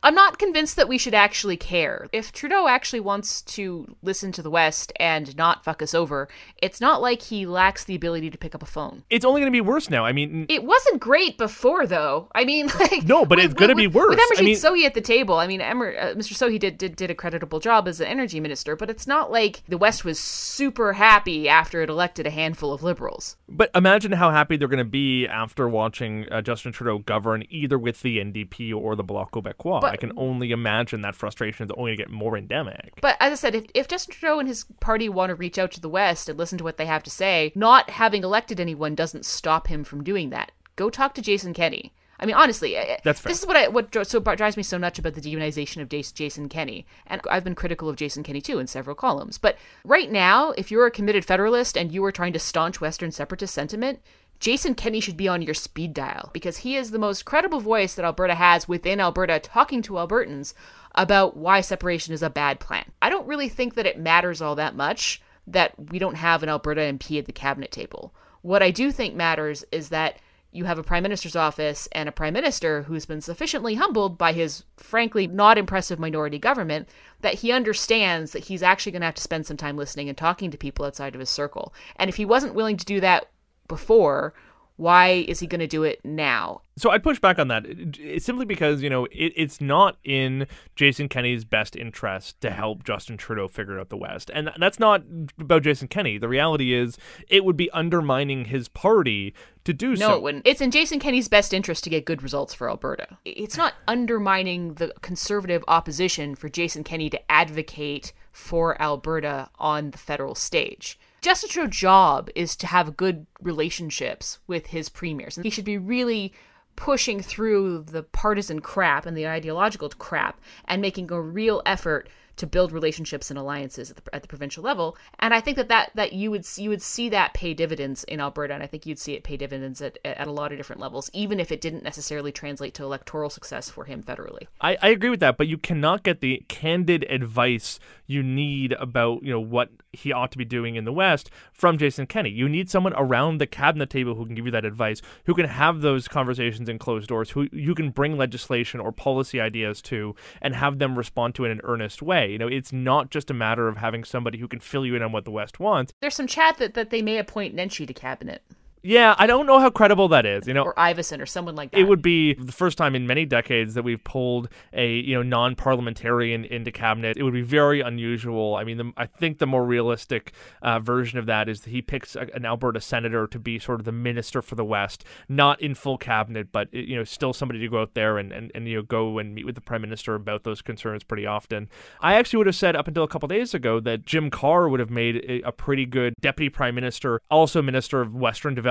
I'm 0.03 0.15
not 0.15 0.39
convinced 0.39 0.77
that 0.77 0.89
we 0.89 0.99
should 0.99 1.15
actually 1.15 1.57
care. 1.57 2.09
If 2.13 2.33
Trudeau 2.33 2.69
actually 2.69 3.01
wants 3.01 3.43
to 3.43 3.97
listen 4.03 4.33
to 4.33 4.43
the 4.43 4.51
West 4.51 4.93
and 5.01 5.37
not 5.37 5.65
fuck 5.65 5.83
us 5.83 5.95
over, 5.95 6.29
it's 6.63 6.81
not 6.81 7.03
like 7.03 7.23
he 7.23 7.47
lacks 7.47 7.85
the 7.85 7.95
ability 7.95 8.31
to 8.31 8.39
pick 8.39 8.55
up 8.55 8.63
a 8.63 8.67
phone. 8.67 9.05
It's 9.11 9.25
only 9.25 9.41
going 9.41 9.53
to 9.53 9.57
be 9.57 9.61
worse 9.61 9.91
now. 9.91 10.05
I 10.05 10.13
mean, 10.13 10.47
it 10.49 10.63
wasn't 10.63 11.01
great 11.01 11.37
before, 11.37 11.87
though. 11.87 12.29
I 12.35 12.45
mean, 12.45 12.69
like 12.81 13.05
no, 13.05 13.25
but 13.25 13.39
with, 13.39 13.47
it's 13.47 13.55
going 13.55 13.71
to 13.71 13.75
be 13.75 13.87
worse. 13.87 14.11
With 14.11 14.21
Emerson 14.21 14.45
I 14.45 14.49
mean, 14.49 14.57
Sohi 14.57 14.85
at 14.85 14.95
the 14.95 15.01
table, 15.01 15.37
I 15.37 15.47
mean, 15.47 15.61
Emer, 15.61 15.97
uh, 15.97 16.15
Mr. 16.15 16.35
Sohi 16.35 16.59
did, 16.59 16.79
did 16.79 16.97
did 16.97 17.11
a 17.11 17.15
creditable 17.15 17.61
job 17.61 17.89
as 17.89 17.99
the 17.99 18.09
energy 18.09 18.41
minister, 18.41 18.77
but 18.77 18.91
it's 18.91 19.07
not 19.07 19.31
like 19.33 19.63
the 19.69 19.79
West 19.79 20.05
was 20.05 20.19
super 20.19 20.93
happy 20.95 21.49
after 21.49 21.83
it 21.83 21.91
elected 21.91 22.27
a 22.27 22.31
handful 22.31 22.73
of 22.73 22.83
liberals. 22.83 23.37
But 23.49 23.71
imagine 23.75 24.13
how 24.13 24.31
happy 24.31 24.57
they're 24.57 24.69
going 24.69 24.79
to 24.79 24.85
be 24.85 25.27
after 25.27 25.69
watching 25.69 26.27
uh, 26.31 26.43
Justin 26.43 26.73
Trudeau 26.73 26.99
govern 26.99 27.45
either 27.51 27.79
with 27.79 28.03
the 28.03 28.19
NDP 28.19 28.75
or 28.75 28.95
the 28.95 29.03
Bloc 29.03 29.33
Québécois. 29.33 29.81
But 29.81 29.88
What- 29.89 29.95
I 29.95 29.97
can 29.97 30.13
only 30.17 30.51
imagine 30.51 31.03
that 31.03 31.15
frustration 31.15 31.65
is 31.65 31.71
only 31.77 31.91
going 31.91 31.99
to 31.99 32.03
get 32.05 32.11
more 32.11 32.37
endemic. 32.37 32.93
But 33.01 33.17
as 33.21 33.33
I 33.33 33.35
said, 33.37 33.55
if, 33.55 33.65
if 33.75 33.89
Justin 33.89 34.15
Trudeau 34.15 34.39
and 34.39 34.49
his 34.49 34.65
party 34.81 35.09
want 35.09 35.31
to 35.31 35.35
reach 35.35 35.59
out 35.59 35.73
to 35.73 35.81
the 35.81 35.89
West 35.89 36.29
and 36.29 36.39
listen 36.39 36.59
to 36.59 36.65
what 36.65 36.77
they 36.77 36.87
have 36.87 37.03
to 37.05 37.11
say, 37.11 37.53
not 37.55 37.91
having 37.91 38.23
elected 38.23 38.61
anyone 38.61 38.95
doesn't 38.95 39.25
stop 39.27 39.69
him 39.69 39.85
from 39.85 40.05
doing 40.05 40.31
that. 40.31 40.53
Go 40.77 40.91
talk 40.91 41.15
to 41.15 41.23
Jason 41.23 41.55
Kenney. 41.55 41.93
I 42.21 42.27
mean, 42.27 42.35
honestly, 42.35 42.75
That's 43.05 43.21
fair. 43.21 43.31
this 43.31 43.41
is 43.41 43.47
what 43.47 43.57
I 43.57 43.69
what 43.69 43.95
so 44.07 44.19
drives 44.21 44.57
me 44.57 44.63
so 44.63 44.77
nuts 44.77 44.99
about 44.99 45.15
the 45.15 45.21
demonization 45.21 45.81
of 45.81 45.89
Jason 45.89 46.49
Kenney, 46.49 46.87
and 47.07 47.21
I've 47.31 47.45
been 47.45 47.55
critical 47.55 47.89
of 47.89 47.97
Jason 47.97 48.23
Kenney 48.23 48.41
too 48.41 48.59
in 48.59 48.67
several 48.67 48.97
columns. 48.97 49.39
But 49.39 49.57
right 49.85 50.11
now, 50.11 50.51
if 50.53 50.71
you're 50.71 50.87
a 50.87 50.91
committed 50.91 51.25
Federalist 51.25 51.77
and 51.77 51.93
you 51.93 52.05
are 52.05 52.13
trying 52.13 52.33
to 52.33 52.39
staunch 52.39 52.81
Western 52.81 53.13
separatist 53.13 53.55
sentiment, 53.55 54.01
Jason 54.41 54.75
Kenney 54.75 55.01
should 55.01 55.17
be 55.17 55.29
on 55.29 55.43
your 55.43 55.55
speed 55.55 55.95
dial 55.95 56.31
because 56.33 56.59
he 56.59 56.77
is 56.77 56.91
the 56.91 56.99
most 56.99 57.25
credible 57.25 57.61
voice 57.61 57.95
that 57.95 58.05
Alberta 58.05 58.35
has 58.35 58.69
within 58.69 59.01
Alberta 59.01 59.41
talking 59.41 59.83
to 59.83 59.95
Albertans 59.95 60.55
about 60.95 61.37
why 61.37 61.61
separation 61.61 62.15
is 62.15 62.23
a 62.23 62.31
bad 62.31 62.61
plan. 62.61 62.85
I 63.03 63.11
don't 63.11 63.27
really 63.27 63.49
think 63.49 63.75
that 63.75 63.87
it 63.87 63.99
matters 63.99 64.41
all 64.41 64.55
that 64.57 64.77
much 64.77 65.23
that 65.47 65.73
we 65.91 65.99
don't 65.99 66.17
have 66.17 66.43
an 66.43 66.49
Alberta 66.49 66.81
MP 66.83 67.19
at 67.19 67.27
the 67.27 67.33
cabinet 67.33 67.73
table. 67.73 68.15
What 68.43 68.63
I 68.63 68.71
do 68.71 68.93
think 68.93 69.15
matters 69.15 69.65
is 69.73 69.89
that 69.89 70.19
you 70.51 70.65
have 70.65 70.79
a 70.79 70.83
prime 70.83 71.03
minister's 71.03 71.37
office 71.37 71.89
and 71.93 72.09
a 72.09 72.13
prime 72.13 72.33
minister 72.33 72.83
who's 72.83 73.07
been 73.07 73.21
sufficiently 73.21 73.75
humbled 73.75 74.17
by 74.17 74.33
his 74.33 74.65
frankly 74.77 75.27
not 75.27 75.59
impressive 75.59 75.99
minority 75.99 76.39
government 76.39 76.89
that 77.21 77.35
he 77.35 77.53
understands 77.53 78.33
that 78.33 78.45
he's 78.45 78.63
actually 78.63 78.93
going 78.93 79.03
to 79.03 79.07
have 79.07 79.15
to 79.15 79.23
spend 79.23 79.47
some 79.47 79.57
time 79.57 79.77
listening 79.77 80.09
and 80.09 80.17
talking 80.17 80.51
to 80.51 80.57
people 80.57 80.85
outside 80.85 81.15
of 81.15 81.21
his 81.21 81.29
circle. 81.29 81.75
And 81.97 82.09
if 82.09 82.17
he 82.17 82.25
wasn't 82.25 82.55
willing 82.55 82.77
to 82.77 82.85
do 82.85 83.01
that 83.01 83.29
before, 83.67 84.33
why 84.79 85.25
is 85.27 85.41
he 85.41 85.47
going 85.49 85.59
to 85.59 85.67
do 85.67 85.83
it 85.83 86.01
now? 86.05 86.63
So 86.77 86.91
I'd 86.91 87.03
push 87.03 87.19
back 87.19 87.41
on 87.41 87.49
that 87.49 87.67
it's 87.67 88.25
simply 88.25 88.45
because, 88.45 88.81
you 88.81 88.89
know, 88.89 89.07
it, 89.07 89.33
it's 89.35 89.61
not 89.61 89.97
in 90.05 90.47
Jason 90.77 91.09
Kenney's 91.09 91.45
best 91.45 91.75
interest 91.75 92.41
to 92.43 92.51
help 92.51 92.85
Justin 92.85 93.17
Trudeau 93.17 93.49
figure 93.49 93.81
out 93.81 93.89
the 93.89 93.97
West. 93.97 94.31
And 94.33 94.53
that's 94.57 94.79
not 94.79 95.03
about 95.37 95.65
Jason 95.65 95.89
Kenney. 95.89 96.17
The 96.17 96.29
reality 96.29 96.73
is 96.73 96.97
it 97.29 97.45
would 97.45 97.57
be 97.57 97.69
undermining 97.73 98.45
his 98.45 98.69
party 98.69 99.35
to 99.65 99.73
do 99.73 99.91
No, 99.91 99.95
so. 99.97 100.09
No, 100.09 100.17
it 100.17 100.23
wouldn't. 100.23 100.47
It's 100.47 100.61
in 100.61 100.71
Jason 100.71 101.01
Kenney's 101.01 101.29
best 101.29 101.53
interest 101.53 101.83
to 101.83 101.91
get 101.91 102.05
good 102.05 102.23
results 102.23 102.55
for 102.55 102.71
Alberta. 102.71 103.19
It's 103.25 103.57
not 103.57 103.75
undermining 103.89 104.75
the 104.75 104.95
conservative 105.03 105.65
opposition 105.67 106.37
for 106.37 106.49
Jason 106.49 106.85
Kenney 106.85 107.11
to 107.11 107.33
advocate 107.33 108.13
for 108.31 108.81
Alberta 108.81 109.51
on 109.59 109.91
the 109.91 109.99
federal 109.99 110.37
stage. 110.37 111.01
Justin 111.21 111.71
job 111.71 112.31
is 112.35 112.55
to 112.57 112.67
have 112.67 112.97
good 112.97 113.27
relationships 113.41 114.39
with 114.47 114.69
his 114.69 114.89
premiers, 114.89 115.37
and 115.37 115.45
he 115.45 115.51
should 115.51 115.65
be 115.65 115.79
really 115.79 116.33
pushing 116.77 117.21
through 117.21 117.83
the 117.83 118.05
partisan 118.05 118.61
crap 118.61 119.05
and 119.05 119.17
the 119.17 119.27
ideological 119.27 119.89
crap 119.89 120.41
and 120.67 120.81
making 120.81 121.11
a 121.11 121.21
real 121.21 121.61
effort 121.67 122.09
to 122.39 122.47
build 122.47 122.73
relationships 122.73 123.31
and 123.31 123.39
alliances 123.39 123.91
at 123.91 123.97
the, 123.97 124.15
at 124.15 124.23
the 124.23 124.29
provincial 124.29 124.63
level. 124.63 124.97
And 125.19 125.35
I 125.35 125.41
think 125.41 125.57
that, 125.57 125.69
that 125.69 125.91
that 125.95 126.13
you 126.13 126.31
would 126.31 126.47
you 126.57 126.71
would 126.71 126.83
see 126.83 127.09
that 127.11 127.35
pay 127.35 127.55
dividends 127.55 128.05
in 128.05 128.21
Alberta, 128.21 128.55
and 128.55 128.63
I 128.63 128.67
think 128.67 128.87
you'd 128.87 128.99
see 128.99 129.15
it 129.15 129.25
pay 129.25 129.37
dividends 129.37 129.81
at, 129.83 129.99
at 130.05 130.27
a 130.27 130.33
lot 130.33 130.53
of 130.53 130.59
different 130.59 130.81
levels, 130.81 131.11
even 131.13 131.41
if 131.41 131.53
it 131.53 131.61
didn't 131.61 131.83
necessarily 131.83 132.33
translate 132.33 132.75
to 132.75 132.85
electoral 132.85 133.31
success 133.31 133.69
for 133.69 133.85
him 133.85 134.03
federally. 134.03 134.47
I, 134.61 134.77
I 134.81 134.89
agree 134.89 135.11
with 135.11 135.21
that, 135.21 135.37
but 135.37 135.47
you 135.47 135.59
cannot 135.59 136.03
get 136.03 136.21
the 136.21 136.45
candid 136.49 137.05
advice 137.11 137.79
you 138.07 138.23
need 138.23 138.73
about 138.73 139.23
you 139.23 139.33
know 139.33 139.41
what 139.41 139.71
he 139.93 140.13
ought 140.13 140.33
to 140.33 140.39
be 140.39 140.45
doing 140.45 140.77
in 140.77 140.85
the 140.85 140.93
West 140.93 141.31
from 141.53 141.79
Jason 141.79 142.07
Kenney. 142.07 142.31
You 142.31 142.49
need 142.49 142.71
someone 142.71 142.95
around 142.97 143.39
the 143.39 143.47
cabinet 143.47 143.91
table 143.91 144.15
who 144.15 144.27
can 144.27 144.35
give 144.35 144.47
you 144.47 144.53
that 144.53 144.65
advice, 144.65 145.01
who 145.25 145.35
can 145.35 145.47
have 145.47 145.81
those 145.81 146.09
conversations 146.09 146.69
in 146.69 146.79
closed 146.79 147.09
doors, 147.09 147.31
who 147.31 147.49
you 147.53 147.75
can 147.75 147.91
bring 147.91 148.17
legislation 148.17 148.81
or 148.81 148.93
policy 148.93 149.41
ideas 149.41 149.83
to, 149.83 150.15
and 150.43 150.55
have 150.55 150.79
them 150.79 150.97
respond 150.97 151.35
to 151.35 151.45
in 151.45 151.51
an 151.51 151.61
earnest 151.65 152.03
way. 152.03 152.28
You 152.31 152.39
know, 152.39 152.49
it's 152.49 152.73
not 152.73 153.11
just 153.11 153.31
a 153.31 153.35
matter 153.35 153.69
of 153.69 153.77
having 153.77 154.05
somebody 154.05 154.39
who 154.39 154.49
can 154.49 154.61
fill 154.61 154.87
you 154.87 154.95
in 154.95 155.03
on 155.03 155.13
what 155.13 155.25
the 155.25 155.31
West 155.31 155.61
wants. 155.61 155.93
There's 156.01 156.15
some 156.15 156.27
chat 156.27 156.59
that, 156.59 156.75
that 156.75 156.91
they 156.91 157.03
may 157.03 157.19
appoint 157.19 157.55
Nenshi 157.55 157.87
to 157.87 157.95
cabinet 157.95 158.43
Yeah, 158.83 159.15
I 159.19 159.27
don't 159.27 159.47
know 159.47 159.59
how 159.59 159.71
credible 159.71 160.09
that 160.09 160.25
is. 160.25 160.47
You 160.47 160.55
know, 160.55 160.63
or 160.63 160.75
Iveson 160.75 161.21
or 161.21 161.27
someone 161.27 161.57
like 161.57 161.73
that. 161.73 161.81
it 161.81 161.85
would 161.85 162.03
be 162.03 162.35
the 162.35 162.53
first 162.53 162.79
time 162.79 162.95
in 162.95 163.07
many 163.07 163.25
decades 163.25 163.75
that 163.75 163.83
we've 163.83 164.03
pulled 164.03 164.49
a 164.73 164.95
you 165.01 165.15
know 165.15 165.23
non-parliamentarian 165.23 166.45
into 166.45 166.71
cabinet. 166.71 167.17
It 167.17 167.23
would 167.23 167.33
be 167.33 167.43
very 167.43 167.81
unusual. 167.81 168.57
I 168.57 168.65
mean, 168.65 168.77
the, 168.79 168.93
I 168.97 169.07
think 169.07 169.39
the 169.39 169.47
more 169.47 169.65
realistic 169.65 170.33
uh, 170.63 170.79
version 170.79 171.19
of 171.19 171.27
that 171.27 171.49
is 171.49 171.63
that 171.63 171.71
he 171.71 171.83
picks 171.83 172.15
a, 172.17 172.29
an 172.35 172.45
Alberta 172.45 172.81
senator 172.81 173.27
to 173.27 173.39
be 173.39 173.59
sort 173.59 173.81
of 173.81 173.85
the 173.85 173.93
minister 173.93 174.43
for 174.43 174.55
the 174.55 174.65
West, 174.65 175.05
not 175.29 175.61
in 175.61 175.75
full 175.75 175.99
cabinet, 175.99 176.53
but 176.53 176.73
you 176.73 176.97
know 176.97 177.05
still 177.05 177.33
somebody 177.33 177.61
to 177.61 177.69
go 177.69 177.81
out 177.81 177.95
there 177.95 178.19
and, 178.19 178.33
and, 178.33 178.53
and 178.55 178.69
you 178.69 178.77
know 178.77 178.83
go 178.83 179.19
and 179.19 179.35
meet 179.35 179.47
with 179.47 179.55
the 179.55 179.61
prime 179.61 179.83
minister 179.83 180.15
about 180.15 180.45
those 180.45 180.63
concerns 180.63 181.03
pretty 181.03 181.27
often. 181.27 181.69
I 182.01 182.15
actually 182.15 182.39
would 182.39 182.47
have 182.47 182.57
said 182.57 182.77
up 182.77 182.87
until 182.87 183.05
a 183.05 183.09
couple 183.09 183.29
days 183.29 183.55
ago 183.55 183.81
that 183.81 184.07
Jim 184.07 184.31
Carr 184.31 184.69
would 184.69 184.81
have 184.81 184.91
made 184.91 185.17
a, 185.17 185.49
a 185.49 185.53
pretty 185.53 185.87
good 185.87 186.15
deputy 186.21 186.49
prime 186.49 186.75
minister, 186.75 187.21
also 187.31 187.61
minister 187.61 188.01
of 188.01 188.15
Western 188.15 188.55
Development 188.55 188.68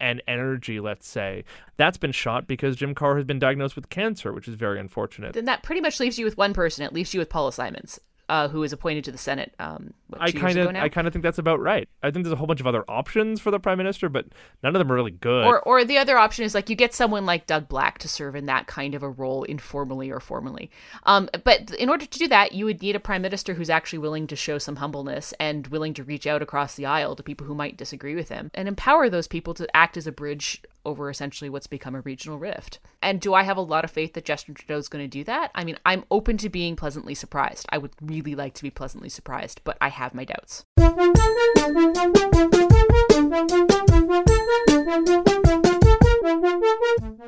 and 0.00 0.22
Energy, 0.26 0.80
let's 0.80 1.06
say. 1.06 1.44
That's 1.76 1.96
been 1.96 2.12
shot 2.12 2.46
because 2.46 2.76
Jim 2.76 2.94
Carr 2.94 3.16
has 3.16 3.24
been 3.24 3.38
diagnosed 3.38 3.76
with 3.76 3.88
cancer, 3.88 4.32
which 4.32 4.48
is 4.48 4.54
very 4.54 4.78
unfortunate. 4.78 5.34
Then 5.34 5.46
that 5.46 5.62
pretty 5.62 5.80
much 5.80 6.00
leaves 6.00 6.18
you 6.18 6.24
with 6.24 6.36
one 6.36 6.54
person. 6.54 6.84
It 6.84 6.92
leaves 6.92 7.14
you 7.14 7.20
with 7.20 7.28
Paula 7.28 7.52
Simons, 7.52 8.00
uh, 8.28 8.48
who 8.48 8.60
was 8.60 8.72
appointed 8.72 9.04
to 9.04 9.12
the 9.12 9.18
Senate. 9.18 9.54
Um, 9.58 9.94
what, 10.08 10.22
I 10.22 10.32
kind 10.32 10.58
of. 10.58 10.74
I 10.74 10.88
kind 10.88 11.06
of 11.06 11.12
think 11.12 11.22
that's 11.22 11.38
about 11.38 11.60
right. 11.60 11.88
I 12.02 12.10
think 12.10 12.24
there's 12.24 12.32
a 12.32 12.36
whole 12.36 12.46
bunch 12.46 12.60
of 12.60 12.66
other 12.66 12.84
options 12.88 13.40
for 13.40 13.50
the 13.50 13.60
prime 13.60 13.78
minister, 13.78 14.08
but 14.08 14.26
none 14.62 14.74
of 14.74 14.78
them 14.78 14.90
are 14.90 14.94
really 14.94 15.10
good. 15.10 15.46
Or, 15.46 15.60
or 15.60 15.84
the 15.84 15.98
other 15.98 16.16
option 16.16 16.44
is 16.44 16.54
like 16.54 16.70
you 16.70 16.76
get 16.76 16.94
someone 16.94 17.26
like 17.26 17.46
Doug 17.46 17.68
Black 17.68 17.98
to 17.98 18.08
serve 18.08 18.34
in 18.34 18.46
that 18.46 18.66
kind 18.66 18.94
of 18.94 19.02
a 19.02 19.08
role 19.08 19.44
informally 19.44 20.10
or 20.10 20.20
formally. 20.20 20.70
Um, 21.04 21.28
but 21.44 21.72
in 21.74 21.88
order 21.88 22.06
to 22.06 22.18
do 22.18 22.28
that, 22.28 22.52
you 22.52 22.64
would 22.64 22.82
need 22.82 22.96
a 22.96 23.00
prime 23.00 23.22
minister 23.22 23.54
who's 23.54 23.70
actually 23.70 23.98
willing 23.98 24.26
to 24.28 24.36
show 24.36 24.58
some 24.58 24.76
humbleness 24.76 25.34
and 25.38 25.66
willing 25.68 25.94
to 25.94 26.04
reach 26.04 26.26
out 26.26 26.42
across 26.42 26.74
the 26.74 26.86
aisle 26.86 27.14
to 27.16 27.22
people 27.22 27.46
who 27.46 27.54
might 27.54 27.76
disagree 27.76 28.14
with 28.14 28.30
him 28.30 28.50
and 28.54 28.68
empower 28.68 29.08
those 29.08 29.28
people 29.28 29.54
to 29.54 29.76
act 29.76 29.96
as 29.96 30.06
a 30.06 30.12
bridge 30.12 30.62
over 30.84 31.10
essentially 31.10 31.50
what's 31.50 31.66
become 31.66 31.94
a 31.94 32.00
regional 32.00 32.38
rift. 32.38 32.78
And 33.02 33.20
do 33.20 33.34
I 33.34 33.42
have 33.42 33.56
a 33.56 33.62
lot 33.62 33.84
of 33.84 33.90
faith 33.90 34.14
that 34.14 34.24
Justin 34.24 34.54
Trudeau 34.54 34.78
is 34.78 34.88
going 34.88 35.04
to 35.04 35.08
do 35.08 35.22
that? 35.24 35.50
I 35.54 35.64
mean, 35.64 35.78
I'm 35.84 36.04
open 36.10 36.38
to 36.38 36.48
being 36.48 36.76
pleasantly 36.76 37.14
surprised. 37.14 37.66
I 37.70 37.78
would 37.78 37.92
really 38.00 38.34
like 38.34 38.54
to 38.54 38.62
be 38.62 38.70
pleasantly 38.70 39.08
surprised, 39.08 39.60
but 39.64 39.76
I 39.80 39.88
have 39.98 40.14
my 40.14 40.24
doubts. 40.24 40.64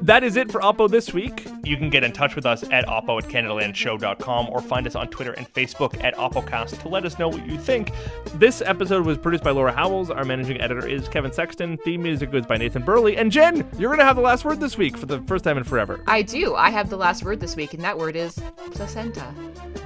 That 0.02 0.22
is 0.24 0.36
it 0.36 0.50
for 0.50 0.60
Oppo 0.60 0.90
this 0.90 1.14
week. 1.14 1.46
You 1.64 1.76
can 1.76 1.90
get 1.90 2.04
in 2.04 2.12
touch 2.12 2.34
with 2.34 2.46
us 2.46 2.62
at 2.70 2.86
oppo 2.86 3.22
at 3.22 3.28
CanadaLandShow.com 3.28 4.48
or 4.50 4.60
find 4.60 4.86
us 4.86 4.94
on 4.94 5.08
Twitter 5.08 5.32
and 5.32 5.50
Facebook 5.52 6.02
at 6.02 6.14
OppoCast 6.16 6.80
to 6.82 6.88
let 6.88 7.04
us 7.04 7.18
know 7.18 7.28
what 7.28 7.46
you 7.46 7.58
think. 7.58 7.92
This 8.34 8.60
episode 8.60 9.06
was 9.06 9.18
produced 9.18 9.44
by 9.44 9.50
Laura 9.50 9.72
Howells. 9.72 10.10
Our 10.10 10.24
managing 10.24 10.60
editor 10.60 10.86
is 10.86 11.08
Kevin 11.08 11.32
Sexton. 11.32 11.76
Theme 11.78 12.02
music 12.02 12.32
was 12.32 12.46
by 12.46 12.56
Nathan 12.56 12.82
Burley. 12.82 13.16
And 13.16 13.30
Jen, 13.30 13.68
you're 13.78 13.88
going 13.88 13.98
to 13.98 14.04
have 14.04 14.16
the 14.16 14.22
last 14.22 14.44
word 14.44 14.60
this 14.60 14.76
week 14.76 14.96
for 14.96 15.06
the 15.06 15.20
first 15.22 15.44
time 15.44 15.56
in 15.56 15.64
forever. 15.64 16.02
I 16.06 16.22
do. 16.22 16.54
I 16.54 16.70
have 16.70 16.90
the 16.90 16.96
last 16.96 17.22
word 17.22 17.40
this 17.40 17.56
week, 17.56 17.74
and 17.74 17.82
that 17.84 17.96
word 17.96 18.16
is 18.16 18.38
placenta. 18.72 19.34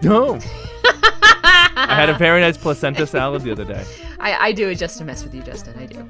No. 0.03 0.41
I 1.77 1.97
had 1.97 2.09
a 2.09 2.19
very 2.19 2.41
nice 2.41 2.57
placenta 2.57 3.07
salad 3.07 3.43
the 3.43 3.53
other 3.53 3.65
day. 3.65 3.85
I, 4.19 4.49
I 4.49 4.53
do 4.53 4.69
it 4.69 4.77
just 4.77 4.99
to 4.99 5.05
mess 5.05 5.23
with 5.25 5.35
you, 5.35 5.43
Justin. 5.43 5.79
I 5.79 5.87
do. 5.87 6.09